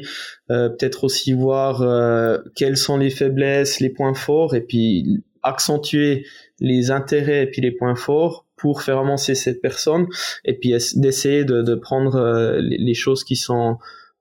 Euh, 0.50 0.70
peut-être 0.70 1.04
aussi 1.04 1.34
voir 1.34 1.82
euh, 1.82 2.38
quelles 2.56 2.78
sont 2.78 2.96
les 2.96 3.10
faiblesses, 3.10 3.80
les 3.80 3.90
points 3.90 4.14
forts, 4.14 4.54
et 4.54 4.62
puis 4.62 5.22
accentuer 5.42 6.24
les 6.58 6.90
intérêts 6.90 7.44
et 7.44 7.46
puis 7.46 7.60
les 7.60 7.70
points 7.70 7.94
forts 7.94 8.46
pour 8.56 8.82
faire 8.82 8.98
avancer 8.98 9.34
cette 9.34 9.60
personne. 9.60 10.06
Et 10.46 10.54
puis 10.54 10.74
d'essayer 10.96 11.44
de, 11.44 11.60
de 11.60 11.74
prendre 11.74 12.16
euh, 12.16 12.60
les 12.60 12.94
choses 12.94 13.22
qui 13.22 13.36
sont 13.36 13.76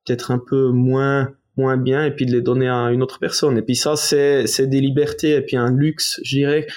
peut-être 0.06 0.32
un 0.32 0.40
peu 0.40 0.70
moins 0.72 1.32
moins 1.56 1.78
bien 1.78 2.06
et 2.06 2.12
puis 2.12 2.26
de 2.26 2.32
les 2.32 2.42
donner 2.42 2.70
à 2.70 2.90
une 2.92 3.04
autre 3.04 3.20
personne. 3.20 3.58
Et 3.58 3.62
puis 3.62 3.76
ça, 3.76 3.96
c'est 3.96 4.48
c'est 4.48 4.68
des 4.68 4.82
libertés 4.82 5.36
et 5.36 5.42
puis 5.42 5.58
un 5.58 5.72
luxe, 5.72 6.20
je 6.24 6.38
dirais 6.38 6.68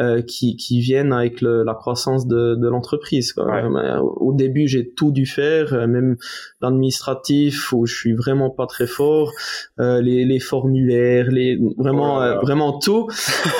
euh, 0.00 0.22
qui, 0.22 0.56
qui 0.56 0.80
viennent 0.80 1.12
avec 1.12 1.40
le, 1.40 1.62
la 1.62 1.74
croissance 1.74 2.26
de, 2.26 2.56
de 2.56 2.68
l'entreprise. 2.68 3.34
Euh, 3.38 3.98
au 4.00 4.32
début, 4.32 4.66
j'ai 4.66 4.90
tout 4.90 5.12
dû 5.12 5.26
faire, 5.26 5.72
euh, 5.72 5.86
même 5.86 6.16
l'administratif 6.60 7.72
où 7.72 7.86
je 7.86 7.94
suis 7.94 8.12
vraiment 8.12 8.50
pas 8.50 8.66
très 8.66 8.86
fort, 8.86 9.32
euh, 9.78 10.00
les, 10.00 10.24
les 10.24 10.40
formulaires, 10.40 11.30
les 11.30 11.58
vraiment 11.78 12.18
oh 12.18 12.40
vraiment 12.42 12.78
tout. 12.78 13.08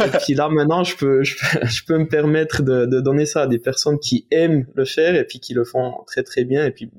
et 0.05 0.19
puis 0.25 0.35
là 0.35 0.49
maintenant, 0.49 0.85
je 0.85 0.97
peux 0.97 1.23
je 1.23 1.37
peux, 1.37 1.67
je 1.67 1.85
peux 1.85 1.99
me 1.99 2.09
permettre 2.09 2.63
de, 2.63 2.87
de 2.87 3.01
donner 3.01 3.27
ça 3.27 3.43
à 3.43 3.47
des 3.47 3.59
personnes 3.59 3.99
qui 3.99 4.27
aiment 4.31 4.67
le 4.75 4.85
faire 4.85 5.15
et 5.15 5.25
puis 5.25 5.41
qui 5.41 5.55
le 5.55 5.65
font 5.65 5.93
très 6.07 6.23
très 6.23 6.45
bien 6.45 6.65
et 6.65 6.71
puis 6.71 6.91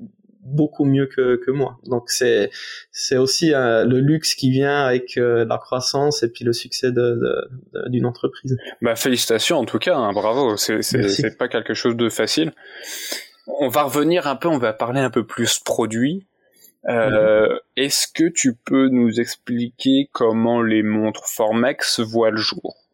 beaucoup 0.46 0.84
mieux 0.84 1.06
que, 1.06 1.36
que 1.36 1.50
moi. 1.50 1.78
Donc 1.84 2.10
c'est 2.10 2.50
c'est 2.90 3.16
aussi 3.16 3.52
euh, 3.52 3.84
le 3.84 4.00
luxe 4.00 4.34
qui 4.34 4.50
vient 4.50 4.84
avec 4.84 5.16
euh, 5.18 5.44
la 5.44 5.58
croissance 5.58 6.22
et 6.22 6.30
puis 6.30 6.44
le 6.44 6.52
succès 6.52 6.92
de, 6.92 7.20
d'une 7.86 8.06
entreprise. 8.06 8.56
Bah 8.82 8.96
félicitations 8.96 9.58
en 9.58 9.64
tout 9.64 9.78
cas, 9.78 9.96
hein, 9.96 10.12
bravo. 10.12 10.56
C'est 10.56 10.82
c'est 10.82 11.36
pas 11.36 11.48
quelque 11.48 11.74
chose 11.74 11.96
de 11.96 12.08
facile. 12.08 12.52
On 13.46 13.68
va 13.68 13.84
revenir 13.84 14.26
un 14.26 14.36
peu, 14.36 14.48
on 14.48 14.58
va 14.58 14.72
parler 14.72 15.00
un 15.00 15.10
peu 15.10 15.24
plus 15.24 15.58
produit. 15.58 16.26
Euh, 16.88 17.48
mhm. 17.48 17.58
Est-ce 17.76 18.06
que 18.12 18.28
tu 18.28 18.54
peux 18.54 18.88
nous 18.88 19.20
expliquer 19.20 20.08
comment 20.12 20.62
les 20.62 20.82
montres 20.82 21.26
Formex 21.26 22.00
voient 22.00 22.30
le 22.30 22.36
jour? 22.36 22.85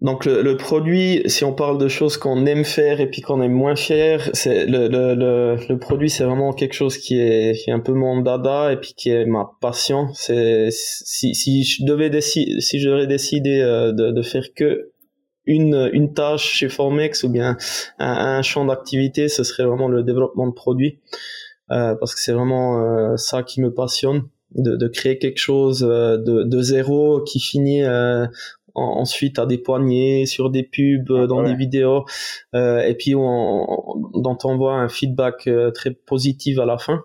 Donc 0.00 0.24
le, 0.24 0.42
le, 0.42 0.56
produit, 0.56 1.22
si 1.26 1.44
on 1.44 1.52
parle 1.52 1.78
de 1.78 1.88
choses 1.88 2.16
qu'on 2.16 2.46
aime 2.46 2.64
faire 2.64 3.00
et 3.00 3.10
puis 3.10 3.20
qu'on 3.20 3.42
aime 3.42 3.52
moins 3.52 3.74
faire, 3.74 4.30
c'est 4.32 4.66
le, 4.66 4.86
le, 4.86 5.14
le, 5.14 5.56
le, 5.68 5.78
produit, 5.78 6.08
c'est 6.08 6.24
vraiment 6.24 6.52
quelque 6.52 6.74
chose 6.74 6.98
qui 6.98 7.18
est, 7.18 7.56
qui 7.56 7.70
est 7.70 7.72
un 7.72 7.80
peu 7.80 7.92
mon 7.92 8.20
dada 8.20 8.72
et 8.72 8.76
puis 8.76 8.94
qui 8.96 9.10
est 9.10 9.26
ma 9.26 9.50
passion. 9.60 10.08
C'est 10.14 10.68
si, 10.70 11.34
si 11.34 11.64
je 11.64 11.84
devais 11.84 12.10
décider, 12.10 12.60
si 12.60 12.78
je 12.78 12.88
devais 12.88 13.06
décider 13.08 13.60
euh, 13.60 13.92
de, 13.92 14.12
de 14.12 14.22
faire 14.22 14.54
que 14.54 14.92
une, 15.46 15.90
une 15.92 16.12
tâche 16.12 16.52
chez 16.52 16.68
Formex 16.68 17.24
ou 17.24 17.30
bien 17.30 17.56
un, 17.98 18.38
un 18.38 18.42
champ 18.42 18.64
d'activité, 18.66 19.28
ce 19.28 19.42
serait 19.42 19.64
vraiment 19.64 19.88
le 19.88 20.02
développement 20.04 20.46
de 20.46 20.52
produits 20.52 21.00
euh, 21.70 21.94
parce 21.96 22.14
que 22.14 22.20
c'est 22.20 22.32
vraiment 22.32 22.80
euh, 22.80 23.16
ça 23.16 23.42
qui 23.42 23.60
me 23.60 23.72
passionne. 23.72 24.22
De, 24.54 24.76
de, 24.76 24.88
créer 24.88 25.18
quelque 25.18 25.36
chose 25.36 25.86
euh, 25.86 26.16
de, 26.16 26.42
de 26.42 26.62
zéro 26.62 27.22
qui 27.22 27.38
finit 27.38 27.84
euh, 27.84 28.26
ensuite 28.78 29.38
à 29.38 29.46
des 29.46 29.58
poignées 29.58 30.26
sur 30.26 30.50
des 30.50 30.62
pubs, 30.62 31.10
euh, 31.10 31.26
dans 31.26 31.42
des 31.42 31.54
vidéos, 31.54 32.04
euh, 32.54 32.80
et 32.80 32.94
puis 32.94 33.14
on, 33.14 33.66
dont 34.14 34.38
on 34.44 34.56
voit 34.56 34.74
un 34.74 34.88
feedback 34.88 35.46
euh, 35.46 35.70
très 35.70 35.90
positif 35.90 36.58
à 36.58 36.64
la 36.64 36.78
fin. 36.78 37.02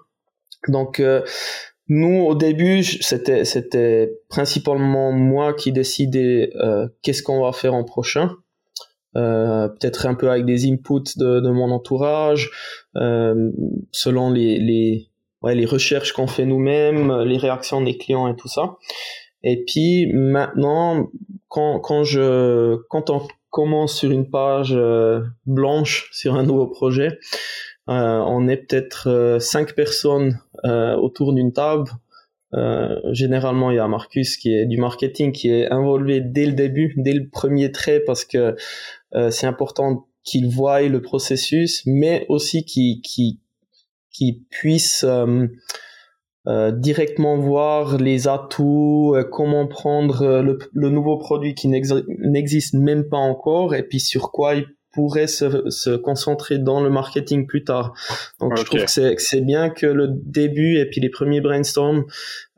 Donc 0.69 1.01
nous 1.89 2.21
au 2.21 2.36
début 2.36 2.83
c'était 2.83 3.43
c'était 3.43 4.13
principalement 4.29 5.12
moi 5.12 5.53
qui 5.53 5.73
décidais 5.73 6.53
qu'est-ce 7.01 7.21
qu'on 7.21 7.41
va 7.41 7.51
faire 7.51 7.73
en 7.73 7.83
prochain. 7.83 8.31
peut-être 9.13 10.05
un 10.05 10.15
peu 10.15 10.29
avec 10.29 10.45
des 10.45 10.71
inputs 10.71 11.17
de, 11.17 11.41
de 11.41 11.49
mon 11.49 11.69
entourage, 11.71 12.49
selon 12.95 14.31
les, 14.31 14.57
les, 14.57 15.09
ouais, 15.41 15.53
les 15.53 15.65
recherches 15.65 16.13
qu'on 16.13 16.27
fait 16.27 16.45
nous-mêmes, 16.45 17.23
les 17.23 17.38
réactions 17.38 17.81
des 17.81 17.97
clients 17.97 18.29
et 18.29 18.38
tout 18.38 18.47
ça. 18.47 18.77
Et 19.43 19.63
puis 19.65 20.12
maintenant, 20.13 21.10
quand, 21.47 21.79
quand, 21.79 22.03
je, 22.03 22.77
quand 22.89 23.10
on 23.10 23.27
commence 23.49 23.97
sur 23.97 24.12
une 24.12 24.29
page 24.29 24.73
euh, 24.73 25.21
blanche 25.45 26.10
sur 26.12 26.36
un 26.36 26.43
nouveau 26.43 26.67
projet, 26.67 27.19
euh, 27.89 28.23
on 28.25 28.47
est 28.47 28.58
peut-être 28.58 29.10
euh, 29.10 29.39
cinq 29.39 29.75
personnes 29.75 30.39
euh, 30.63 30.95
autour 30.95 31.34
d'une 31.34 31.51
table. 31.51 31.91
généralement, 33.12 33.71
il 33.71 33.77
y 33.77 33.79
a 33.79 33.88
Marcus 33.88 34.38
qui 34.38 34.53
est 34.53 34.65
du 34.67 34.77
marketing, 34.77 35.32
qui 35.32 35.49
est 35.49 35.71
involvé 35.71 36.21
dès 36.21 36.45
le 36.45 36.53
début, 36.53 36.93
dès 36.97 37.13
le 37.13 37.27
premier 37.27 37.71
trait, 37.71 37.99
parce 37.99 38.25
que 38.25 38.56
c'est 39.32 39.47
important 39.47 40.08
qu'il 40.23 40.47
voie 40.49 40.84
le 40.84 41.01
processus, 41.01 41.82
mais 41.88 42.27
aussi 42.29 42.63
qu'il 42.63 43.01
qu'il 44.12 44.43
puisse 44.51 45.03
euh, 46.45 46.71
directement 46.71 47.38
voir 47.38 47.97
les 47.97 48.27
atouts, 48.27 49.15
euh, 49.15 49.23
comment 49.23 49.65
prendre 49.65 50.23
euh, 50.23 50.41
le, 50.41 50.60
le, 50.73 50.89
nouveau 50.89 51.17
produit 51.17 51.56
qui 51.56 51.69
n'existe 51.69 52.73
même 52.73 53.08
pas 53.08 53.17
encore, 53.17 53.75
et 53.75 53.84
puis 53.84 54.01
sur 54.01 54.29
quoi 54.32 54.56
il 54.56 54.65
pourrait 54.91 55.27
se, 55.27 55.69
se, 55.69 55.95
concentrer 55.95 56.60
dans 56.60 56.82
le 56.82 56.89
marketing 56.89 57.47
plus 57.47 57.63
tard. 57.63 57.93
Donc 58.41 58.58
je 58.58 58.63
trouve 58.63 58.84
que 58.84 58.91
c'est 59.17 59.41
bien 59.41 59.69
que 59.69 59.86
le 59.86 60.08
début 60.10 60.77
et 60.77 60.86
puis 60.86 60.99
les 60.99 61.10
premiers 61.10 61.39
brainstorms 61.39 62.03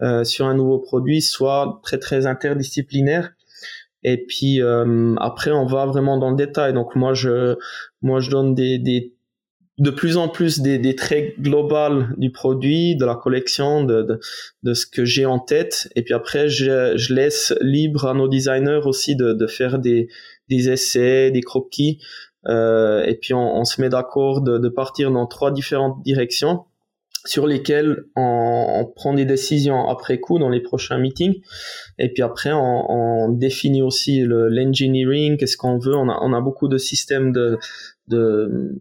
euh, 0.01 0.23
sur 0.23 0.47
un 0.47 0.55
nouveau 0.55 0.79
produit 0.79 1.21
soient 1.21 1.79
très 1.83 1.99
très 1.99 2.25
interdisciplinaires. 2.25 3.33
Et 4.03 4.25
puis 4.25 4.59
après 5.17 5.51
on 5.51 5.65
va 5.65 5.85
vraiment 5.85 6.17
dans 6.17 6.29
le 6.29 6.35
détail. 6.35 6.73
Donc 6.73 6.95
moi 6.95 7.13
je 7.13 7.55
moi 8.01 8.19
je 8.19 8.29
donne 8.29 8.53
des, 8.53 8.77
des 8.79 9.14
de 9.77 9.89
plus 9.89 10.15
en 10.15 10.29
plus 10.29 10.59
des, 10.59 10.77
des, 10.77 10.95
traits 10.95 11.39
globaux 11.39 12.03
du 12.17 12.31
produit, 12.31 12.95
de 12.95 13.05
la 13.05 13.15
collection, 13.15 13.83
de, 13.83 14.03
de, 14.03 14.19
de 14.63 14.73
ce 14.73 14.85
que 14.85 15.03
j'ai 15.03 15.25
en 15.25 15.39
tête. 15.39 15.89
Et 15.95 16.03
puis 16.03 16.13
après, 16.13 16.47
je, 16.47 16.95
je, 16.95 17.13
laisse 17.13 17.53
libre 17.59 18.05
à 18.05 18.13
nos 18.13 18.29
designers 18.29 18.81
aussi 18.85 19.15
de, 19.15 19.33
de 19.33 19.47
faire 19.47 19.79
des, 19.79 20.07
des 20.49 20.69
essais, 20.69 21.29
des 21.31 21.41
croquis. 21.41 21.99
Euh, 22.47 23.03
et 23.03 23.15
puis 23.15 23.33
on, 23.33 23.57
on 23.57 23.65
se 23.65 23.81
met 23.81 23.89
d'accord 23.89 24.41
de, 24.41 24.57
de, 24.57 24.69
partir 24.69 25.11
dans 25.11 25.25
trois 25.25 25.51
différentes 25.51 26.01
directions 26.03 26.63
sur 27.25 27.47
lesquelles 27.47 28.03
on, 28.15 28.81
on, 28.81 28.85
prend 28.85 29.13
des 29.13 29.25
décisions 29.25 29.89
après 29.89 30.19
coup 30.19 30.37
dans 30.37 30.49
les 30.49 30.61
prochains 30.61 30.99
meetings. 30.99 31.41
Et 31.97 32.13
puis 32.13 32.23
après, 32.23 32.53
on, 32.53 32.91
on 32.91 33.29
définit 33.29 33.81
aussi 33.81 34.21
l'engineering, 34.21 35.35
qu'est-ce 35.37 35.57
qu'on 35.57 35.79
veut. 35.79 35.95
On 35.95 36.07
a, 36.07 36.19
on 36.21 36.33
a 36.33 36.39
beaucoup 36.39 36.67
de 36.67 36.77
systèmes 36.77 37.33
de, 37.33 37.57
de 38.07 38.79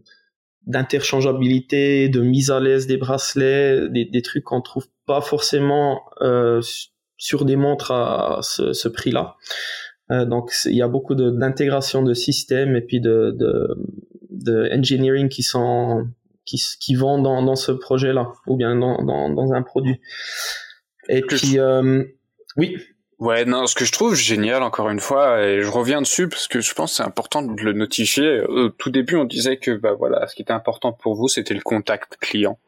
d'interchangeabilité, 0.65 2.09
de 2.09 2.21
mise 2.21 2.51
à 2.51 2.59
l'aise 2.59 2.87
des 2.87 2.97
bracelets, 2.97 3.89
des, 3.89 4.05
des 4.05 4.21
trucs 4.21 4.43
qu'on 4.43 4.61
trouve 4.61 4.87
pas 5.05 5.21
forcément 5.21 6.01
euh, 6.21 6.61
sur 7.17 7.45
des 7.45 7.55
montres 7.55 7.91
à, 7.91 8.39
ce, 8.41 8.73
ce 8.73 8.87
prix-là. 8.87 9.35
Euh, 10.11 10.25
donc 10.25 10.51
il 10.65 10.75
y 10.75 10.81
a 10.81 10.87
beaucoup 10.87 11.15
d'intégration 11.15 12.03
de, 12.03 12.13
systèmes 12.13 12.75
et 12.75 12.81
puis 12.81 12.99
de, 12.99 13.35
de, 13.37 13.67
de, 14.29 14.69
engineering 14.71 15.29
qui 15.29 15.41
sont 15.41 16.07
qui, 16.45 16.61
qui 16.79 16.93
vont 16.93 17.19
dans, 17.19 17.41
dans 17.41 17.55
ce 17.55 17.71
projet-là 17.71 18.31
ou 18.45 18.55
bien 18.55 18.75
dans, 18.75 19.03
dans, 19.03 19.29
dans 19.29 19.53
un 19.53 19.63
produit. 19.63 19.99
Et 21.09 21.21
puis 21.21 21.59
euh, 21.59 22.03
oui. 22.57 22.77
Ouais, 23.19 23.45
non, 23.45 23.65
ce 23.65 23.75
que 23.75 23.85
je 23.85 23.93
trouve 23.93 24.13
génial, 24.13 24.61
encore 24.61 24.89
une 24.89 24.99
fois, 24.99 25.41
et 25.41 25.61
je 25.61 25.69
reviens 25.69 26.01
dessus 26.01 26.27
parce 26.27 26.47
que 26.49 26.59
je 26.59 26.73
pense 26.73 26.91
que 26.91 26.97
c'est 26.97 27.03
important 27.03 27.41
de 27.41 27.61
le 27.61 27.71
notifier. 27.71 28.41
Au 28.41 28.69
tout 28.69 28.89
début, 28.89 29.15
on 29.15 29.23
disait 29.23 29.57
que, 29.57 29.71
bah 29.71 29.93
voilà, 29.93 30.27
ce 30.27 30.35
qui 30.35 30.41
était 30.41 30.51
important 30.51 30.91
pour 30.91 31.15
vous, 31.15 31.29
c'était 31.29 31.53
le 31.53 31.61
contact 31.61 32.17
client. 32.19 32.59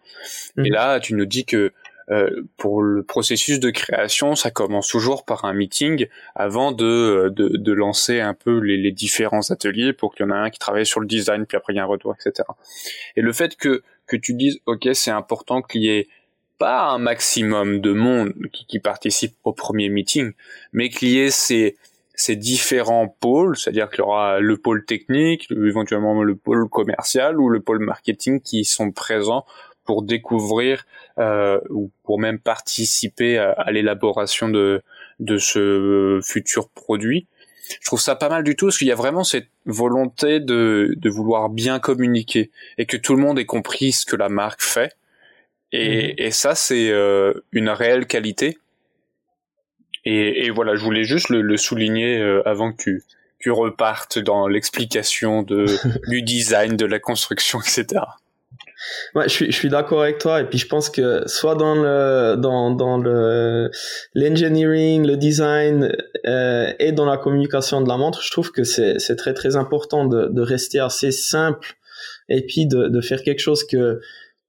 Et 0.57 0.61
mhm. 0.61 0.71
là, 0.71 0.99
tu 1.01 1.15
nous 1.15 1.25
dis 1.25 1.45
que 1.45 1.73
euh, 2.09 2.43
pour 2.55 2.81
le 2.81 3.03
processus 3.03 3.59
de 3.59 3.69
création, 3.69 4.35
ça 4.35 4.49
commence 4.49 4.87
toujours 4.87 5.25
par 5.25 5.43
un 5.43 5.51
meeting 5.51 6.07
avant 6.35 6.71
de, 6.71 7.33
de, 7.35 7.49
de 7.57 7.71
lancer 7.73 8.21
un 8.21 8.33
peu 8.33 8.59
les, 8.59 8.77
les 8.77 8.93
différents 8.93 9.51
ateliers 9.51 9.91
pour 9.91 10.15
qu'il 10.15 10.25
y 10.25 10.29
en 10.29 10.33
ait 10.33 10.39
un 10.39 10.49
qui 10.49 10.59
travaille 10.59 10.85
sur 10.85 11.01
le 11.01 11.07
design, 11.07 11.45
puis 11.45 11.57
après 11.57 11.73
il 11.73 11.75
y 11.75 11.79
a 11.79 11.83
un 11.83 11.87
retour, 11.87 12.15
etc. 12.15 12.47
Et 13.17 13.21
le 13.21 13.33
fait 13.33 13.57
que, 13.57 13.83
que 14.05 14.15
tu 14.15 14.33
dises, 14.33 14.61
ok, 14.67 14.87
c'est 14.93 15.11
important 15.11 15.61
qu'il 15.61 15.83
y 15.83 15.89
ait 15.89 16.07
pas 16.57 16.87
un 16.87 16.97
maximum 16.97 17.79
de 17.79 17.93
monde 17.93 18.33
qui, 18.51 18.65
qui 18.65 18.79
participe 18.79 19.35
au 19.43 19.53
premier 19.53 19.89
meeting, 19.89 20.31
mais 20.73 20.89
qu'il 20.89 21.09
y 21.09 21.19
ait 21.19 21.31
ces, 21.31 21.77
ces 22.17 22.35
différents 22.35 23.07
pôles, 23.07 23.55
c'est-à-dire 23.55 23.89
qu'il 23.89 23.99
y 23.99 24.01
aura 24.01 24.39
le 24.39 24.57
pôle 24.57 24.83
technique, 24.85 25.49
éventuellement 25.51 26.21
le 26.23 26.35
pôle 26.35 26.67
commercial 26.67 27.39
ou 27.39 27.47
le 27.47 27.61
pôle 27.61 27.79
marketing 27.79 28.41
qui 28.41 28.65
sont 28.65 28.91
présents 28.91 29.45
pour 29.85 30.01
découvrir 30.01 30.85
euh, 31.19 31.59
ou 31.69 31.91
pour 32.03 32.19
même 32.19 32.39
participer 32.39 33.37
à, 33.37 33.71
l'élaboration 33.71 34.49
de, 34.49 34.81
de 35.19 35.37
ce 35.37 36.19
futur 36.23 36.69
produit. 36.69 37.27
Je 37.81 37.85
trouve 37.85 38.01
ça 38.01 38.15
pas 38.15 38.29
mal 38.29 38.43
du 38.43 38.55
tout 38.55 38.65
parce 38.65 38.79
qu'il 38.79 38.87
y 38.87 38.91
a 38.91 38.95
vraiment 38.95 39.23
cette 39.23 39.49
volonté 39.65 40.39
de, 40.39 40.95
de 40.97 41.09
vouloir 41.09 41.49
bien 41.49 41.79
communiquer 41.79 42.49
et 42.79 42.87
que 42.87 42.97
tout 42.97 43.15
le 43.15 43.21
monde 43.21 43.37
ait 43.37 43.45
compris 43.45 43.91
ce 43.91 44.05
que 44.05 44.15
la 44.15 44.29
marque 44.29 44.63
fait 44.63 44.96
et, 45.71 46.07
mhm. 46.07 46.13
et 46.17 46.31
ça, 46.31 46.55
c'est 46.55 46.89
euh, 46.91 47.33
une 47.51 47.69
réelle 47.69 48.07
qualité. 48.07 48.57
Et, 50.05 50.45
et, 50.45 50.49
voilà, 50.51 50.75
je 50.75 50.83
voulais 50.83 51.03
juste 51.03 51.29
le, 51.29 51.41
le 51.41 51.57
souligner 51.57 52.17
euh, 52.19 52.47
avant 52.47 52.71
que 52.71 52.81
tu, 52.81 53.03
tu 53.39 53.51
repartes 53.51 54.19
dans 54.19 54.47
l'explication 54.47 55.43
de 55.43 55.65
du 56.07 56.21
design, 56.21 56.77
de 56.77 56.85
la 56.85 56.99
construction, 56.99 57.59
etc. 57.59 58.03
Ouais, 59.15 59.27
je 59.27 59.33
suis, 59.33 59.45
je 59.47 59.57
suis 59.57 59.69
d'accord 59.69 60.03
avec 60.03 60.19
toi. 60.19 60.39
Et 60.41 60.45
puis 60.45 60.59
je 60.59 60.67
pense 60.67 60.89
que 60.89 61.27
soit 61.27 61.55
dans 61.55 61.75
le 61.75 62.35
dans 62.37 62.71
dans 62.71 62.97
le 62.97 63.71
l'engineering, 64.13 65.05
le 65.05 65.17
design 65.17 65.91
euh, 66.25 66.71
et 66.79 66.91
dans 66.91 67.05
la 67.05 67.17
communication 67.17 67.81
de 67.81 67.89
la 67.89 67.97
montre, 67.97 68.21
je 68.21 68.31
trouve 68.31 68.51
que 68.51 68.63
c'est 68.63 68.99
c'est 68.99 69.15
très 69.15 69.33
très 69.33 69.55
important 69.55 70.05
de 70.05 70.27
de 70.27 70.41
rester 70.41 70.79
assez 70.79 71.11
simple 71.11 71.75
et 72.29 72.45
puis 72.45 72.67
de 72.67 72.87
de 72.87 73.01
faire 73.01 73.23
quelque 73.23 73.39
chose 73.39 73.65
que 73.65 73.99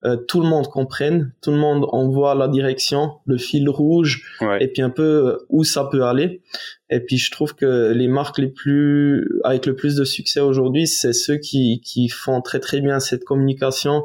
euh, 0.05 0.17
tout 0.17 0.41
le 0.41 0.47
monde 0.47 0.69
comprenne, 0.69 1.33
tout 1.43 1.51
le 1.51 1.57
monde 1.57 1.85
en 1.89 2.09
voit 2.09 2.37
la 2.37 2.47
direction, 2.47 3.15
le 3.27 3.37
fil 3.37 3.69
rouge, 3.69 4.23
et 4.61 4.69
puis 4.69 4.81
un 4.81 4.91
peu 4.91 5.03
euh, 5.03 5.37
où 5.49 5.65
ça 5.65 5.89
peut 5.91 6.05
aller. 6.05 6.41
Et 6.89 7.01
puis 7.01 7.19
je 7.19 7.33
trouve 7.33 7.57
que 7.57 7.93
les 7.93 8.07
marques 8.07 8.39
les 8.39 8.47
plus 8.47 9.41
avec 9.43 9.67
le 9.67 9.75
plus 9.75 9.97
de 9.97 10.05
succès 10.05 10.39
aujourd'hui, 10.39 10.87
c'est 10.87 11.13
ceux 11.13 11.37
qui 11.37 11.81
qui 11.85 12.09
font 12.09 12.41
très 12.43 12.61
très 12.61 12.81
bien 12.81 13.01
cette 13.01 13.25
communication 13.25 14.05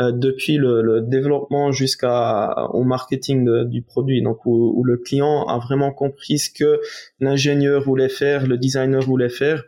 euh, 0.00 0.12
depuis 0.12 0.56
le, 0.56 0.80
le 0.80 1.02
développement 1.02 1.72
jusqu'à 1.72 2.66
au 2.72 2.82
marketing 2.82 3.64
du 3.64 3.82
produit. 3.82 4.22
Donc 4.22 4.46
où, 4.46 4.72
où, 4.74 4.82
le 4.82 4.96
client 4.96 5.44
a 5.46 5.58
vraiment 5.58 5.92
compris 5.92 6.38
ce 6.38 6.50
que 6.50 6.80
l'ingénieur 7.20 7.82
voulait 7.82 8.08
faire, 8.08 8.46
le 8.46 8.56
designer 8.56 9.02
voulait 9.02 9.28
faire. 9.28 9.62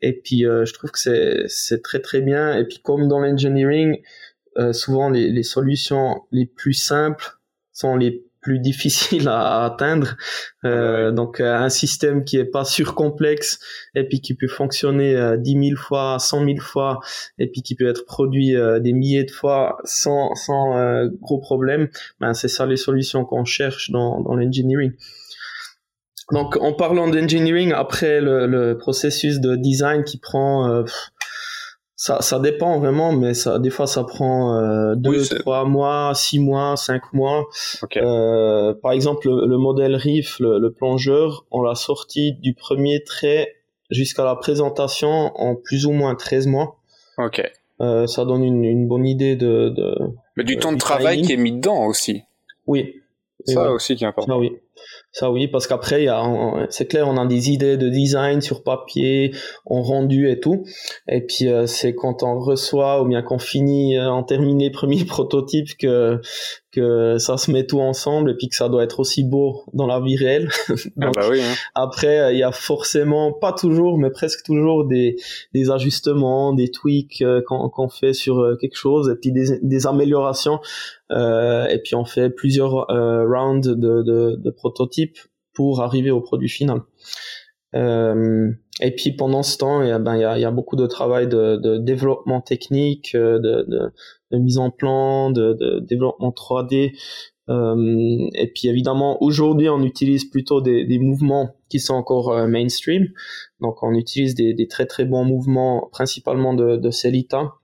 Et 0.00 0.14
puis 0.14 0.44
je 0.44 0.72
trouve 0.72 0.90
que 0.90 0.98
c'est 0.98 1.44
c'est 1.46 1.82
très 1.82 2.00
très 2.00 2.22
bien. 2.22 2.56
Et 2.56 2.64
puis 2.64 2.78
comme 2.82 3.06
dans 3.06 3.20
l'engineering 3.20 3.98
euh, 4.58 4.72
souvent 4.72 5.10
les, 5.10 5.30
les, 5.30 5.42
solutions 5.42 6.22
les 6.32 6.46
plus 6.46 6.74
simples 6.74 7.38
sont 7.72 7.96
les 7.96 8.24
plus 8.40 8.58
difficiles 8.60 9.28
à, 9.28 9.64
atteindre. 9.64 10.16
Euh, 10.64 11.12
donc 11.12 11.40
euh, 11.40 11.54
un 11.54 11.68
système 11.68 12.24
qui 12.24 12.36
est 12.36 12.44
pas 12.44 12.64
surcomplexe 12.64 13.58
et 13.94 14.04
puis 14.04 14.20
qui 14.20 14.34
peut 14.34 14.48
fonctionner 14.48 15.14
euh, 15.14 15.36
10 15.36 15.68
000 15.68 15.76
fois, 15.76 16.16
100 16.18 16.44
000 16.44 16.58
fois 16.60 17.00
et 17.38 17.48
puis 17.48 17.62
qui 17.62 17.74
peut 17.74 17.88
être 17.88 18.04
produit 18.04 18.54
des 18.80 18.92
milliers 18.92 19.24
de 19.24 19.30
fois 19.30 19.78
sans, 19.84 20.34
sans 20.34 21.06
gros 21.20 21.38
problème, 21.38 21.88
ben, 22.20 22.34
c'est 22.34 22.48
ça 22.48 22.66
les 22.66 22.76
solutions 22.76 23.24
qu'on 23.24 23.44
cherche 23.44 23.90
dans, 23.90 24.20
dans 24.20 24.34
l'engineering. 24.34 24.92
Donc 26.32 26.56
en 26.56 26.72
parlant 26.72 27.08
d'engineering, 27.08 27.72
après 27.72 28.20
le, 28.20 28.46
le, 28.46 28.78
processus 28.78 29.40
de 29.40 29.56
design 29.56 30.04
qui 30.04 30.18
prend 30.18 30.84
ça, 32.00 32.22
ça 32.22 32.38
dépend 32.38 32.78
vraiment, 32.78 33.12
mais 33.12 33.34
ça, 33.34 33.58
des 33.58 33.68
fois, 33.68 33.86
ça 33.86 34.04
prend 34.04 34.56
euh, 34.56 34.94
deux, 34.94 35.22
trois 35.40 35.66
mois, 35.66 36.12
six 36.14 36.38
mois, 36.38 36.74
cinq 36.78 37.12
mois. 37.12 37.46
Euh, 37.98 38.72
par 38.72 38.92
exemple, 38.92 39.28
le, 39.28 39.58
modèle 39.58 39.96
Riff, 39.96 40.38
le, 40.40 40.70
plongeur, 40.70 41.44
on 41.50 41.60
l'a 41.60 41.74
sorti 41.74 42.32
du 42.32 42.54
premier 42.54 43.04
trait 43.04 43.54
jusqu'à 43.90 44.24
la 44.24 44.34
présentation 44.34 45.30
en 45.38 45.54
plus 45.54 45.84
ou 45.84 45.92
moins 45.92 46.14
13 46.14 46.46
mois. 46.46 46.78
Ok. 47.18 47.42
Euh, 47.82 48.06
ça 48.06 48.24
donne 48.24 48.44
une, 48.44 48.64
une, 48.64 48.88
bonne 48.88 49.06
idée 49.06 49.36
de. 49.36 49.68
de 49.68 49.94
mais 50.36 50.44
du 50.44 50.56
temps 50.56 50.72
de 50.72 50.78
travail 50.78 51.20
qui 51.20 51.34
est 51.34 51.36
mis 51.36 51.52
dedans 51.52 51.84
aussi. 51.84 52.22
Oui. 52.66 52.94
Ça 53.44 53.72
aussi 53.72 53.96
qui 53.96 54.04
est 54.04 54.06
important. 54.06 54.36
Ah 54.36 54.38
oui. 54.38 54.56
Ça 55.12 55.30
oui, 55.30 55.48
parce 55.48 55.66
qu'après, 55.66 56.06
c'est 56.68 56.86
clair, 56.86 57.08
on 57.08 57.16
a 57.16 57.26
des 57.26 57.50
idées 57.50 57.76
de 57.76 57.88
design 57.88 58.40
sur 58.40 58.62
papier, 58.62 59.34
on 59.66 59.82
rendu 59.82 60.30
et 60.30 60.38
tout. 60.38 60.64
Et 61.08 61.20
puis 61.20 61.48
euh, 61.48 61.66
c'est 61.66 61.96
quand 61.96 62.22
on 62.22 62.38
reçoit 62.38 63.02
ou 63.02 63.08
bien 63.08 63.20
qu'on 63.20 63.40
finit, 63.40 63.98
euh, 63.98 64.08
en 64.08 64.22
termine 64.22 64.60
les 64.60 64.70
premiers 64.80 65.04
prototypes 65.04 65.76
que 65.76 66.20
que 66.72 67.18
ça 67.18 67.36
se 67.36 67.50
met 67.50 67.66
tout 67.66 67.80
ensemble 67.80 68.30
et 68.30 68.34
puis 68.34 68.48
que 68.48 68.54
ça 68.54 68.68
doit 68.68 68.84
être 68.84 69.00
aussi 69.00 69.24
beau 69.24 69.64
dans 69.72 69.86
la 69.86 70.00
vie 70.00 70.16
réelle. 70.16 70.48
ah 71.00 71.10
bah 71.14 71.26
oui, 71.30 71.40
hein. 71.40 71.54
Après, 71.74 72.34
il 72.34 72.38
y 72.38 72.42
a 72.42 72.52
forcément, 72.52 73.32
pas 73.32 73.52
toujours, 73.52 73.98
mais 73.98 74.10
presque 74.10 74.44
toujours 74.44 74.86
des, 74.86 75.16
des 75.52 75.70
ajustements, 75.70 76.52
des 76.52 76.70
tweaks 76.70 77.22
euh, 77.22 77.42
qu'on 77.46 77.88
fait 77.88 78.12
sur 78.12 78.56
quelque 78.60 78.76
chose 78.76 79.08
et 79.08 79.16
puis 79.16 79.32
des, 79.32 79.58
des 79.62 79.86
améliorations. 79.86 80.60
Euh, 81.10 81.66
et 81.66 81.78
puis 81.78 81.94
on 81.94 82.04
fait 82.04 82.30
plusieurs 82.30 82.86
rounds 82.88 83.68
de, 83.68 84.02
de, 84.02 84.36
de 84.36 84.50
prototypes 84.50 85.18
pour 85.54 85.80
arriver 85.82 86.10
au 86.10 86.20
produit 86.20 86.48
final. 86.48 86.80
Euh, 87.74 88.50
et 88.80 88.94
puis 88.94 89.12
pendant 89.12 89.42
ce 89.42 89.58
temps, 89.58 89.82
il 89.82 89.88
y 89.88 89.92
a, 89.92 89.98
ben, 89.98 90.16
il 90.16 90.22
y 90.22 90.24
a, 90.24 90.38
il 90.38 90.40
y 90.40 90.44
a 90.44 90.50
beaucoup 90.50 90.76
de 90.76 90.86
travail 90.86 91.28
de, 91.28 91.56
de 91.56 91.78
développement 91.78 92.40
technique, 92.40 93.14
euh, 93.14 93.38
de, 93.38 93.64
de, 93.68 93.92
de, 94.30 94.38
mise 94.38 94.58
en 94.58 94.70
plan, 94.70 95.30
de, 95.30 95.54
de 95.54 95.80
développement 95.80 96.30
3D. 96.30 96.92
Euh, 97.48 98.28
et 98.34 98.46
puis 98.46 98.68
évidemment, 98.68 99.22
aujourd'hui, 99.22 99.68
on 99.68 99.82
utilise 99.82 100.24
plutôt 100.24 100.60
des, 100.60 100.84
des, 100.84 100.98
mouvements 100.98 101.56
qui 101.68 101.80
sont 101.80 101.94
encore 101.94 102.30
euh, 102.32 102.46
mainstream. 102.46 103.08
Donc 103.60 103.82
on 103.82 103.92
utilise 103.94 104.34
des, 104.34 104.54
des, 104.54 104.68
très 104.68 104.86
très 104.86 105.04
bons 105.04 105.24
mouvements, 105.24 105.88
principalement 105.92 106.54
de, 106.54 106.76
de 106.76 106.90
Celita, 106.90 107.54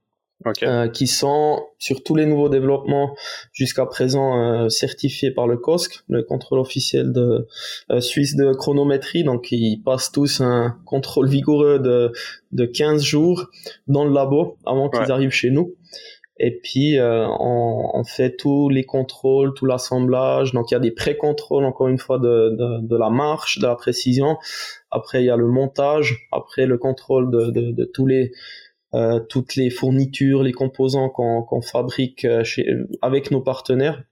euh, 0.62 0.88
qui 0.88 1.06
sont 1.06 1.64
sur 1.78 2.02
tous 2.04 2.14
les 2.14 2.26
nouveaux 2.26 2.50
développements 2.50 3.16
jusqu'à 3.52 3.86
présent 3.86 4.38
euh, 4.38 4.68
certifiés 4.68 5.30
par 5.30 5.46
le 5.46 5.56
COSC, 5.56 6.04
le 6.08 6.22
contrôle 6.22 6.58
officiel 6.58 7.10
de 7.12 7.48
euh, 7.90 8.00
suisse 8.00 8.36
de 8.36 8.52
chronométrie. 8.52 9.24
Donc 9.24 9.50
ils 9.50 9.82
passent 9.82 10.12
tous 10.12 10.42
un 10.42 10.76
contrôle 10.84 11.26
vigoureux 11.28 11.78
de, 11.78 12.12
de 12.52 12.66
15 12.66 13.02
jours 13.02 13.46
dans 13.88 14.04
le 14.04 14.12
labo 14.12 14.58
avant 14.66 14.90
qu'ils 14.90 15.10
arrivent 15.10 15.30
chez 15.30 15.50
nous. 15.50 15.74
Et 16.38 16.60
puis 16.62 16.98
on, 17.00 17.90
on, 17.94 18.04
fait 18.04 18.36
tous 18.36 18.68
les 18.68 18.84
contrôles, 18.84 19.54
tout 19.54 19.64
l'assemblage. 19.64 20.52
Donc 20.52 20.70
il 20.70 20.74
y 20.74 20.76
a 20.76 20.80
des 20.80 20.90
pré-contrôles 20.90 21.64
encore 21.64 21.88
une 21.88 21.98
fois 21.98 22.18
de, 22.18 22.50
de, 22.50 22.86
de, 22.86 22.96
la 22.96 23.08
marche, 23.08 23.58
de 23.58 23.66
la 23.66 23.74
précision. 23.74 24.36
Après 24.90 25.22
il 25.22 25.26
y 25.26 25.30
a 25.30 25.36
le 25.36 25.46
montage. 25.46 26.28
Après 26.32 26.66
le 26.66 26.76
contrôle 26.76 27.30
de, 27.30 27.50
de, 27.50 27.84
tous 27.84 28.06
les 28.06 28.32
euh, 28.94 29.20
toutes 29.20 29.56
les 29.56 29.68
fournitures, 29.68 30.42
les 30.42 30.52
composants 30.52 31.10
qu'on 31.10 31.60
fabrique 31.60 32.24
euh, 32.24 32.44
chez, 32.44 32.66
avec 33.02 33.30
nos 33.30 33.40
partenaires. 33.42 34.02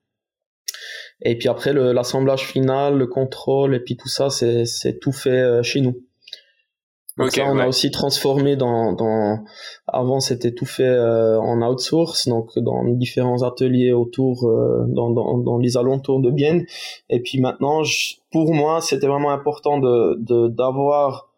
Et 1.22 1.38
puis 1.38 1.48
après, 1.48 1.72
l'assemblage 1.72 2.46
final, 2.46 2.98
le 2.98 3.06
contrôle, 3.06 3.74
et 3.74 3.80
puis 3.80 3.96
tout 3.96 4.08
ça, 4.08 4.28
c'est 4.30 4.98
tout 5.00 5.12
fait 5.12 5.30
euh, 5.30 5.62
chez 5.62 5.80
nous. 5.80 6.02
Donc 7.16 7.30
ça, 7.30 7.44
on 7.46 7.58
a 7.58 7.68
aussi 7.68 7.90
transformé 7.92 8.56
dans, 8.56 8.92
dans 8.92 9.44
avant 9.86 10.18
c'était 10.18 10.52
tout 10.52 10.66
fait 10.66 10.98
en 10.98 11.62
outsource, 11.62 12.26
donc 12.26 12.50
dans 12.58 12.84
différents 12.84 13.42
ateliers 13.42 13.92
autour, 13.92 14.50
dans, 14.88 15.10
dans, 15.10 15.38
dans, 15.38 15.58
les 15.58 15.76
alentours 15.76 16.20
de 16.20 16.32
Bienne. 16.32 16.66
Et 17.10 17.20
puis 17.20 17.40
maintenant, 17.40 17.82
pour 18.32 18.52
moi, 18.52 18.80
c'était 18.80 19.06
vraiment 19.06 19.30
important 19.30 19.78
de 19.78 20.48
d'avoir 20.48 21.28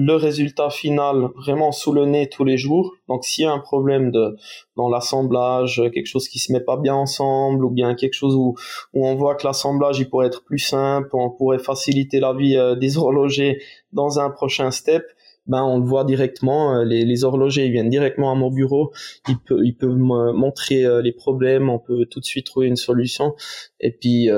le 0.00 0.14
résultat 0.14 0.70
final 0.70 1.28
vraiment 1.34 1.72
sous 1.72 1.92
le 1.92 2.04
nez 2.04 2.28
tous 2.28 2.44
les 2.44 2.56
jours. 2.56 2.94
Donc 3.08 3.24
s'il 3.24 3.44
y 3.44 3.46
a 3.48 3.52
un 3.52 3.58
problème 3.58 4.12
de 4.12 4.36
dans 4.76 4.88
l'assemblage, 4.88 5.82
quelque 5.92 6.06
chose 6.06 6.28
qui 6.28 6.38
se 6.38 6.52
met 6.52 6.60
pas 6.60 6.76
bien 6.76 6.94
ensemble 6.94 7.64
ou 7.64 7.70
bien 7.70 7.96
quelque 7.96 8.12
chose 8.12 8.36
où, 8.36 8.54
où 8.94 9.06
on 9.06 9.16
voit 9.16 9.34
que 9.34 9.44
l'assemblage 9.44 9.98
il 9.98 10.08
pourrait 10.08 10.28
être 10.28 10.44
plus 10.44 10.60
simple, 10.60 11.08
on 11.14 11.30
pourrait 11.30 11.58
faciliter 11.58 12.20
la 12.20 12.32
vie 12.32 12.56
euh, 12.56 12.76
des 12.76 12.96
horlogers 12.98 13.60
dans 13.92 14.20
un 14.20 14.30
prochain 14.30 14.70
step, 14.70 15.04
ben 15.48 15.62
on 15.62 15.78
le 15.78 15.84
voit 15.84 16.04
directement, 16.04 16.76
euh, 16.76 16.84
les, 16.84 17.24
horlogers 17.24 17.68
viennent 17.70 17.90
directement 17.90 18.30
à 18.30 18.34
mon 18.34 18.50
bureau, 18.50 18.92
ils 19.28 19.38
peuvent 19.38 19.64
ils 19.64 19.76
peuvent 19.76 19.96
montrer 19.96 20.84
euh, 20.84 21.02
les 21.02 21.12
problèmes, 21.12 21.68
on 21.68 21.78
peut 21.78 22.06
tout 22.06 22.20
de 22.20 22.24
suite 22.24 22.46
trouver 22.46 22.66
une 22.66 22.76
solution. 22.76 23.34
Et 23.80 23.90
puis 23.90 24.30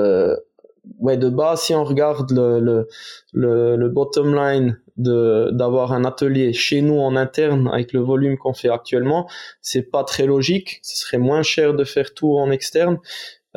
ouais 0.99 1.17
de 1.17 1.29
base 1.29 1.61
si 1.61 1.75
on 1.75 1.83
regarde 1.83 2.31
le, 2.31 2.59
le, 2.59 2.87
le, 3.33 3.75
le 3.75 3.89
bottom 3.89 4.33
line 4.33 4.79
de 4.97 5.49
d'avoir 5.51 5.93
un 5.93 6.05
atelier 6.05 6.53
chez 6.53 6.81
nous 6.81 6.99
en 6.99 7.15
interne 7.15 7.69
avec 7.71 7.93
le 7.93 8.01
volume 8.01 8.37
qu'on 8.37 8.53
fait 8.53 8.69
actuellement, 8.69 9.29
c'est 9.61 9.83
pas 9.83 10.03
très 10.03 10.25
logique. 10.25 10.79
Ce 10.83 10.97
serait 10.97 11.17
moins 11.17 11.43
cher 11.43 11.73
de 11.73 11.83
faire 11.83 12.13
tout 12.13 12.37
en 12.37 12.51
externe, 12.51 12.97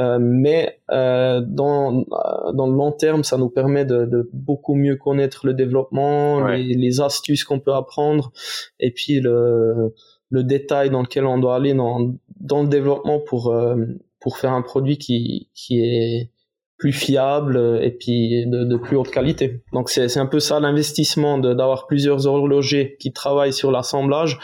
euh, 0.01 0.19
mais 0.21 0.81
euh, 0.91 1.41
dans 1.47 2.01
euh, 2.01 2.53
dans 2.53 2.67
le 2.67 2.75
long 2.75 2.91
terme, 2.91 3.23
ça 3.23 3.39
nous 3.39 3.49
permet 3.49 3.85
de, 3.85 4.07
de 4.07 4.29
beaucoup 4.33 4.75
mieux 4.75 4.97
connaître 4.97 5.47
le 5.47 5.55
développement, 5.55 6.49
les, 6.49 6.75
les, 6.75 7.01
astuces 7.01 7.45
qu'on 7.45 7.61
peut 7.61 7.75
apprendre, 7.75 8.33
et 8.81 8.91
puis 8.91 9.21
le 9.21 9.95
le 10.31 10.43
détail 10.43 10.91
dans 10.91 11.03
lequel 11.03 11.27
on 11.27 11.39
doit 11.39 11.55
aller 11.55 11.75
dans 11.75 12.13
dans 12.41 12.63
le 12.63 12.69
développement 12.69 13.21
pour 13.21 13.53
euh, 13.53 13.77
pour 14.21 14.39
faire 14.39 14.53
un 14.53 14.63
produit 14.63 14.99
qui 14.99 15.51
qui 15.55 15.81
est 15.81 16.33
plus 16.77 16.93
fiable 16.93 17.79
et 17.81 17.93
puis 17.93 18.47
de, 18.47 18.65
de 18.65 18.77
plus 18.77 18.97
haute 18.97 19.11
qualité. 19.11 19.63
Donc 19.73 19.91
c'est 19.91 20.19
un 20.19 20.27
peu 20.27 20.41
ça 20.41 20.59
l'investissement 20.59 21.39
d'avoir 21.39 21.87
plusieurs 21.87 22.27
horlogers 22.27 22.97
qui 22.99 23.13
travaillent 23.13 23.53
sur 23.53 23.71
l'assemblage 23.71 24.41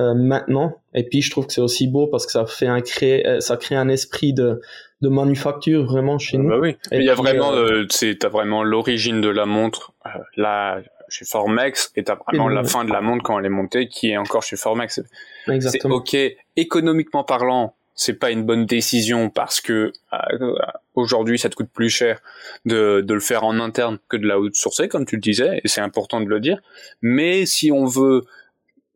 euh, 0.00 0.14
maintenant. 0.14 0.74
Et 0.94 1.04
puis 1.04 1.22
je 1.22 1.30
trouve 1.30 1.46
que 1.46 1.52
c'est 1.52 1.60
aussi 1.60 1.86
beau 1.86 2.06
parce 2.08 2.26
que 2.26 2.32
ça 2.32 2.46
fait 2.46 2.66
un 2.66 2.80
créer, 2.80 3.26
euh, 3.26 3.40
ça 3.40 3.56
crée 3.56 3.76
un 3.76 3.88
esprit 3.88 4.32
de 4.32 4.60
de 5.00 5.08
manufacture 5.08 5.84
vraiment 5.84 6.18
chez 6.18 6.36
nous. 6.36 6.48
Bah 6.48 6.58
oui. 6.60 6.76
il 6.92 7.02
y 7.02 7.10
a 7.10 7.14
vraiment, 7.14 7.52
euh, 7.52 7.86
c'est 7.88 8.18
t'as 8.18 8.28
vraiment 8.28 8.62
l'origine 8.62 9.20
de 9.20 9.28
la 9.28 9.46
montre 9.46 9.92
euh, 10.06 10.10
là 10.36 10.80
chez 11.08 11.24
Formex 11.24 11.92
et 11.96 12.04
t'as 12.04 12.16
vraiment 12.16 12.48
la 12.48 12.64
fin 12.64 12.84
de 12.84 12.92
la 12.92 13.00
montre 13.00 13.22
quand 13.22 13.38
elle 13.38 13.46
est 13.46 13.48
montée 13.48 13.88
qui 13.88 14.10
est 14.10 14.16
encore 14.16 14.42
chez 14.42 14.56
Formex. 14.56 15.00
C'est 15.46 15.84
ok 15.84 16.16
économiquement 16.56 17.24
parlant 17.24 17.74
c'est 17.94 18.14
pas 18.14 18.30
une 18.30 18.44
bonne 18.44 18.64
décision 18.64 19.28
parce 19.28 19.60
que 19.60 19.92
euh, 20.12 20.54
aujourd'hui 20.94 21.38
ça 21.38 21.48
te 21.48 21.54
coûte 21.54 21.70
plus 21.72 21.90
cher 21.90 22.20
de, 22.64 23.00
de 23.00 23.14
le 23.14 23.20
faire 23.20 23.44
en 23.44 23.58
interne 23.58 23.98
que 24.08 24.16
de 24.16 24.26
la 24.26 24.38
outsourcer 24.38 24.88
comme 24.88 25.04
tu 25.04 25.16
le 25.16 25.20
disais 25.20 25.60
et 25.64 25.68
c'est 25.68 25.80
important 25.80 26.20
de 26.20 26.28
le 26.28 26.40
dire 26.40 26.60
mais 27.02 27.44
si 27.44 27.72
on 27.72 27.84
veut 27.84 28.24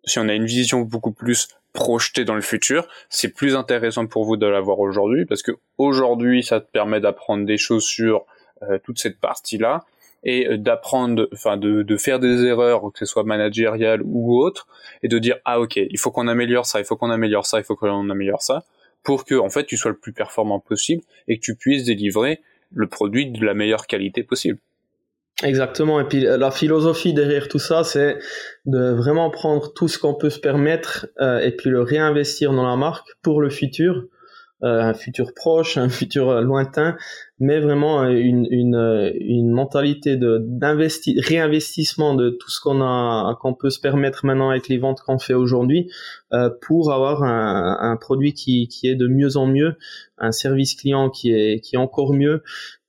si 0.07 0.19
on 0.19 0.29
a 0.29 0.35
une 0.35 0.47
vision 0.47 0.81
beaucoup 0.81 1.13
plus 1.13 1.49
projetée 1.73 2.25
dans 2.25 2.35
le 2.35 2.41
futur, 2.41 2.87
c'est 3.09 3.29
plus 3.29 3.57
intéressant 3.57 4.07
pour 4.07 4.25
vous 4.25 4.37
de 4.37 4.47
l'avoir 4.47 4.79
aujourd'hui 4.79 5.27
parce 5.27 5.43
que 5.43 5.53
aujourd'hui 5.77 6.43
ça 6.43 6.61
te 6.61 6.71
permet 6.71 7.01
d'apprendre 7.01 7.45
des 7.45 7.59
choses 7.59 7.85
sur 7.85 8.25
euh, 8.63 8.79
toute 8.79 8.99
cette 8.99 9.19
partie 9.19 9.59
là 9.59 9.85
et 10.23 10.47
euh, 10.47 10.57
d'apprendre, 10.57 11.29
enfin 11.33 11.57
de, 11.57 11.83
de 11.83 11.97
faire 11.97 12.19
des 12.19 12.45
erreurs, 12.45 12.93
que 12.93 12.99
ce 13.01 13.07
soit 13.07 13.25
managériales 13.25 14.03
ou 14.05 14.41
autres, 14.41 14.67
et 15.03 15.09
de 15.09 15.19
dire 15.19 15.37
ah 15.45 15.61
ok, 15.61 15.77
il 15.77 15.99
faut 15.99 16.11
qu'on 16.11 16.29
améliore 16.29 16.67
ça, 16.67 16.79
il 16.79 16.85
faut 16.85 16.97
qu'on 16.97 17.11
améliore 17.11 17.47
ça, 17.47 17.59
il 17.59 17.65
faut 17.65 17.77
qu'on 17.77 18.09
améliore 18.09 18.43
ça, 18.43 18.65
pour 19.03 19.25
que 19.25 19.35
en 19.35 19.51
fait 19.51 19.65
tu 19.67 19.77
sois 19.77 19.91
le 19.91 19.99
plus 19.99 20.13
performant 20.13 20.61
possible 20.61 21.03
et 21.29 21.39
que 21.39 21.43
tu 21.43 21.57
puisses 21.57 21.85
délivrer 21.85 22.41
le 22.73 22.87
produit 22.87 23.31
de 23.31 23.45
la 23.45 23.55
meilleure 23.55 23.87
qualité 23.87 24.23
possible. 24.23 24.59
Exactement. 25.43 26.01
Et 26.01 26.05
puis 26.05 26.21
la 26.21 26.51
philosophie 26.51 27.13
derrière 27.13 27.49
tout 27.49 27.59
ça, 27.59 27.83
c'est 27.83 28.19
de 28.67 28.93
vraiment 28.93 29.31
prendre 29.31 29.73
tout 29.73 29.89
ce 29.89 29.99
qu'on 29.99 30.15
peut 30.15 30.31
se 30.31 30.39
permettre 30.39 31.07
euh, 31.21 31.41
et 31.41 31.51
puis 31.51 31.71
le 31.71 31.83
réinvestir 31.83 32.53
dans 32.53 32.67
la 32.67 32.77
marque 32.77 33.09
pour 33.23 33.41
le 33.41 33.51
futur. 33.51 34.05
Euh, 34.63 34.81
un 34.81 34.95
futur 34.95 35.35
proche, 35.35 35.77
un 35.79 35.91
futur 35.91 36.31
euh, 36.31 36.41
lointain, 36.41 36.97
mais 37.39 37.61
vraiment 37.61 38.03
euh, 38.03 38.11
une, 38.11 38.47
une, 38.51 39.13
une 39.21 39.51
mentalité 39.51 40.17
de 40.17 40.39
d'investi 40.41 41.21
réinvestissement 41.21 42.15
de 42.15 42.31
tout 42.31 42.49
ce 42.51 42.61
qu'on 42.61 42.81
a 42.81 43.37
qu'on 43.41 43.53
peut 43.53 43.69
se 43.69 43.81
permettre 43.81 44.25
maintenant 44.25 44.51
avec 44.51 44.69
les 44.69 44.79
ventes 44.79 45.01
qu'on 45.03 45.19
fait 45.19 45.35
aujourd'hui 45.35 45.91
pour 46.63 46.93
avoir 46.93 47.25
un, 47.25 47.77
un 47.81 47.97
produit 47.97 48.33
qui, 48.33 48.69
qui 48.69 48.89
est 48.89 48.95
de 48.95 49.07
mieux 49.07 49.37
en 49.37 49.47
mieux, 49.47 49.77
un 50.19 50.33
service 50.33 50.75
client 50.77 51.11
qui 51.11 51.33
est 51.33 51.61
qui 51.61 51.75
est 51.75 51.79
encore 51.79 52.15
mieux 52.15 52.43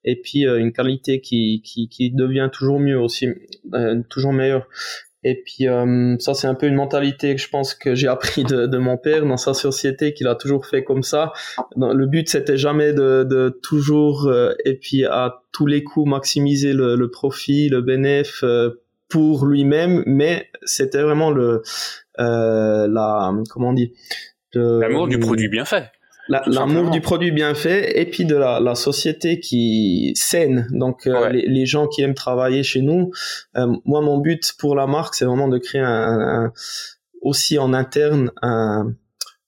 et 0.05 0.15
puis 0.21 0.45
une 0.45 0.71
qualité 0.71 1.19
qui, 1.19 1.61
qui, 1.65 1.89
qui 1.89 2.11
devient 2.11 2.49
toujours 2.53 2.79
mieux 2.79 2.97
aussi, 2.97 3.27
toujours 4.09 4.31
meilleure. 4.31 4.67
Et 5.25 5.41
puis 5.43 5.67
euh, 5.67 6.15
ça, 6.19 6.35
c'est 6.35 6.45
un 6.45 6.53
peu 6.53 6.67
une 6.67 6.75
mentalité 6.75 7.35
que 7.35 7.41
je 7.41 7.49
pense 7.49 7.73
que 7.73 7.95
j'ai 7.95 8.07
appris 8.07 8.43
de, 8.43 8.67
de, 8.67 8.77
mon 8.77 8.95
père 8.95 9.25
dans 9.25 9.37
sa 9.37 9.55
société, 9.55 10.13
qu'il 10.13 10.27
a 10.27 10.35
toujours 10.35 10.67
fait 10.67 10.83
comme 10.83 11.01
ça. 11.01 11.33
Le 11.75 12.05
but, 12.05 12.29
c'était 12.29 12.57
jamais 12.57 12.93
de, 12.93 13.23
de 13.23 13.49
toujours 13.63 14.27
euh, 14.27 14.53
et 14.65 14.75
puis 14.75 15.03
à 15.03 15.41
tous 15.51 15.65
les 15.65 15.83
coups 15.83 16.07
maximiser 16.07 16.73
le, 16.73 16.95
le 16.95 17.09
profit, 17.09 17.69
le 17.69 17.81
bénéfice 17.81 18.43
euh, 18.43 18.83
pour 19.09 19.47
lui-même, 19.47 20.03
mais 20.05 20.47
c'était 20.63 21.01
vraiment 21.01 21.31
le 21.31 21.63
la 22.17 23.33
comment 23.49 23.69
on 23.69 23.73
dit 23.73 23.93
l'amour 24.53 25.07
du 25.07 25.17
produit 25.17 25.49
bien 25.49 25.65
fait 25.65 25.85
l'amour 26.27 26.89
du 26.89 27.01
produit 27.01 27.31
bien 27.31 27.53
fait 27.53 27.99
et 27.99 28.05
puis 28.05 28.25
de 28.25 28.35
la, 28.35 28.59
la 28.59 28.75
société 28.75 29.39
qui 29.39 30.11
saine. 30.15 30.67
Donc 30.71 31.07
euh, 31.07 31.29
les, 31.29 31.47
les, 31.47 31.65
gens 31.65 31.87
qui 31.87 32.01
aiment 32.01 32.15
travailler 32.15 32.63
chez 32.63 32.81
nous 32.81 33.11
euh, 33.57 33.67
moi 33.85 34.01
mon 34.01 34.17
but 34.17 34.53
pour 34.57 34.75
la 34.75 34.87
marque 34.87 35.15
c'est 35.15 35.25
vraiment 35.25 35.47
de 35.47 35.57
créer 35.57 35.81
un, 35.81 36.51
aussi 37.21 37.57
en 37.57 37.73
interne 37.73 38.31
un, 38.41 38.93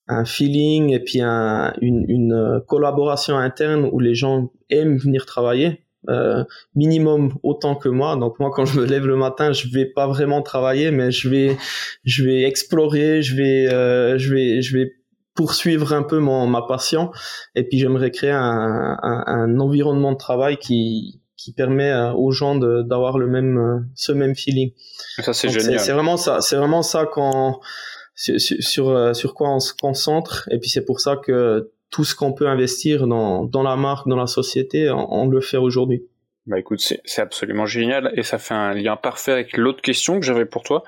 un 0.08 0.26
feeling 0.26 0.92
et 0.94 1.00
puis 1.00 1.22
un, 1.22 1.74
une, 1.82 2.06
une, 2.08 2.62
collaboration 2.68 3.38
interne 3.38 3.90
où 3.92 4.00
les 4.00 4.16
gens 4.16 4.52
aiment 4.70 4.98
venir 4.98 5.26
travailler 5.26 5.84
euh, 6.10 6.44
minimum 6.74 7.34
autant 7.44 7.76
que 7.76 7.90
moi. 7.90 8.16
Donc 8.16 8.40
moi 8.40 8.50
quand 8.54 8.66
je 8.66 8.80
me 8.80 8.86
lève 8.86 9.06
le 9.06 9.18
matin 9.18 9.52
je 9.52 9.68
vais 9.68 9.86
pas 9.86 10.08
vraiment 10.08 10.42
travailler 10.42 10.92
mais 10.92 11.12
je 11.12 11.28
vais 11.28 11.58
je 12.06 12.24
vais 12.24 12.44
explorer 12.44 13.22
je 13.22 13.36
vais 13.36 13.68
euh, 13.68 14.18
je 14.18 14.34
vais 14.34 14.62
je 14.62 14.78
vais 14.78 14.94
poursuivre 15.38 15.94
un 15.94 16.04
peu 16.04 16.20
mon, 16.20 16.48
ma 16.48 16.64
passion 16.64 17.12
et 17.56 17.64
puis 17.64 17.80
j'aimerais 17.80 18.12
créer 18.12 18.32
un, 18.32 18.98
un, 19.02 19.24
un, 19.28 19.60
environnement 19.60 20.12
de 20.12 20.18
travail 20.18 20.58
qui 20.58 21.22
qui 21.38 21.54
permet 21.54 21.92
euh, 21.92 22.12
aux 22.14 22.32
gens 22.32 22.56
d'avoir 22.56 23.20
le 23.20 23.28
même 23.28 23.58
euh, 23.58 23.80
ce 23.96 24.12
même 24.12 24.36
feeling. 24.36 24.72
Ça 25.20 25.34
c'est 25.34 25.50
génial. 25.50 25.80
C'est 25.80 25.94
vraiment 25.94 26.18
ça, 26.18 26.42
c'est 26.42 26.58
vraiment 26.58 26.82
ça 26.82 27.06
quand 27.06 27.62
sur, 28.16 28.40
sur 28.40 28.90
euh, 28.90 29.14
sur 29.14 29.36
quoi 29.36 29.54
on 29.54 29.60
se 29.60 29.74
concentre 29.74 30.50
et 30.52 30.58
puis 30.60 30.70
c'est 30.70 30.84
pour 30.84 31.00
ça 31.00 31.16
que 31.16 31.72
tout 31.92 32.04
ce 32.04 32.16
qu'on 32.16 32.34
peut 32.34 32.48
investir 32.48 33.08
dans 33.08 33.46
dans 33.46 33.64
la 33.64 33.76
marque, 33.76 34.10
dans 34.10 34.18
la 34.18 34.28
société, 34.28 34.90
on, 34.90 35.14
on 35.14 35.28
le 35.30 35.40
fait 35.40 35.58
aujourd'hui. 35.58 36.04
Bah 36.48 36.58
écoute, 36.58 36.80
c'est 36.80 37.22
absolument 37.22 37.66
génial 37.66 38.12
et 38.16 38.24
ça 38.24 38.40
fait 38.40 38.54
un 38.54 38.74
lien 38.74 38.96
parfait 38.96 39.34
avec 39.34 39.56
l'autre 39.58 39.82
question 39.82 40.20
que 40.20 40.26
j'avais 40.26 40.46
pour 40.46 40.64
toi. 40.64 40.84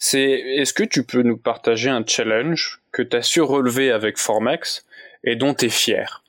C'est 0.00 0.20
est-ce 0.30 0.74
que 0.74 0.82
tu 0.82 1.04
peux 1.04 1.22
nous 1.22 1.38
partager 1.38 1.88
un 1.90 2.04
challenge 2.06 2.80
que 2.92 3.02
tu 3.02 3.16
as 3.16 3.22
su 3.22 3.40
relever 3.40 3.92
avec 3.92 4.18
Formex 4.18 4.84
et 5.24 5.36
dont 5.36 5.54
tu 5.54 5.66
es 5.66 5.68
fier? 5.70 6.22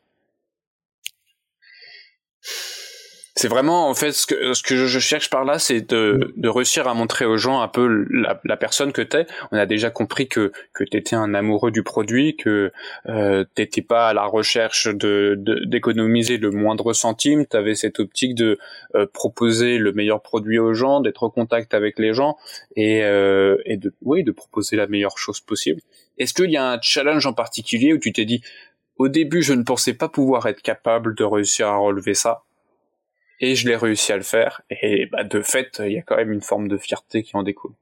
C'est 3.42 3.48
vraiment 3.48 3.90
en 3.90 3.96
fait 3.96 4.12
ce 4.12 4.28
que 4.28 4.76
je 4.76 5.00
cherche 5.00 5.32
par 5.32 5.46
là, 5.46 5.58
c'est 5.58 5.82
de, 5.90 6.48
réussir 6.48 6.88
à 6.88 6.94
montrer 6.94 7.26
aux 7.26 7.38
gens 7.38 7.62
un 7.62 7.68
peu 7.68 8.06
la, 8.12 8.56
personne 8.56 8.92
que 8.92 9.02
t'es. 9.02 9.26
On 9.52 9.58
a 9.58 9.66
déjà 9.66 9.90
compris 9.90 10.28
que 10.28 10.52
que 10.76 10.84
t'étais 10.84 11.16
un 11.16 11.34
amoureux 11.34 11.72
du 11.72 11.82
produit, 11.82 12.36
que 12.36 12.72
euh, 13.08 13.44
t'étais 13.56 13.82
pas 13.82 14.10
à 14.10 14.14
la 14.14 14.26
recherche 14.26 14.90
de 14.94 15.42
d'économiser 15.66 16.38
le 16.38 16.52
moindre 16.52 16.94
centime. 16.94 17.48
T'avais 17.48 17.74
cette 17.74 18.00
optique 18.00 18.36
de 18.36 18.60
euh, 18.94 19.08
proposer 19.12 19.80
le 19.80 19.92
meilleur 19.92 20.22
produit 20.22 20.60
aux 20.60 20.76
gens, 20.76 21.00
d'être 21.00 21.24
en 21.24 21.32
contact 21.32 21.74
avec 21.74 21.98
les 21.98 22.14
gens 22.14 22.38
et 22.76 23.02
euh, 23.02 23.58
et 23.66 23.78
de 23.78 23.92
oui 24.04 24.24
de 24.24 24.32
proposer 24.32 24.76
la 24.76 24.86
meilleure 24.86 25.18
chose 25.18 25.42
possible. 25.42 25.82
Est-ce 26.20 26.36
qu'il 26.36 26.52
y 26.52 26.58
a 26.58 26.74
un 26.74 26.80
challenge 26.80 27.26
en 27.26 27.34
particulier 27.34 27.92
où 27.92 27.98
tu 27.98 28.14
t'es 28.14 28.26
dit 28.26 28.44
au 28.98 29.08
début 29.08 29.42
je 29.42 29.54
ne 29.54 29.64
pensais 29.64 29.96
pas 29.96 30.10
pouvoir 30.10 30.46
être 30.46 30.62
capable 30.62 31.16
de 31.16 31.24
réussir 31.24 31.66
à 31.70 31.78
relever 31.78 32.14
ça? 32.14 32.44
Et 33.42 33.56
je 33.56 33.68
l'ai 33.68 33.76
réussi 33.76 34.14
à 34.14 34.18
le 34.18 34.24
faire. 34.24 34.62
Et 34.70 35.08
bah, 35.08 35.24
de 35.24 35.42
fait, 35.42 35.82
il 35.86 35.94
y 35.94 35.98
a 35.98 36.04
quand 36.04 36.16
même 36.16 36.32
une 36.32 36.42
forme 36.42 36.68
de 36.68 36.78
fierté 36.78 37.24
qui 37.24 37.36
en 37.36 37.44
découle. 37.44 37.74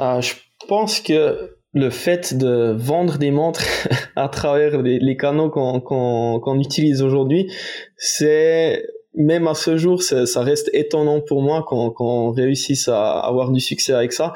Euh, 0.00 0.20
je 0.20 0.34
pense 0.66 1.00
que 1.00 1.56
le 1.72 1.90
fait 1.90 2.34
de 2.34 2.74
vendre 2.76 3.18
des 3.18 3.30
montres 3.30 3.64
à 4.16 4.28
travers 4.28 4.80
les, 4.80 5.16
canaux 5.16 5.50
qu'on 5.50 6.60
utilise 6.60 7.02
aujourd'hui, 7.02 7.52
c'est 7.96 8.84
même 9.16 9.46
à 9.46 9.54
ce 9.54 9.76
jour, 9.76 10.02
ça 10.02 10.40
reste 10.42 10.70
étonnant 10.72 11.20
pour 11.20 11.42
moi 11.42 11.64
qu'on 11.64 12.30
réussisse 12.32 12.88
à 12.88 13.20
avoir 13.20 13.50
du 13.50 13.60
succès 13.60 13.92
avec 13.92 14.12
ça, 14.12 14.32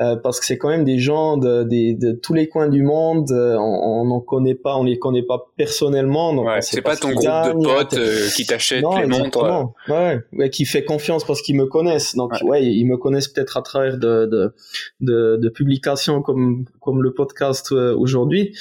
euh, 0.00 0.16
parce 0.16 0.38
que 0.40 0.46
c'est 0.46 0.58
quand 0.58 0.68
même 0.68 0.84
des 0.84 0.98
gens 0.98 1.36
de, 1.36 1.62
de, 1.64 2.12
tous 2.12 2.34
les 2.34 2.48
coins 2.48 2.68
du 2.68 2.82
monde, 2.82 3.30
euh, 3.30 3.56
on 3.56 4.04
n'en 4.04 4.20
connaît 4.20 4.54
pas, 4.54 4.76
on 4.76 4.84
les 4.84 4.98
connaît 4.98 5.22
pas 5.22 5.50
personnellement. 5.56 6.34
Donc 6.34 6.46
ouais, 6.46 6.60
c'est 6.62 6.82
pas, 6.82 6.96
ton 6.96 7.10
groupe 7.10 7.24
de 7.24 7.66
potes 7.66 7.94
euh, 7.94 8.28
qui 8.36 8.44
t'achètent 8.44 8.84
les 9.00 9.06
montres. 9.06 9.70
Ouais, 9.88 10.20
ouais, 10.32 10.50
qui 10.50 10.64
fait 10.66 10.84
confiance 10.84 11.24
parce 11.24 11.40
qu'ils 11.40 11.56
me 11.56 11.66
connaissent. 11.66 12.14
Donc 12.14 12.32
ouais, 12.42 12.64
ils 12.64 12.84
me 12.84 12.96
connaissent 12.96 13.28
peut-être 13.28 13.56
à 13.56 13.62
travers 13.62 13.96
de, 13.96 14.26
de, 14.26 14.54
de, 15.00 15.38
de 15.40 15.48
publications 15.48 16.22
comme 16.22 16.64
comme 16.80 17.02
le 17.02 17.12
podcast 17.12 17.72
aujourd'hui, 17.72 18.54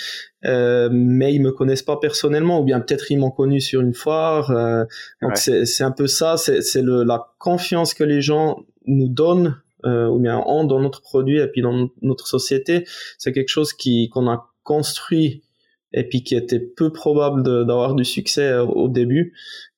euh, 0.46 0.90
mais 0.92 1.34
ils 1.34 1.42
me 1.42 1.52
connaissent 1.52 1.84
pas 1.84 1.98
personnellement 1.98 2.62
ou 2.62 2.64
bien 2.64 2.80
peut-être 2.80 3.12
ils 3.12 3.18
m'ont 3.18 3.32
connu 3.32 3.60
sur 3.60 3.82
une 3.82 3.94
foire. 3.94 4.52
Euh, 4.52 4.86
donc 5.22 5.38
c'est 5.38 5.84
un 5.84 5.92
peu 5.92 6.08
ça, 6.08 6.38
c'est 6.38 6.84
la 6.84 7.28
confiance 7.40 7.94
que 7.94 8.04
les 8.04 8.22
gens 8.22 8.64
nous 8.86 9.10
donnent 9.10 9.60
euh, 9.86 10.08
ou 10.08 10.20
bien 10.20 10.42
ont 10.46 10.64
dans 10.64 10.80
notre 10.80 11.02
produit 11.02 11.40
et 11.40 11.48
puis 11.48 11.62
dans 11.62 11.90
notre 12.02 12.28
société. 12.28 12.86
C'est 13.18 13.32
quelque 13.34 13.50
chose 13.50 13.74
qui 13.74 14.10
qu'on 14.10 14.30
a 14.30 14.54
construit 14.64 15.44
et 15.94 16.04
puis 16.04 16.24
qui 16.24 16.36
était 16.36 16.60
peu 16.60 16.92
probable 16.92 17.44
d'avoir 17.44 17.96
du 17.96 18.06
succès 18.06 18.58
au 18.58 18.88
début 18.90 19.34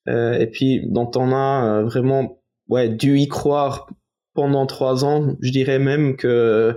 et 0.07 0.47
puis 0.51 0.81
dont 0.87 1.11
on 1.15 1.31
a 1.31 1.83
vraiment 1.83 2.41
ouais 2.67 2.89
dû 2.89 3.19
y 3.19 3.27
croire 3.27 3.87
pendant 4.33 4.65
trois 4.65 5.05
ans. 5.05 5.35
Je 5.41 5.51
dirais 5.51 5.77
même 5.77 6.15
que 6.15 6.75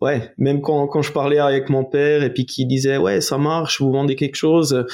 ouais, 0.00 0.32
même 0.38 0.60
quand, 0.60 0.86
quand 0.86 1.02
je 1.02 1.12
parlais 1.12 1.38
avec 1.38 1.68
mon 1.68 1.84
père 1.84 2.22
et 2.22 2.32
puis 2.32 2.46
qui 2.46 2.66
disait 2.66 2.98
ouais 2.98 3.20
ça 3.20 3.38
marche, 3.38 3.80
vous 3.80 3.90
vendez 3.90 4.16
quelque 4.16 4.36
chose, 4.36 4.84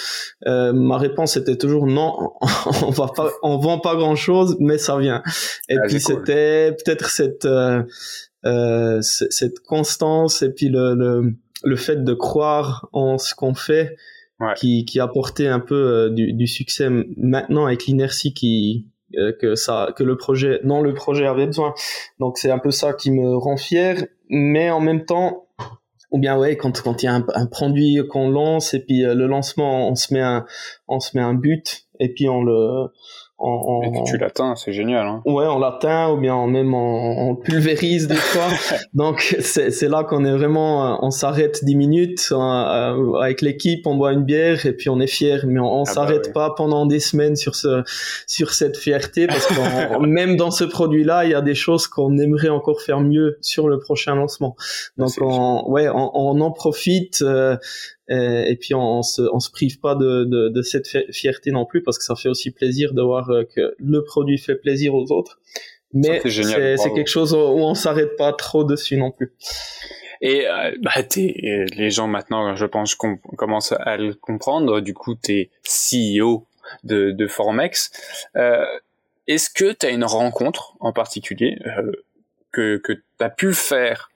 euh, 0.46 0.72
ma 0.72 0.98
réponse 0.98 1.36
était 1.36 1.56
toujours 1.56 1.86
non, 1.86 2.32
on 2.82 2.90
va 2.90 3.08
pas, 3.14 3.30
on 3.42 3.58
vend 3.58 3.78
pas 3.78 3.96
grand 3.96 4.16
chose, 4.16 4.56
mais 4.60 4.78
ça 4.78 4.98
vient. 4.98 5.22
Et 5.68 5.76
ah, 5.78 5.86
puis 5.86 6.00
c'était 6.00 6.72
peut-être 6.72 7.10
cette 7.10 7.44
euh, 7.44 7.82
euh, 8.46 9.00
cette 9.00 9.60
constance 9.60 10.42
et 10.42 10.50
puis 10.50 10.68
le, 10.68 10.94
le, 10.94 11.34
le 11.62 11.76
fait 11.76 12.04
de 12.04 12.14
croire 12.14 12.88
en 12.92 13.18
ce 13.18 13.34
qu'on 13.34 13.54
fait 13.54 13.96
qui 14.56 14.84
qui 14.84 15.00
apportait 15.00 15.46
un 15.46 15.60
peu 15.60 15.74
euh, 15.74 16.10
du, 16.10 16.32
du 16.32 16.46
succès 16.46 16.88
maintenant 17.16 17.66
avec 17.66 17.86
l'inertie 17.86 18.34
qui 18.34 18.86
que 19.40 19.54
ça 19.54 19.92
que 19.96 20.02
le 20.02 20.16
projet 20.16 20.60
non 20.64 20.82
le 20.82 20.94
projet 20.94 21.26
avait 21.26 21.46
besoin. 21.46 21.74
Donc 22.20 22.38
c'est 22.38 22.50
un 22.50 22.58
peu 22.58 22.70
ça 22.70 22.92
qui 22.92 23.10
me 23.10 23.36
rend 23.36 23.56
fier. 23.56 24.06
Mais 24.28 24.70
en 24.70 24.80
même 24.80 25.04
temps 25.04 25.48
ou 26.10 26.18
bien 26.18 26.38
ouais 26.38 26.56
quand 26.56 26.80
quand 26.82 27.02
il 27.02 27.06
y 27.06 27.08
a 27.08 27.14
un, 27.14 27.26
un 27.34 27.46
produit 27.46 28.00
qu'on 28.08 28.30
lance 28.30 28.72
et 28.74 28.80
puis 28.80 29.04
euh, 29.04 29.14
le 29.14 29.26
lancement 29.26 29.88
on 29.88 29.94
se 29.94 30.14
met 30.14 30.20
un 30.20 30.46
on 30.88 31.00
se 31.00 31.16
met 31.16 31.22
un 31.22 31.34
but 31.34 31.86
et 31.98 32.12
puis 32.12 32.28
on 32.28 32.42
le 32.42 32.86
en, 33.44 34.04
tu 34.04 34.16
l'atteins, 34.16 34.56
c'est 34.56 34.72
génial. 34.72 35.06
Hein. 35.06 35.22
Ouais, 35.26 35.46
on 35.46 35.58
l'atteint 35.58 36.10
ou 36.10 36.16
bien 36.16 36.46
même 36.46 36.74
on, 36.74 37.36
pulvérise 37.36 38.06
des 38.06 38.14
fois. 38.14 38.48
Donc 38.94 39.36
c'est 39.40 39.88
là 39.88 40.04
qu'on 40.04 40.24
est 40.24 40.36
vraiment, 40.36 41.04
on 41.04 41.10
s'arrête 41.10 41.64
dix 41.64 41.76
minutes 41.76 42.28
euh, 42.32 43.14
avec 43.20 43.42
l'équipe, 43.42 43.86
on 43.86 43.96
boit 43.96 44.12
une 44.12 44.24
bière 44.24 44.64
et 44.66 44.72
puis 44.72 44.88
on 44.88 45.00
est 45.00 45.06
fier. 45.06 45.44
Mais 45.46 45.60
on, 45.60 45.82
ah 45.82 45.84
bah 45.86 45.92
s'arrête 45.92 46.32
pas 46.32 46.54
pendant 46.56 46.86
des 46.86 47.00
semaines 47.00 47.36
sur 47.36 47.54
ce 47.54 47.82
sur 48.26 48.54
cette 48.54 48.76
fierté 48.76 49.26
parce 49.26 49.46
que 49.46 50.06
même 50.06 50.36
dans 50.36 50.50
ce 50.50 50.64
produit-là, 50.64 51.24
il 51.24 51.30
y 51.30 51.34
a 51.34 51.42
des 51.42 51.54
choses 51.54 51.86
qu'on 51.86 52.16
aimerait 52.18 52.48
encore 52.48 52.80
faire 52.80 53.00
mieux 53.00 53.38
sur 53.42 53.68
le 53.68 53.78
prochain 53.78 54.14
lancement. 54.14 54.56
Donc 54.96 55.10
on, 55.20 55.70
ouais, 55.70 55.88
on, 55.88 56.40
en 56.40 56.50
profite. 56.50 57.22
Euh, 57.22 57.56
euh, 58.03 58.03
et 58.08 58.56
puis 58.60 58.74
on, 58.74 58.98
on, 58.98 59.02
se, 59.02 59.22
on 59.32 59.40
se 59.40 59.50
prive 59.50 59.80
pas 59.80 59.94
de, 59.94 60.24
de, 60.24 60.48
de, 60.50 60.62
cette 60.62 60.86
fierté 61.12 61.50
non 61.50 61.64
plus 61.64 61.82
parce 61.82 61.98
que 61.98 62.04
ça 62.04 62.14
fait 62.14 62.28
aussi 62.28 62.50
plaisir 62.50 62.92
de 62.92 63.02
voir 63.02 63.30
euh, 63.30 63.44
que 63.44 63.74
le 63.78 64.04
produit 64.04 64.38
fait 64.38 64.56
plaisir 64.56 64.94
aux 64.94 65.10
autres. 65.10 65.40
Mais 65.94 66.20
c'est 66.24 66.92
quelque 66.92 67.08
chose 67.08 67.32
où 67.32 67.38
on 67.38 67.74
s'arrête 67.74 68.16
pas 68.16 68.32
trop 68.32 68.64
dessus 68.64 68.96
non 68.96 69.10
plus. 69.10 69.32
Et 70.20 70.48
euh, 70.48 70.72
bah, 70.82 70.92
les 71.16 71.90
gens 71.90 72.08
maintenant, 72.08 72.56
je 72.56 72.66
pense, 72.66 72.94
qu'on 72.94 73.16
commence 73.16 73.72
à 73.72 73.96
le 73.96 74.14
comprendre. 74.14 74.80
Du 74.80 74.94
coup, 74.94 75.14
tu 75.14 75.32
es 75.32 75.50
CEO 75.64 76.46
de, 76.82 77.10
de 77.10 77.26
Formex. 77.26 77.90
Euh, 78.36 78.64
Est-ce 79.26 79.50
que 79.50 79.72
tu 79.72 79.86
as 79.86 79.90
une 79.90 80.04
rencontre 80.04 80.76
en 80.80 80.92
particulier 80.92 81.58
euh, 81.66 81.92
que, 82.52 82.78
que 82.78 82.92
tu 82.92 83.02
as 83.20 83.30
pu 83.30 83.52
faire 83.52 84.10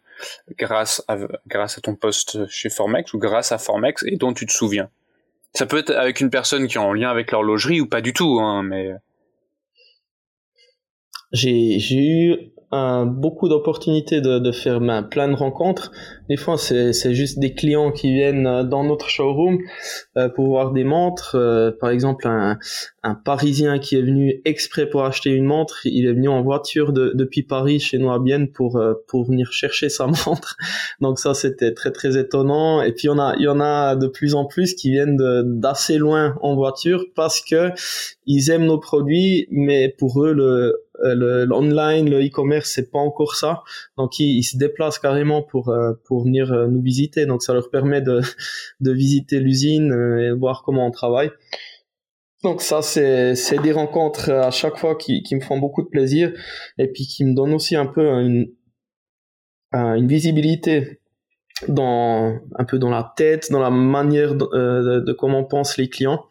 grâce 0.59 1.03
à, 1.09 1.17
grâce 1.47 1.79
à 1.79 1.81
ton 1.81 1.95
poste 1.95 2.47
chez 2.49 2.71
Formex 2.71 3.13
ou 3.15 3.19
grâce 3.19 3.53
à 3.53 3.59
Formex 3.59 4.03
et 4.05 4.17
dont 4.17 4.33
tu 4.33 4.47
te 4.47 4.53
souviens. 4.53 4.91
Ça 5.55 5.67
peut 5.67 5.79
être 5.79 5.91
avec 5.91 6.21
une 6.21 6.31
personne 6.31 6.67
qui 6.67 6.77
est 6.77 6.81
en 6.81 6.93
lien 6.93 7.11
avec 7.11 7.33
l'horlogerie 7.33 7.81
ou 7.81 7.87
pas 7.87 8.01
du 8.01 8.13
tout, 8.13 8.39
hein, 8.41 8.63
mais. 8.63 8.93
J'ai, 11.31 11.79
j'ai 11.79 12.53
eu 12.73 13.05
beaucoup 13.07 13.49
d'opportunités 13.49 14.21
de, 14.21 14.39
de 14.39 14.53
faire 14.53 14.81
ben, 14.81 15.03
plein 15.03 15.29
de 15.29 15.35
rencontres. 15.35 15.93
Des 16.29 16.37
fois, 16.37 16.59
c'est, 16.59 16.93
juste 17.15 17.39
des 17.39 17.55
clients 17.55 17.91
qui 17.91 18.13
viennent 18.13 18.47
euh, 18.47 18.63
dans 18.65 18.85
notre 18.85 19.09
showroom 19.09 19.59
euh, 20.17 20.29
pour 20.29 20.47
voir 20.47 20.73
des 20.73 20.85
montres. 20.85 21.37
Euh, 21.37 21.71
par 21.81 21.91
exemple, 21.91 22.27
un, 22.29 22.59
un, 23.03 23.15
Parisien 23.15 23.79
qui 23.79 23.97
est 23.97 24.03
venu 24.03 24.41
exprès 24.45 24.87
pour 24.87 25.05
acheter 25.05 25.31
une 25.31 25.45
montre, 25.45 25.87
il 25.87 26.07
est 26.07 26.13
venu 26.13 26.29
en 26.29 26.43
voiture 26.43 26.93
de, 26.93 27.13
depuis 27.15 27.43
Paris 27.43 27.81
chez 27.81 27.99
nous 27.99 28.11
à 28.11 28.19
Bienne 28.19 28.49
pour 28.49 28.77
euh, 28.77 28.95
pour 29.09 29.25
venir 29.25 29.53
chercher 29.53 29.89
sa 29.89 30.07
montre. 30.27 30.57
Donc 31.01 31.19
ça, 31.19 31.33
c'était 31.35 31.73
très 31.73 31.91
très 31.91 32.19
étonnant. 32.19 32.83
Et 32.83 32.93
puis 32.93 33.09
en 33.09 33.19
a 33.19 33.35
il 33.39 33.45
y 33.45 33.49
en 33.49 33.61
a 33.61 33.97
de 33.97 34.07
plus 34.07 34.35
en 34.35 34.45
plus 34.45 34.75
qui 34.75 34.91
viennent 34.91 35.17
d'assez 35.61 35.97
loin 35.97 36.35
en 36.43 36.55
voiture 36.55 37.07
parce 37.15 37.41
que 37.41 37.71
ils 38.27 38.51
aiment 38.51 38.67
nos 38.67 38.79
produits, 38.79 39.47
mais 39.51 39.89
pour 39.89 40.23
eux 40.23 40.35
le 40.35 40.88
l'online, 41.03 42.11
le 42.11 42.25
e-commerce, 42.25 42.71
c'est 42.71 42.91
pas 42.91 42.99
encore 42.99 43.35
ça. 43.35 43.63
Donc 43.97 44.19
ils, 44.19 44.43
se 44.43 44.57
déplacent 44.57 44.99
carrément 44.99 45.43
pour 45.43 45.75
pour 46.05 46.25
venir 46.25 46.53
nous 46.69 46.83
visiter. 46.83 47.27
Donc 47.27 47.43
ça 47.43 47.55
leur 47.55 47.71
permet 47.71 48.01
de 48.01 48.21
de 48.81 48.93
visiter 48.93 49.41
l'usine 49.41 49.93
et 50.21 50.33
voir 50.33 50.63
comment 50.65 50.87
on 50.87 50.91
travaille. 50.91 51.31
Donc 52.45 52.63
ça, 52.63 52.83
c'est, 52.83 53.35
c'est 53.35 53.59
des 53.59 53.73
rencontres 53.73 54.31
à 54.31 54.53
chaque 54.53 54.77
fois 54.77 54.95
qui, 54.95 55.23
qui 55.25 55.35
me 55.35 55.41
font 55.41 55.59
beaucoup 55.59 55.83
de 55.83 55.89
plaisir 55.89 56.33
et 56.79 56.87
puis 56.87 57.05
qui 57.05 57.25
me 57.25 57.35
donnent 57.35 57.55
aussi 57.55 57.75
un 57.75 57.87
peu 57.87 58.07
une, 58.07 58.53
une 59.73 60.07
visibilité 60.07 61.01
dans 61.67 62.39
un 62.57 62.65
peu 62.65 62.79
dans 62.79 62.91
la 62.91 63.13
tête, 63.17 63.51
dans 63.51 63.59
la 63.59 63.71
manière 63.71 64.35
de, 64.35 64.47
euh, 64.53 65.01
de 65.01 65.13
comment 65.13 65.43
pensent 65.45 65.77
les 65.77 65.89
clients. 65.89 66.27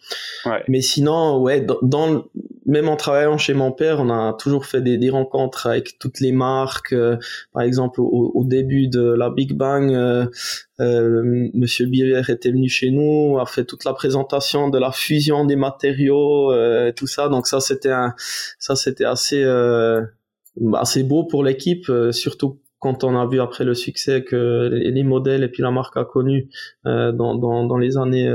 Ouais. 0.46 0.64
Mais 0.68 0.82
sinon, 0.82 1.40
ouais, 1.40 1.62
dans, 1.62 1.78
dans, 1.82 2.26
même 2.68 2.90
en 2.90 2.98
travaillant 2.98 3.38
chez 3.38 3.54
mon 3.54 3.72
père, 3.72 4.00
on 4.02 4.10
a 4.10 4.34
toujours 4.34 4.66
fait 4.66 4.82
des, 4.82 4.98
des 4.98 5.10
rencontres 5.10 5.68
avec 5.68 5.98
toutes 6.00 6.20
les 6.20 6.34
marques. 6.34 6.94
Euh, 6.94 7.18
par 7.54 7.64
exemple, 7.64 8.02
au, 8.02 8.32
au, 8.36 8.44
début 8.44 8.88
de 8.88 9.02
la 9.02 9.30
Big 9.30 9.54
Bang, 9.54 9.92
euh, 9.94 10.28
euh, 10.82 11.50
Monsieur 11.54 11.86
Biver 11.88 12.24
était 12.28 12.52
venu 12.52 12.68
chez 12.68 12.92
nous, 12.92 13.40
a 13.40 13.46
fait 13.46 13.64
toute 13.64 13.86
la 13.86 13.94
présentation 13.94 14.70
de 14.70 14.78
la 14.78 14.92
fusion 14.92 15.46
des 15.46 15.56
matériaux, 15.56 16.52
euh, 16.52 16.92
tout 16.92 17.08
ça. 17.08 17.30
Donc 17.30 17.48
ça, 17.48 17.62
c'était 17.62 17.94
ça 18.60 18.76
c'était 18.76 19.06
assez 19.06 19.44
assez 20.74 21.04
beau 21.04 21.24
pour 21.24 21.44
l'équipe, 21.44 21.90
surtout 22.12 22.60
quand 22.80 23.04
on 23.04 23.18
a 23.18 23.26
vu 23.28 23.40
après 23.42 23.64
le 23.64 23.74
succès 23.74 24.24
que 24.24 24.70
les, 24.72 25.04
modèles 25.04 25.44
et 25.44 25.48
puis 25.48 25.64
la 25.64 25.72
marque 25.72 25.98
a 25.98 26.06
connu 26.06 26.50
dans, 26.86 27.12
dans, 27.12 27.66
dans 27.66 27.78
les 27.78 27.98
années 27.98 28.30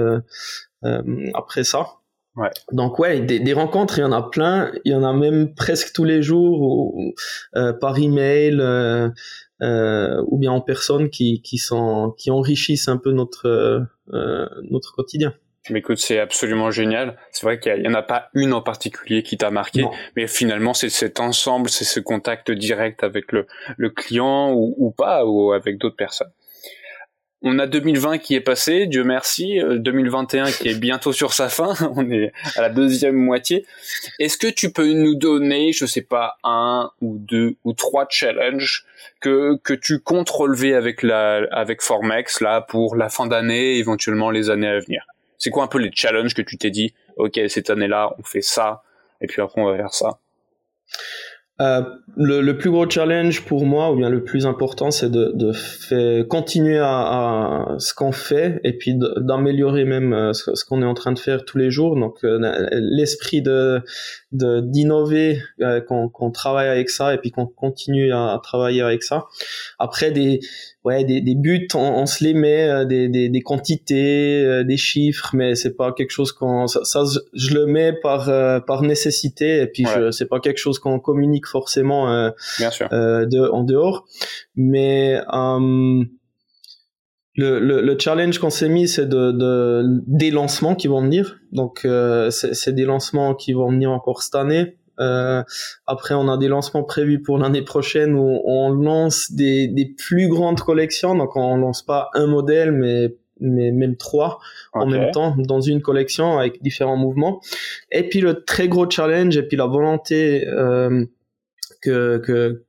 après 1.35 1.65
ça. 1.65 1.87
Ouais. 2.35 2.51
Donc 2.73 2.99
ouais, 2.99 3.21
des, 3.21 3.41
des, 3.41 3.53
rencontres, 3.53 3.99
il 3.99 4.01
y 4.01 4.05
en 4.05 4.13
a 4.13 4.23
plein, 4.23 4.73
il 4.87 4.93
y 4.93 4.95
en 4.95 5.05
a 5.05 5.13
même 5.13 5.55
presque 5.55 5.93
tous 5.93 6.05
les 6.05 6.23
jours 6.23 6.63
ou, 6.63 7.13
euh, 7.57 7.75
par 7.75 7.99
email 7.99 8.59
euh, 8.59 9.11
euh, 9.61 10.23
ou 10.29 10.39
bien 10.39 10.51
en 10.51 10.63
personne 10.63 11.11
qui 11.11 11.43
qui 11.43 11.59
sont 11.59 12.15
qui 12.17 12.31
enrichissent 12.31 12.89
un 12.89 12.97
peu 12.97 13.13
notre 13.13 13.87
euh, 14.15 14.49
notre 14.71 14.95
quotidien. 14.95 15.35
Mais 15.71 15.79
écoute, 15.79 15.99
c'est 15.99 16.19
absolument 16.19 16.71
génial. 16.71 17.17
C'est 17.31 17.47
vrai 17.47 17.61
qu'il 17.61 17.83
y, 17.83 17.89
en 17.89 17.95
a 17.95 18.03
pas 18.03 18.31
une 18.35 18.53
en 18.53 18.63
particulier 18.63 19.23
qui 19.23 19.37
t'a 19.37 19.51
marqué, 19.51 19.85
mais 20.17 20.27
finalement 20.27 20.75
c'est 20.75 20.89
cet 20.89 21.21
ensemble, 21.21 21.71
c'est 21.71 21.85
ce 21.85 22.01
contact 22.01 22.51
direct 22.51 23.05
avec 23.05 23.31
le, 23.31 23.47
le 23.77 23.91
client 23.91 24.53
ou, 24.53 24.75
ou 24.77 24.91
pas, 24.91 25.25
ou 25.25 25.53
avec 25.53 25.79
d'autres 25.79 25.97
personnes. 25.97 26.33
On 27.45 27.59
a 27.59 27.67
2020 27.67 28.19
qui 28.19 28.37
est 28.37 28.41
passé, 28.41 28.87
Dieu 28.87 29.03
merci, 29.03 29.61
2021 29.69 30.47
euh, 30.47 30.51
qui 30.53 30.69
est 30.69 30.79
bientôt 30.79 31.13
sur 31.13 31.33
sa 31.33 31.49
fin, 31.49 31.75
on 31.97 32.09
est 32.11 32.33
à 32.57 32.63
la 32.63 32.69
deuxième 32.69 33.17
moitié. 33.17 33.67
Est-ce 34.21 34.39
que 34.39 34.47
tu 34.47 34.73
peux 34.73 34.93
nous 34.93 35.17
donner, 35.17 35.73
je 35.73 35.85
sais 35.85 36.03
pas, 36.03 36.37
un 36.45 36.91
ou 37.01 37.19
deux 37.19 37.57
ou 37.65 37.73
trois 37.73 38.07
challenges 38.09 38.85
que 39.21 39.57
que 39.65 39.75
tu 39.75 39.99
comptes 39.99 40.31
relever 40.31 40.75
avec 40.75 41.03
la 41.03 41.45
avec 41.51 41.83
Formex 41.83 42.41
là 42.41 42.61
pour 42.61 42.95
la 42.95 43.09
fin 43.09 43.27
d'année, 43.27 43.77
éventuellement 43.77 44.31
les 44.31 44.49
années 44.49 44.69
à 44.69 44.79
venir? 44.79 45.05
C'est 45.43 45.51
quoi 45.51 45.65
un 45.65 45.67
peu 45.67 45.79
les 45.79 45.91
challenges 45.93 46.35
que 46.35 46.43
tu 46.43 46.57
t'es 46.57 46.71
dit 46.71 46.95
OK, 47.17 47.41
cette 47.49 47.69
année-là, 47.69 48.15
on 48.17 48.23
fait 48.23 48.43
ça 48.43 48.85
et 49.21 49.27
puis 49.27 49.43
après 49.43 49.61
on 49.61 49.73
va 49.73 49.77
faire 49.77 49.93
ça? 49.93 50.21
Euh, 51.61 51.83
le, 52.17 52.53
plus 52.53 52.71
gros 52.71 52.89
challenge 52.89 53.45
pour 53.45 53.67
moi, 53.67 53.91
ou 53.91 53.97
bien 53.97 54.09
le 54.09 54.23
plus 54.23 54.47
important, 54.47 54.93
c'est 54.93 55.11
de, 55.11 56.23
continuer 56.23 56.79
à, 56.79 56.87
à 56.87 57.75
ce 57.79 57.93
qu'on 57.93 58.13
fait 58.13 58.61
et 58.63 58.73
puis 58.73 58.95
d'améliorer 59.17 59.85
même 59.85 60.13
euh, 60.13 60.33
ce, 60.33 60.65
qu'on 60.65 60.81
est 60.81 60.87
en 60.87 60.95
train 60.95 61.13
de 61.13 61.19
faire 61.19 61.45
tous 61.45 61.59
les 61.59 61.73
jours. 61.73 61.97
Donc 61.97 62.25
euh, 62.25 62.39
l'esprit 62.73 63.43
de 63.43 63.83
d'innover, 64.31 65.41
qu'on 65.89 66.31
travaille 66.31 66.69
avec 66.69 66.89
ça 66.89 67.15
et 67.15 67.19
puis 67.19 67.33
qu'on 67.33 67.47
continue 67.47 68.13
à, 68.13 68.41
travailler 68.43 68.83
avec 68.83 69.03
ça. 69.03 69.27
Après 69.81 70.13
des 70.13 70.41
ouais 70.85 71.05
des, 71.05 71.21
des 71.21 71.35
buts, 71.35 71.69
on, 71.75 72.07
se 72.07 72.25
les 72.25 72.35
met, 72.35 72.87
des, 72.87 73.09
des, 73.09 73.29
des 73.29 73.41
quantités, 73.43 74.65
des 74.65 74.77
chiffres, 74.77 75.31
mais 75.35 75.55
c'est 75.55 75.77
pas 75.77 75.93
quelque 75.93 76.11
chose 76.11 76.33
qu'on 76.33 76.67
ça, 76.67 77.05
je 77.35 77.55
le 77.55 77.67
mets 77.67 77.93
par 77.93 78.27
par 78.65 78.83
nécessité 78.83 79.63
et 79.63 79.67
puis 79.67 79.85
je 79.85 80.11
c'est 80.11 80.29
pas 80.29 80.41
quelque 80.41 80.59
chose 80.59 80.79
qu'on 80.79 81.01
communique 81.01 81.47
forcément 81.47 82.13
euh, 82.13 82.31
euh, 82.93 83.27
de, 83.27 83.49
en 83.51 83.65
dehors. 83.65 84.07
Mais 84.57 85.21
euh, 85.33 86.05
le, 87.35 87.59
le, 87.59 87.99
challenge 87.99 88.39
qu'on 88.39 88.51
s'est 88.51 88.69
mis, 88.69 88.89
c'est 88.89 89.09
de, 89.09 89.33
de, 89.33 90.03
des 90.07 90.31
lancements 90.31 90.75
qui 90.75 90.89
vont 90.89 91.03
venir. 91.03 91.41
Donc, 91.53 91.87
c'est 92.31 92.75
des 92.75 92.85
lancements 92.85 93.35
qui 93.35 93.53
vont 93.53 93.71
venir 93.71 93.91
encore 93.91 94.23
cette 94.23 94.35
année. 94.35 94.77
Après, 94.99 96.15
on 96.15 96.29
a 96.29 96.37
des 96.39 96.49
lancements 96.49 96.85
prévus 96.85 97.21
pour 97.21 97.39
l'année 97.39 97.63
prochaine 97.63 98.15
où 98.15 98.41
on 98.45 98.71
lance 98.71 99.33
des, 99.33 99.69
des 99.69 99.87
plus 99.87 100.29
grandes 100.29 100.61
collections. 100.61 101.15
Donc, 101.15 101.37
on 101.37 101.57
lance 101.57 101.83
pas 101.83 102.11
un 102.15 102.27
modèle, 102.27 102.73
mais 102.73 103.15
mais 103.43 103.73
même 103.73 103.97
trois 103.97 104.39
en 104.73 104.87
même 104.87 105.11
temps 105.11 105.35
dans 105.37 105.61
une 105.61 105.83
collection 105.83 106.39
avec 106.39 106.63
différents 106.63 106.97
mouvements. 106.97 107.41
Et 107.91 108.09
puis 108.09 108.21
le 108.21 108.45
très 108.45 108.69
gros 108.69 108.89
challenge 108.89 109.37
et 109.37 109.43
puis 109.43 109.57
la 109.57 109.67
volonté 109.67 110.47
euh, 110.47 111.05
que, 111.83 112.19
que, 112.19 112.63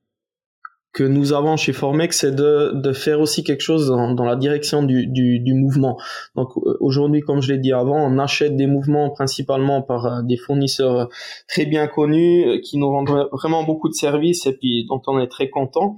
que 0.94 1.04
nous 1.04 1.34
avons 1.34 1.58
chez 1.58 1.74
Formex, 1.74 2.20
c'est 2.20 2.36
de, 2.36 2.72
de 2.76 2.94
faire 2.94 3.20
aussi 3.20 3.44
quelque 3.44 3.62
chose 3.62 3.88
dans, 3.88 4.14
dans 4.14 4.26
la 4.26 4.36
direction 4.36 4.84
du, 4.84 5.08
du, 5.08 5.39
du, 5.39 5.54
mouvement. 5.56 5.98
Donc 6.36 6.50
euh, 6.56 6.78
aujourd'hui, 6.80 7.22
comme 7.22 7.41
je 7.41 7.52
l'ai 7.52 7.58
dit 7.58 7.74
avant, 7.74 7.98
on 7.98 8.20
achète 8.20 8.56
des 8.56 8.68
mouvements 8.68 9.10
principalement 9.10 9.82
par 9.82 10.06
euh, 10.06 10.22
des 10.22 10.38
fournisseurs 10.38 11.10
très 11.48 11.66
bien 11.66 11.88
connus 11.88 12.46
euh, 12.46 12.62
qui 12.64 12.78
nous 12.78 12.88
rendent 12.88 13.28
vraiment 13.32 13.64
beaucoup 13.64 13.89
de 13.89 13.96
services 13.96 14.46
et 14.46 14.56
puis 14.56 14.86
dont 14.86 15.02
on 15.08 15.20
est 15.20 15.28
très 15.28 15.50
content. 15.50 15.96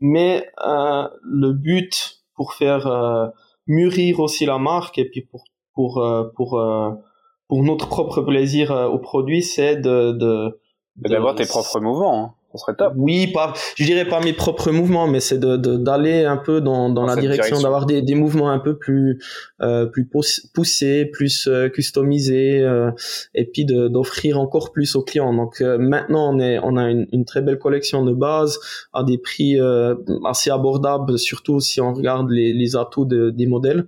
Mais 0.00 0.48
euh, 0.66 1.06
le 1.22 1.52
but 1.52 2.22
pour 2.34 2.54
faire 2.54 2.86
euh, 2.86 3.26
mûrir 3.66 4.18
aussi 4.18 4.46
la 4.46 4.56
marque 4.56 4.96
et 4.96 5.10
puis 5.10 5.20
pour 5.20 5.44
pour 5.74 6.02
pour 6.34 6.60
pour 7.48 7.62
notre 7.62 7.88
propre 7.88 8.22
plaisir 8.22 8.72
au 8.92 8.98
produit, 8.98 9.42
c'est 9.42 9.76
de, 9.76 10.12
de 10.12 10.60
d'avoir 10.96 11.36
tes 11.36 11.46
propres 11.46 11.80
mouvements. 11.80 12.37
Ça 12.52 12.56
serait 12.56 12.76
top. 12.76 12.94
Oui, 12.96 13.26
pas, 13.26 13.52
je 13.76 13.84
dirais 13.84 14.06
pas 14.06 14.20
mes 14.20 14.32
propres 14.32 14.70
mouvements, 14.70 15.06
mais 15.06 15.20
c'est 15.20 15.38
de 15.38 15.56
d'aller 15.56 16.24
un 16.24 16.38
peu 16.38 16.62
dans, 16.62 16.88
dans, 16.88 17.04
la 17.04 17.14
direction, 17.14 17.60
d'avoir 17.60 17.84
des, 17.84 18.00
des 18.00 18.14
mouvements 18.14 18.50
un 18.50 18.58
peu 18.58 18.78
plus 18.78 19.20
euh, 19.60 19.84
plus 19.84 20.08
poussés, 20.54 21.04
plus 21.04 21.46
euh, 21.46 21.68
customisés, 21.68 22.62
euh, 22.62 22.90
et 23.34 23.44
puis 23.44 23.66
d'offrir 23.66 24.40
encore 24.40 24.72
plus 24.72 24.96
aux 24.96 25.02
clients. 25.02 25.34
Donc 25.34 25.60
euh, 25.60 25.76
maintenant, 25.76 26.34
on 26.34 26.40
est 26.40 26.58
on 26.62 26.78
a 26.78 26.90
une, 26.90 27.06
une, 27.12 27.26
très 27.26 27.42
belle 27.42 27.58
collection 27.58 28.02
de 28.02 28.14
base 28.14 28.58
à 28.94 29.04
des 29.04 29.18
prix 29.18 29.58
assez 30.24 30.48
abordables, 30.48 31.18
surtout 31.18 31.60
si 31.60 31.82
on 31.82 31.92
regarde 31.92 32.30
les, 32.30 32.54
les 32.54 32.76
atouts 32.76 33.04
de, 33.04 33.28
des 33.28 33.46
modèles. 33.46 33.86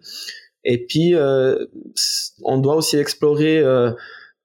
Et 0.65 0.85
puis 0.85 1.15
on 2.45 2.59
doit 2.59 2.77
aussi 2.77 2.99
explorer 2.99 3.65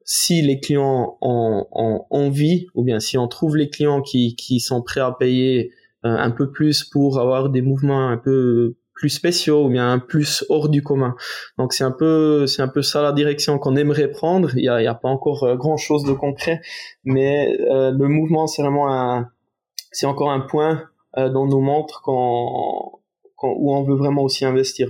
si 0.06 0.42
les 0.42 0.60
clients 0.60 1.18
ont, 1.22 2.06
envie, 2.10 2.68
ou 2.76 2.84
bien 2.84 3.00
si 3.00 3.18
on 3.18 3.28
trouve 3.28 3.58
les 3.58 3.70
clients 3.70 4.02
qui, 4.02 4.60
sont 4.60 4.82
prêts 4.82 5.02
à 5.02 5.12
payer 5.12 5.72
euh, 6.06 6.10
un 6.10 6.32
peu 6.32 6.52
plus 6.52 6.84
pour 6.84 7.20
avoir 7.20 7.50
des 7.50 7.62
mouvements 7.62 8.08
un 8.08 8.18
peu 8.18 8.76
plus 8.96 9.10
spéciaux 9.10 9.66
ou 9.66 9.70
bien 9.70 10.00
plus 10.00 10.44
hors 10.50 10.70
du 10.70 10.82
commun. 10.82 11.16
Donc 11.58 11.74
c'est 11.74 11.84
un 11.84 11.92
peu 11.92 12.48
c'est 12.48 12.62
un 12.62 12.68
peu 12.68 12.82
ça 12.82 13.02
la 13.02 13.12
direction 13.12 13.60
qu'on 13.60 13.76
aimerait 13.76 14.10
prendre. 14.10 14.56
Il 14.56 14.64
y 14.64 14.70
a, 14.70 14.96
pas 14.96 15.10
encore 15.10 15.44
euh, 15.44 15.56
grand 15.56 15.78
chose 15.78 16.04
de 16.06 16.14
concret, 16.14 16.62
mais 17.04 17.60
euh, 17.70 17.92
le 17.92 18.08
mouvement 18.08 18.48
c'est 18.48 18.62
vraiment 18.62 18.92
un 18.92 19.30
c'est 19.92 20.08
encore 20.08 20.32
un 20.32 20.40
point 20.40 20.84
euh, 21.18 21.30
dont 21.30 21.46
nous 21.46 21.62
montre 21.62 22.04
où 22.08 23.76
on 23.76 23.84
veut 23.84 23.96
vraiment 23.96 24.24
aussi 24.24 24.46
investir. 24.46 24.90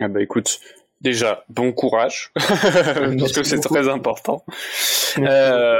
Ah 0.00 0.08
bah 0.08 0.20
écoute, 0.20 0.60
déjà, 1.00 1.44
bon 1.48 1.72
courage, 1.72 2.32
parce 2.34 3.32
que 3.32 3.42
c'est 3.42 3.60
très 3.60 3.88
important. 3.88 4.44
Euh, 5.18 5.76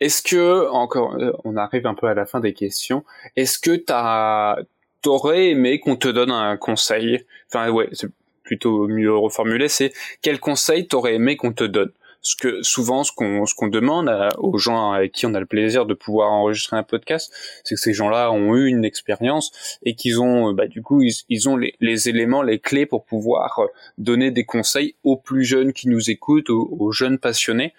est-ce 0.00 0.22
que, 0.22 0.68
encore, 0.70 1.14
euh, 1.16 1.32
on 1.44 1.56
arrive 1.56 1.86
un 1.86 1.94
peu 1.94 2.06
à 2.06 2.14
la 2.14 2.26
fin 2.26 2.40
des 2.40 2.52
questions, 2.52 3.04
est-ce 3.36 3.58
que 3.58 3.76
t'as, 3.76 4.56
t'aurais 5.02 5.50
aimé 5.50 5.80
qu'on 5.80 5.96
te 5.96 6.08
donne 6.08 6.30
un 6.30 6.56
conseil? 6.56 7.24
Enfin, 7.48 7.70
ouais, 7.70 7.88
c'est 7.92 8.10
plutôt 8.42 8.88
mieux 8.88 9.14
reformulé, 9.14 9.68
c'est 9.68 9.92
quel 10.22 10.40
conseil 10.40 10.86
t'aurais 10.88 11.14
aimé 11.14 11.36
qu'on 11.36 11.52
te 11.52 11.64
donne? 11.64 11.92
Ce 12.22 12.36
que 12.36 12.62
souvent 12.62 13.04
ce 13.04 13.12
qu'on 13.12 13.46
ce 13.46 13.54
qu'on 13.54 13.68
demande 13.68 14.10
aux 14.38 14.58
gens 14.58 14.92
avec 14.92 15.12
qui 15.12 15.26
on 15.26 15.34
a 15.34 15.40
le 15.40 15.46
plaisir 15.46 15.86
de 15.86 15.94
pouvoir 15.94 16.30
enregistrer 16.30 16.76
un 16.76 16.82
podcast, 16.82 17.32
c'est 17.64 17.74
que 17.74 17.80
ces 17.80 17.92
gens-là 17.92 18.32
ont 18.32 18.54
eu 18.56 18.66
une 18.66 18.84
expérience 18.84 19.78
et 19.82 19.94
qu'ils 19.94 20.20
ont 20.20 20.52
bah 20.52 20.66
du 20.66 20.82
coup 20.82 21.02
ils, 21.02 21.14
ils 21.28 21.48
ont 21.48 21.56
les, 21.56 21.74
les, 21.80 22.08
éléments, 22.08 22.42
les 22.42 22.58
clés 22.58 22.86
pour 22.86 23.04
pouvoir 23.04 23.60
euh, 23.60 23.66
donner 23.98 24.30
des 24.30 24.44
conseils 24.44 24.96
aux 25.04 25.16
plus 25.16 25.44
jeunes 25.44 25.72
qui 25.72 25.88
nous 25.88 26.10
écoutent, 26.10 26.50
aux, 26.50 26.76
aux 26.78 26.92
jeunes 26.92 27.18
passionnés. 27.18 27.72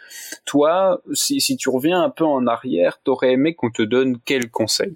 Toi, 0.45 1.01
si, 1.13 1.41
si 1.41 1.57
tu 1.57 1.69
reviens 1.69 2.01
un 2.01 2.09
peu 2.09 2.25
en 2.25 2.47
arrière, 2.47 2.99
t'aurais 3.03 3.33
aimé 3.33 3.55
qu'on 3.55 3.71
te 3.71 3.81
donne 3.81 4.17
quel 4.25 4.49
conseil? 4.49 4.95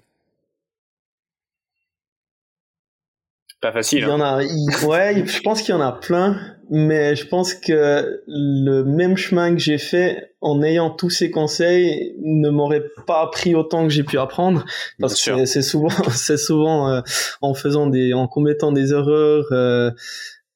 Pas 3.60 3.72
facile. 3.72 4.00
Il 4.00 4.02
y 4.02 4.10
en 4.10 4.20
a, 4.20 4.42
ouais, 4.86 5.26
je 5.26 5.40
pense 5.40 5.62
qu'il 5.62 5.74
y 5.74 5.78
en 5.78 5.80
a 5.80 5.92
plein, 5.92 6.36
mais 6.70 7.16
je 7.16 7.26
pense 7.26 7.54
que 7.54 8.20
le 8.26 8.82
même 8.82 9.16
chemin 9.16 9.52
que 9.54 9.60
j'ai 9.60 9.78
fait 9.78 10.34
en 10.40 10.62
ayant 10.62 10.90
tous 10.90 11.10
ces 11.10 11.30
conseils 11.30 12.14
ne 12.22 12.50
m'aurait 12.50 12.84
pas 13.06 13.22
appris 13.22 13.54
autant 13.54 13.84
que 13.84 13.90
j'ai 13.90 14.04
pu 14.04 14.18
apprendre, 14.18 14.64
parce 15.00 15.22
que 15.22 15.46
c'est 15.46 15.62
souvent, 15.62 15.88
c'est 16.10 16.36
souvent 16.36 16.90
euh, 16.90 17.00
en 17.40 17.54
faisant 17.54 17.86
des, 17.86 18.12
en 18.12 18.28
commettant 18.28 18.72
des 18.72 18.92
erreurs. 18.92 19.46
Euh, 19.52 19.90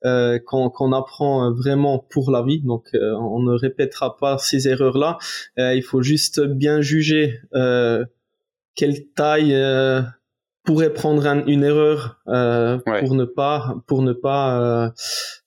euh, 0.06 0.38
qu'on 0.38 0.92
apprend 0.92 1.52
vraiment 1.52 1.98
pour 1.98 2.30
la 2.30 2.42
vie. 2.42 2.62
Donc, 2.62 2.86
euh, 2.94 3.12
on 3.16 3.42
ne 3.42 3.52
répétera 3.52 4.16
pas 4.16 4.38
ces 4.38 4.66
erreurs-là. 4.66 5.18
Euh, 5.58 5.74
il 5.74 5.82
faut 5.82 6.00
juste 6.00 6.40
bien 6.40 6.80
juger 6.80 7.38
quelle 8.74 9.06
taille 9.14 9.54
pourrait 10.64 10.92
prendre 10.92 11.26
une 11.46 11.64
erreur 11.64 12.20
euh, 12.28 12.78
pour 12.78 13.14
ne 13.14 13.24
pas 13.24 13.76
pour 13.86 14.02
ne 14.02 14.12
pas 14.12 14.60
euh, 14.60 14.90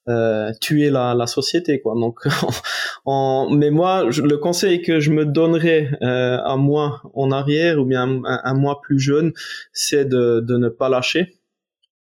euh, 0.09 0.51
tuer 0.59 0.89
la, 0.89 1.13
la 1.13 1.27
société 1.27 1.81
quoi. 1.81 1.93
Donc 1.93 2.21
en, 3.05 3.49
mais 3.51 3.69
moi 3.69 4.05
le 4.05 4.35
conseil 4.37 4.81
que 4.81 4.99
je 4.99 5.11
me 5.11 5.25
donnerais 5.25 5.89
euh, 6.01 6.39
à 6.43 6.57
moi 6.57 7.01
en 7.13 7.31
arrière 7.31 7.79
ou 7.79 7.85
bien 7.85 8.21
à, 8.25 8.53
moi 8.53 8.81
plus 8.81 8.99
jeune 8.99 9.33
c'est 9.71 10.05
de, 10.05 10.39
de 10.39 10.57
ne 10.57 10.69
pas 10.69 10.89
lâcher. 10.89 11.37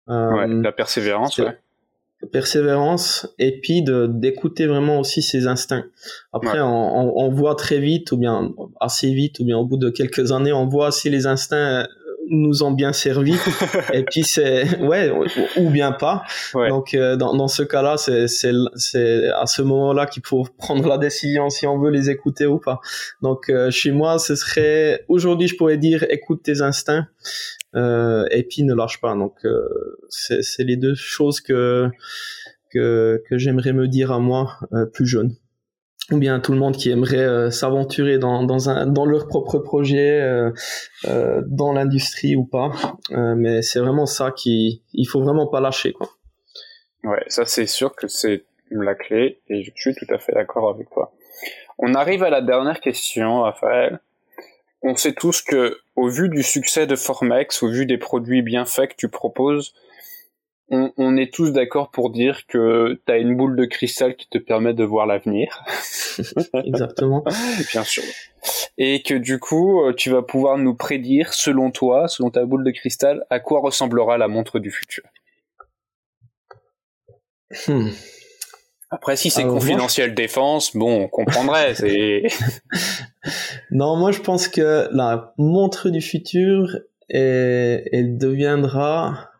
Ouais, 0.07 0.47
la 0.47 0.73
persévérance 0.73 1.37
ouais. 1.37 1.57
persévérance 2.33 3.33
et 3.39 3.61
puis 3.61 3.83
de 3.83 4.05
d'écouter 4.05 4.65
vraiment 4.67 4.99
aussi 4.99 5.21
ses 5.21 5.47
instincts. 5.47 5.85
Après, 6.33 6.59
on, 6.59 7.17
on, 7.17 7.29
voit 7.29 7.55
très 7.55 7.79
vite 7.79 8.11
ou 8.11 8.17
bien 8.17 8.51
assez 8.81 9.13
vite 9.13 9.39
ou 9.39 9.45
bien 9.45 9.57
au 9.57 9.63
bout 9.63 9.77
de 9.77 9.89
quelques 9.89 10.33
années, 10.33 10.51
on 10.51 10.67
voit 10.67 10.91
si 10.91 11.09
les 11.09 11.25
instincts 11.25 11.87
nous 12.29 12.63
ont 12.63 12.71
bien 12.71 12.93
servi. 12.93 13.35
Et 13.93 14.03
puis 14.03 14.23
c'est 14.23 14.79
ouais 14.79 15.11
ou 15.57 15.69
bien 15.69 15.91
pas. 15.91 16.23
Donc 16.53 16.93
euh, 16.93 17.15
dans, 17.15 17.35
dans 17.35 17.47
ce 17.47 17.63
cas-là 17.63 17.97
c'est 17.97 18.27
c'est 18.27 18.51
c'est 18.75 19.29
à 19.29 19.45
ce 19.45 19.61
moment-là 19.61 20.05
qu'il 20.05 20.25
faut 20.25 20.45
prendre 20.57 20.87
la 20.87 20.97
décision 20.97 21.49
si 21.49 21.67
on 21.67 21.79
veut 21.79 21.91
les 21.91 22.09
écouter 22.09 22.45
ou 22.45 22.59
pas. 22.59 22.79
Donc 23.21 23.49
euh, 23.49 23.71
chez 23.71 23.91
moi 23.91 24.19
ce 24.19 24.35
serait 24.35 25.05
aujourd'hui 25.07 25.47
je 25.47 25.57
pourrais 25.57 25.77
dire 25.77 26.05
écoute 26.09 26.43
tes 26.43 26.61
instincts 26.61 27.07
euh, 27.75 28.25
et 28.31 28.43
puis 28.43 28.63
ne 28.63 28.73
lâche 28.73 28.99
pas. 29.01 29.15
Donc 29.15 29.45
euh, 29.45 29.67
c'est 30.09 30.41
c'est 30.41 30.63
les 30.63 30.77
deux 30.77 30.95
choses 30.95 31.41
que 31.41 31.89
que 32.71 33.21
que 33.29 33.37
j'aimerais 33.37 33.73
me 33.73 33.87
dire 33.87 34.11
à 34.11 34.19
moi 34.19 34.57
plus 34.93 35.05
jeune 35.05 35.35
ou 36.11 36.17
bien 36.17 36.39
tout 36.39 36.51
le 36.51 36.59
monde 36.59 36.75
qui 36.75 36.91
aimerait 36.91 37.17
euh, 37.17 37.49
s'aventurer 37.49 38.17
dans, 38.17 38.43
dans, 38.43 38.85
dans 38.85 39.05
leur 39.05 39.27
propre 39.27 39.59
projet, 39.59 40.21
euh, 40.21 40.51
euh, 41.05 41.41
dans 41.47 41.71
l'industrie 41.71 42.35
ou 42.35 42.45
pas. 42.45 42.71
Mais 43.09 43.61
c'est 43.61 43.79
vraiment 43.79 44.05
ça 44.05 44.31
qui, 44.31 44.83
il 44.93 45.05
faut 45.05 45.21
vraiment 45.21 45.47
pas 45.47 45.61
lâcher, 45.61 45.93
quoi. 45.93 46.09
Ouais, 47.03 47.23
ça 47.27 47.45
c'est 47.45 47.67
sûr 47.67 47.95
que 47.95 48.07
c'est 48.07 48.45
la 48.71 48.95
clé 48.95 49.41
et 49.49 49.63
je 49.63 49.71
suis 49.75 49.93
tout 49.93 50.07
à 50.09 50.17
fait 50.17 50.31
d'accord 50.33 50.69
avec 50.69 50.89
toi. 50.89 51.13
On 51.77 51.95
arrive 51.95 52.23
à 52.23 52.29
la 52.29 52.41
dernière 52.41 52.79
question, 52.79 53.41
Raphaël. 53.41 53.99
On 54.81 54.95
sait 54.95 55.13
tous 55.13 55.41
que, 55.41 55.77
au 55.95 56.07
vu 56.07 56.29
du 56.29 56.43
succès 56.43 56.87
de 56.87 56.95
Formex, 56.95 57.63
au 57.63 57.69
vu 57.69 57.85
des 57.85 57.97
produits 57.97 58.41
bien 58.41 58.65
faits 58.65 58.91
que 58.91 58.95
tu 58.97 59.09
proposes, 59.09 59.73
on, 60.69 61.17
est 61.17 61.33
tous 61.33 61.51
d'accord 61.51 61.91
pour 61.91 62.09
dire 62.09 62.45
que 62.47 63.01
tu 63.05 63.11
as 63.11 63.17
une 63.17 63.35
boule 63.35 63.55
de 63.55 63.65
cristal 63.65 64.15
qui 64.15 64.27
te 64.29 64.37
permet 64.37 64.73
de 64.73 64.83
voir 64.83 65.05
l'avenir. 65.05 65.63
Exactement. 66.65 67.23
Bien 67.71 67.83
sûr. 67.83 68.03
Et 68.77 69.03
que 69.03 69.13
du 69.13 69.39
coup, 69.39 69.83
euh, 69.83 69.93
tu 69.93 70.09
vas 70.09 70.21
pouvoir 70.21 70.57
nous 70.57 70.73
prédire, 70.73 71.33
selon 71.33 71.71
toi, 71.71 72.07
selon 72.07 72.31
ta 72.31 72.45
boule 72.45 72.63
de 72.63 72.71
cristal, 72.71 73.25
à 73.29 73.39
quoi 73.39 73.59
ressemblera 73.59 74.17
la 74.17 74.27
montre 74.27 74.59
du 74.59 74.71
futur. 74.71 75.03
Hmm. 77.67 77.89
Après, 78.89 79.15
si 79.15 79.29
c'est 79.29 79.43
confidentiel 79.43 80.13
défense, 80.13 80.75
bon, 80.75 81.03
on 81.03 81.07
comprendrait. 81.07 81.73
non, 83.71 83.95
moi 83.95 84.11
je 84.11 84.19
pense 84.19 84.47
que 84.47 84.87
la 84.91 85.33
montre 85.37 85.89
du 85.89 86.01
futur, 86.01 86.77
elle 87.09 88.17
deviendra 88.17 89.32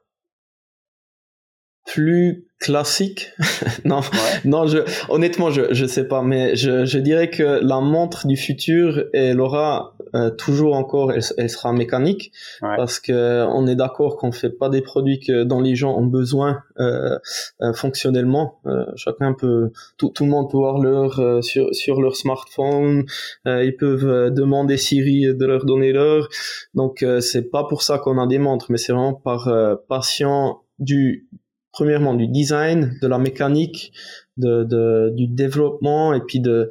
plus 1.85 2.47
classique. 2.59 3.33
non, 3.85 3.99
non, 4.45 4.65
je, 4.67 4.79
honnêtement, 5.09 5.51
je, 5.51 5.73
je 5.73 5.85
sais 5.85 6.07
pas, 6.07 6.21
mais 6.21 6.55
je, 6.55 6.85
je 6.85 6.97
dirais 6.97 7.29
que 7.29 7.59
la 7.61 7.81
montre 7.81 8.25
du 8.25 8.37
futur, 8.37 9.03
elle 9.13 9.41
aura 9.41 9.95
euh, 10.15 10.29
toujours 10.29 10.75
encore, 10.75 11.11
elle, 11.11 11.49
sera 11.49 11.73
mécanique, 11.73 12.31
parce 12.61 12.99
que 12.99 13.45
on 13.47 13.67
est 13.67 13.75
d'accord 13.75 14.15
qu'on 14.17 14.31
fait 14.31 14.49
pas 14.49 14.69
des 14.69 14.81
produits 14.81 15.19
que 15.19 15.43
dont 15.43 15.59
les 15.59 15.75
gens 15.75 15.97
ont 15.97 16.05
besoin 16.05 16.61
euh, 16.79 17.17
euh 17.61 17.73
fonctionnellement. 17.73 18.59
Euh, 18.65 18.85
chacun 18.95 19.33
peut, 19.33 19.71
tout, 19.97 20.09
tout 20.09 20.23
le 20.23 20.29
monde 20.29 20.49
peut 20.49 20.57
voir 20.57 20.77
l'heure 20.79 21.43
sur 21.43 21.73
sur 21.73 22.01
leur 22.01 22.15
smartphone. 22.15 23.05
ils 23.45 23.75
peuvent 23.77 24.31
demander 24.31 24.77
Siri 24.77 25.35
de 25.35 25.45
leur 25.45 25.65
donner 25.65 25.91
l'heure. 25.91 26.29
Donc 26.75 27.03
c'est 27.19 27.49
pas 27.49 27.65
pour 27.65 27.81
ça 27.81 27.97
qu'on 27.97 28.17
a 28.19 28.27
des 28.27 28.37
montres, 28.37 28.67
mais 28.69 28.77
c'est 28.77 28.93
vraiment 28.93 29.13
par 29.13 29.51
patient 29.89 30.61
du 30.79 31.27
premièrement 31.73 32.13
du 32.13 32.27
design, 32.27 32.97
de 33.01 33.07
la 33.07 33.17
mécanique, 33.17 33.91
de, 34.37 34.63
de 34.63 35.11
du 35.13 35.27
développement 35.27 36.13
et 36.13 36.21
puis 36.21 36.39
de 36.39 36.69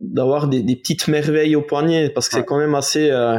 d'avoir 0.00 0.48
des, 0.48 0.62
des, 0.62 0.76
petites 0.76 1.08
merveilles 1.08 1.56
au 1.56 1.62
poignet 1.62 2.10
parce 2.10 2.28
que 2.28 2.36
c'est 2.36 2.44
quand 2.44 2.58
même 2.58 2.74
assez 2.74 3.10
euh, 3.10 3.38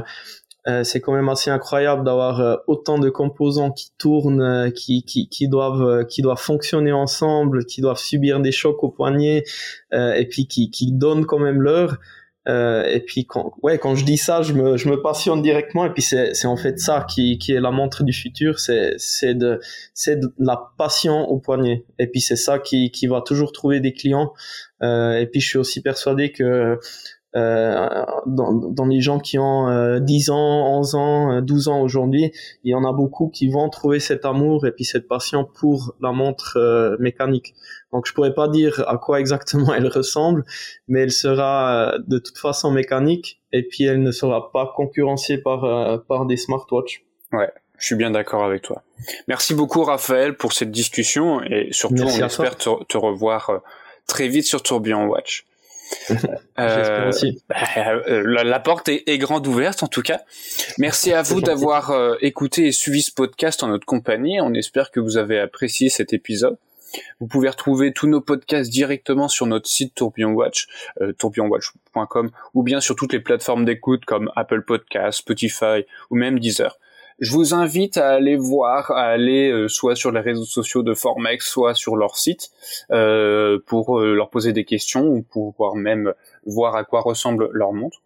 euh, 0.67 0.83
c'est 0.83 1.01
quand 1.01 1.13
même 1.13 1.27
assez 1.27 1.49
incroyable 1.49 2.05
d'avoir 2.05 2.39
euh, 2.39 2.55
autant 2.67 2.97
de 2.97 3.09
composants 3.09 3.71
qui 3.71 3.91
tournent, 3.97 4.71
qui, 4.73 5.03
qui, 5.03 5.27
qui 5.27 5.47
doivent 5.49 6.05
qui 6.07 6.21
doivent 6.21 6.41
fonctionner 6.41 6.91
ensemble, 6.91 7.65
qui 7.65 7.81
doivent 7.81 7.99
subir 7.99 8.39
des 8.39 8.51
chocs 8.51 8.81
au 8.83 8.89
poignet 8.89 9.43
et 9.91 10.27
puis 10.29 10.47
qui, 10.47 10.71
qui 10.71 10.91
donnent 10.91 11.25
quand 11.25 11.39
même 11.39 11.61
l'heure. 11.61 11.97
Euh, 12.49 12.83
et 12.85 12.99
puis 12.99 13.25
quand, 13.25 13.53
ouais, 13.63 13.77
quand 13.77 13.95
je 13.95 14.03
dis 14.03 14.17
ça, 14.17 14.41
je 14.41 14.53
me, 14.53 14.75
je 14.75 14.89
me 14.89 15.01
passionne 15.01 15.41
directement. 15.41 15.85
Et 15.85 15.91
puis 15.91 16.01
c'est, 16.01 16.33
c'est 16.33 16.47
en 16.47 16.57
fait 16.57 16.79
ça 16.79 17.05
qui, 17.07 17.37
qui 17.37 17.53
est 17.53 17.61
la 17.61 17.71
montre 17.71 18.03
du 18.03 18.13
futur, 18.13 18.59
c'est, 18.59 18.95
c'est 18.97 19.33
de, 19.33 19.59
c'est 19.93 20.17
de 20.17 20.33
la 20.39 20.71
passion 20.77 21.29
au 21.29 21.39
poignet. 21.39 21.85
Et 21.99 22.07
puis 22.07 22.21
c'est 22.21 22.35
ça 22.35 22.59
qui, 22.59 22.91
qui 22.91 23.07
va 23.07 23.21
toujours 23.21 23.51
trouver 23.51 23.79
des 23.79 23.93
clients. 23.93 24.33
Euh, 24.81 25.13
et 25.19 25.27
puis 25.27 25.39
je 25.39 25.47
suis 25.47 25.57
aussi 25.57 25.81
persuadé 25.81 26.31
que 26.31 26.79
euh, 27.35 28.05
dans, 28.27 28.53
dans, 28.53 28.85
les 28.85 29.01
gens 29.01 29.19
qui 29.19 29.39
ont 29.39 29.67
euh, 29.67 29.99
10 29.99 30.29
ans, 30.29 30.77
11 30.77 30.95
ans, 30.95 31.41
12 31.41 31.67
ans 31.67 31.81
aujourd'hui, 31.81 32.31
il 32.63 32.71
y 32.71 32.75
en 32.75 32.83
a 32.83 32.93
beaucoup 32.93 33.29
qui 33.29 33.49
vont 33.49 33.69
trouver 33.69 33.99
cet 33.99 34.23
amour 34.23 34.67
et 34.67 34.71
puis 34.71 34.85
cette 34.85 35.07
passion 35.07 35.43
pour 35.43 35.95
la 35.99 36.11
montre 36.11 36.57
euh, 36.57 36.95
mécanique. 36.99 37.55
Donc 37.93 38.05
je 38.05 38.13
pourrais 38.13 38.33
pas 38.33 38.49
dire 38.49 38.83
à 38.87 38.97
quoi 38.97 39.19
exactement 39.19 39.73
elle 39.75 39.87
ressemble, 39.87 40.43
mais 40.87 41.01
elle 41.01 41.11
sera 41.11 41.95
de 42.05 42.17
toute 42.17 42.37
façon 42.37 42.71
mécanique 42.71 43.41
et 43.53 43.63
puis 43.63 43.85
elle 43.85 44.01
ne 44.01 44.11
sera 44.11 44.51
pas 44.51 44.73
concurrencée 44.75 45.37
par 45.37 46.03
par 46.07 46.25
des 46.25 46.37
smartwatches. 46.37 47.03
Ouais, 47.31 47.49
je 47.77 47.85
suis 47.85 47.95
bien 47.95 48.11
d'accord 48.11 48.43
avec 48.43 48.63
toi. 48.63 48.83
Merci 49.27 49.53
beaucoup 49.53 49.83
Raphaël 49.83 50.35
pour 50.35 50.53
cette 50.53 50.71
discussion 50.71 51.41
et 51.43 51.69
surtout 51.71 52.03
on 52.03 52.25
espère 52.25 52.57
te, 52.57 52.83
te, 52.83 52.97
revoir 52.97 53.61
très 54.07 54.27
vite 54.27 54.45
sur 54.45 54.61
Tourbillon 54.61 55.05
Watch. 55.05 55.45
euh, 56.59 57.09
aussi. 57.09 57.41
Euh, 57.77 58.23
la, 58.25 58.43
la, 58.43 58.59
porte 58.59 58.89
est, 58.89 59.03
est, 59.07 59.17
grande 59.17 59.45
ouverte 59.47 59.83
en 59.83 59.87
tout 59.87 60.01
cas. 60.01 60.21
Merci 60.77 61.13
à 61.13 61.21
vous 61.21 61.41
d'avoir 61.41 61.91
euh, 61.91 62.15
écouté 62.21 62.67
et 62.67 62.71
suivi 62.71 63.01
ce 63.01 63.11
podcast 63.11 63.63
en 63.63 63.67
notre 63.67 63.85
compagnie. 63.85 64.39
On 64.41 64.53
espère 64.53 64.91
que 64.91 64.99
vous 64.99 65.17
avez 65.17 65.39
apprécié 65.39 65.89
cet 65.89 66.13
épisode. 66.13 66.57
Vous 67.19 67.27
pouvez 67.27 67.49
retrouver 67.49 67.93
tous 67.93 68.07
nos 68.07 68.21
podcasts 68.21 68.71
directement 68.71 69.27
sur 69.27 69.45
notre 69.45 69.67
site 69.67 69.95
Tourbillon 69.95 70.31
Watch, 70.31 70.67
euh, 71.01 71.13
tourbillonwatch.com, 71.13 72.31
ou 72.53 72.63
bien 72.63 72.81
sur 72.81 72.95
toutes 72.95 73.13
les 73.13 73.19
plateformes 73.19 73.65
d'écoute 73.65 74.05
comme 74.05 74.31
Apple 74.35 74.63
Podcasts, 74.63 75.19
Spotify 75.19 75.85
ou 76.09 76.15
même 76.15 76.39
Deezer 76.39 76.77
je 77.19 77.31
vous 77.31 77.53
invite 77.53 77.97
à 77.97 78.09
aller 78.09 78.35
voir, 78.35 78.89
à 78.89 79.03
aller 79.03 79.51
euh, 79.51 79.67
soit 79.67 79.95
sur 79.95 80.11
les 80.11 80.19
réseaux 80.19 80.45
sociaux 80.45 80.81
de 80.81 80.95
Formex, 80.95 81.47
soit 81.47 81.75
sur 81.75 81.95
leur 81.95 82.17
site, 82.17 82.49
euh, 82.91 83.59
pour 83.67 83.99
leur 84.01 84.31
poser 84.31 84.51
des 84.51 84.65
questions 84.65 85.05
ou 85.05 85.21
pour 85.21 85.53
pouvoir 85.53 85.75
même 85.75 86.13
voir 86.47 86.75
à 86.75 86.83
quoi 86.83 87.01
ressemble 87.01 87.49
leur 87.53 87.71
montre. 87.71 88.01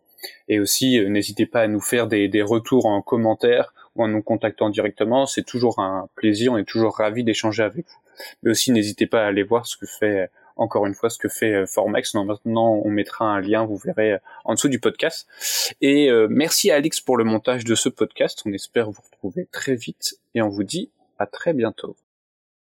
Et 0.49 0.59
aussi, 0.59 0.99
n'hésitez 1.09 1.45
pas 1.45 1.61
à 1.61 1.67
nous 1.67 1.79
faire 1.79 2.07
des, 2.07 2.27
des, 2.27 2.41
retours 2.41 2.85
en 2.85 3.01
commentaire 3.01 3.73
ou 3.95 4.03
en 4.03 4.09
nous 4.09 4.21
contactant 4.21 4.69
directement. 4.69 5.25
C'est 5.25 5.45
toujours 5.45 5.79
un 5.79 6.09
plaisir, 6.15 6.51
on 6.51 6.57
est 6.57 6.67
toujours 6.67 6.97
ravis 6.97 7.23
d'échanger 7.23 7.63
avec 7.63 7.85
vous. 7.87 8.06
Mais 8.43 8.51
aussi, 8.51 8.71
n'hésitez 8.71 9.07
pas 9.07 9.23
à 9.23 9.27
aller 9.27 9.43
voir 9.43 9.65
ce 9.65 9.77
que 9.77 9.85
fait 9.85 10.29
encore 10.57 10.85
une 10.85 10.93
fois 10.93 11.09
ce 11.09 11.17
que 11.17 11.29
fait 11.29 11.53
euh, 11.53 11.65
Formex. 11.65 12.13
maintenant, 12.15 12.81
on 12.83 12.89
mettra 12.89 13.25
un 13.25 13.41
lien, 13.41 13.65
vous 13.65 13.77
verrez, 13.77 14.13
euh, 14.13 14.17
en 14.45 14.53
dessous 14.53 14.69
du 14.69 14.79
podcast. 14.79 15.27
Et 15.81 16.09
euh, 16.09 16.27
merci 16.29 16.71
à 16.71 16.75
Alix 16.75 16.99
pour 16.99 17.17
le 17.17 17.23
montage 17.23 17.63
de 17.63 17.75
ce 17.75 17.89
podcast. 17.89 18.41
On 18.45 18.53
espère 18.53 18.89
vous 18.89 19.01
retrouver 19.01 19.47
très 19.51 19.75
vite 19.75 20.19
et 20.35 20.41
on 20.41 20.49
vous 20.49 20.63
dit 20.63 20.91
à 21.19 21.25
très 21.25 21.53
bientôt. 21.53 21.95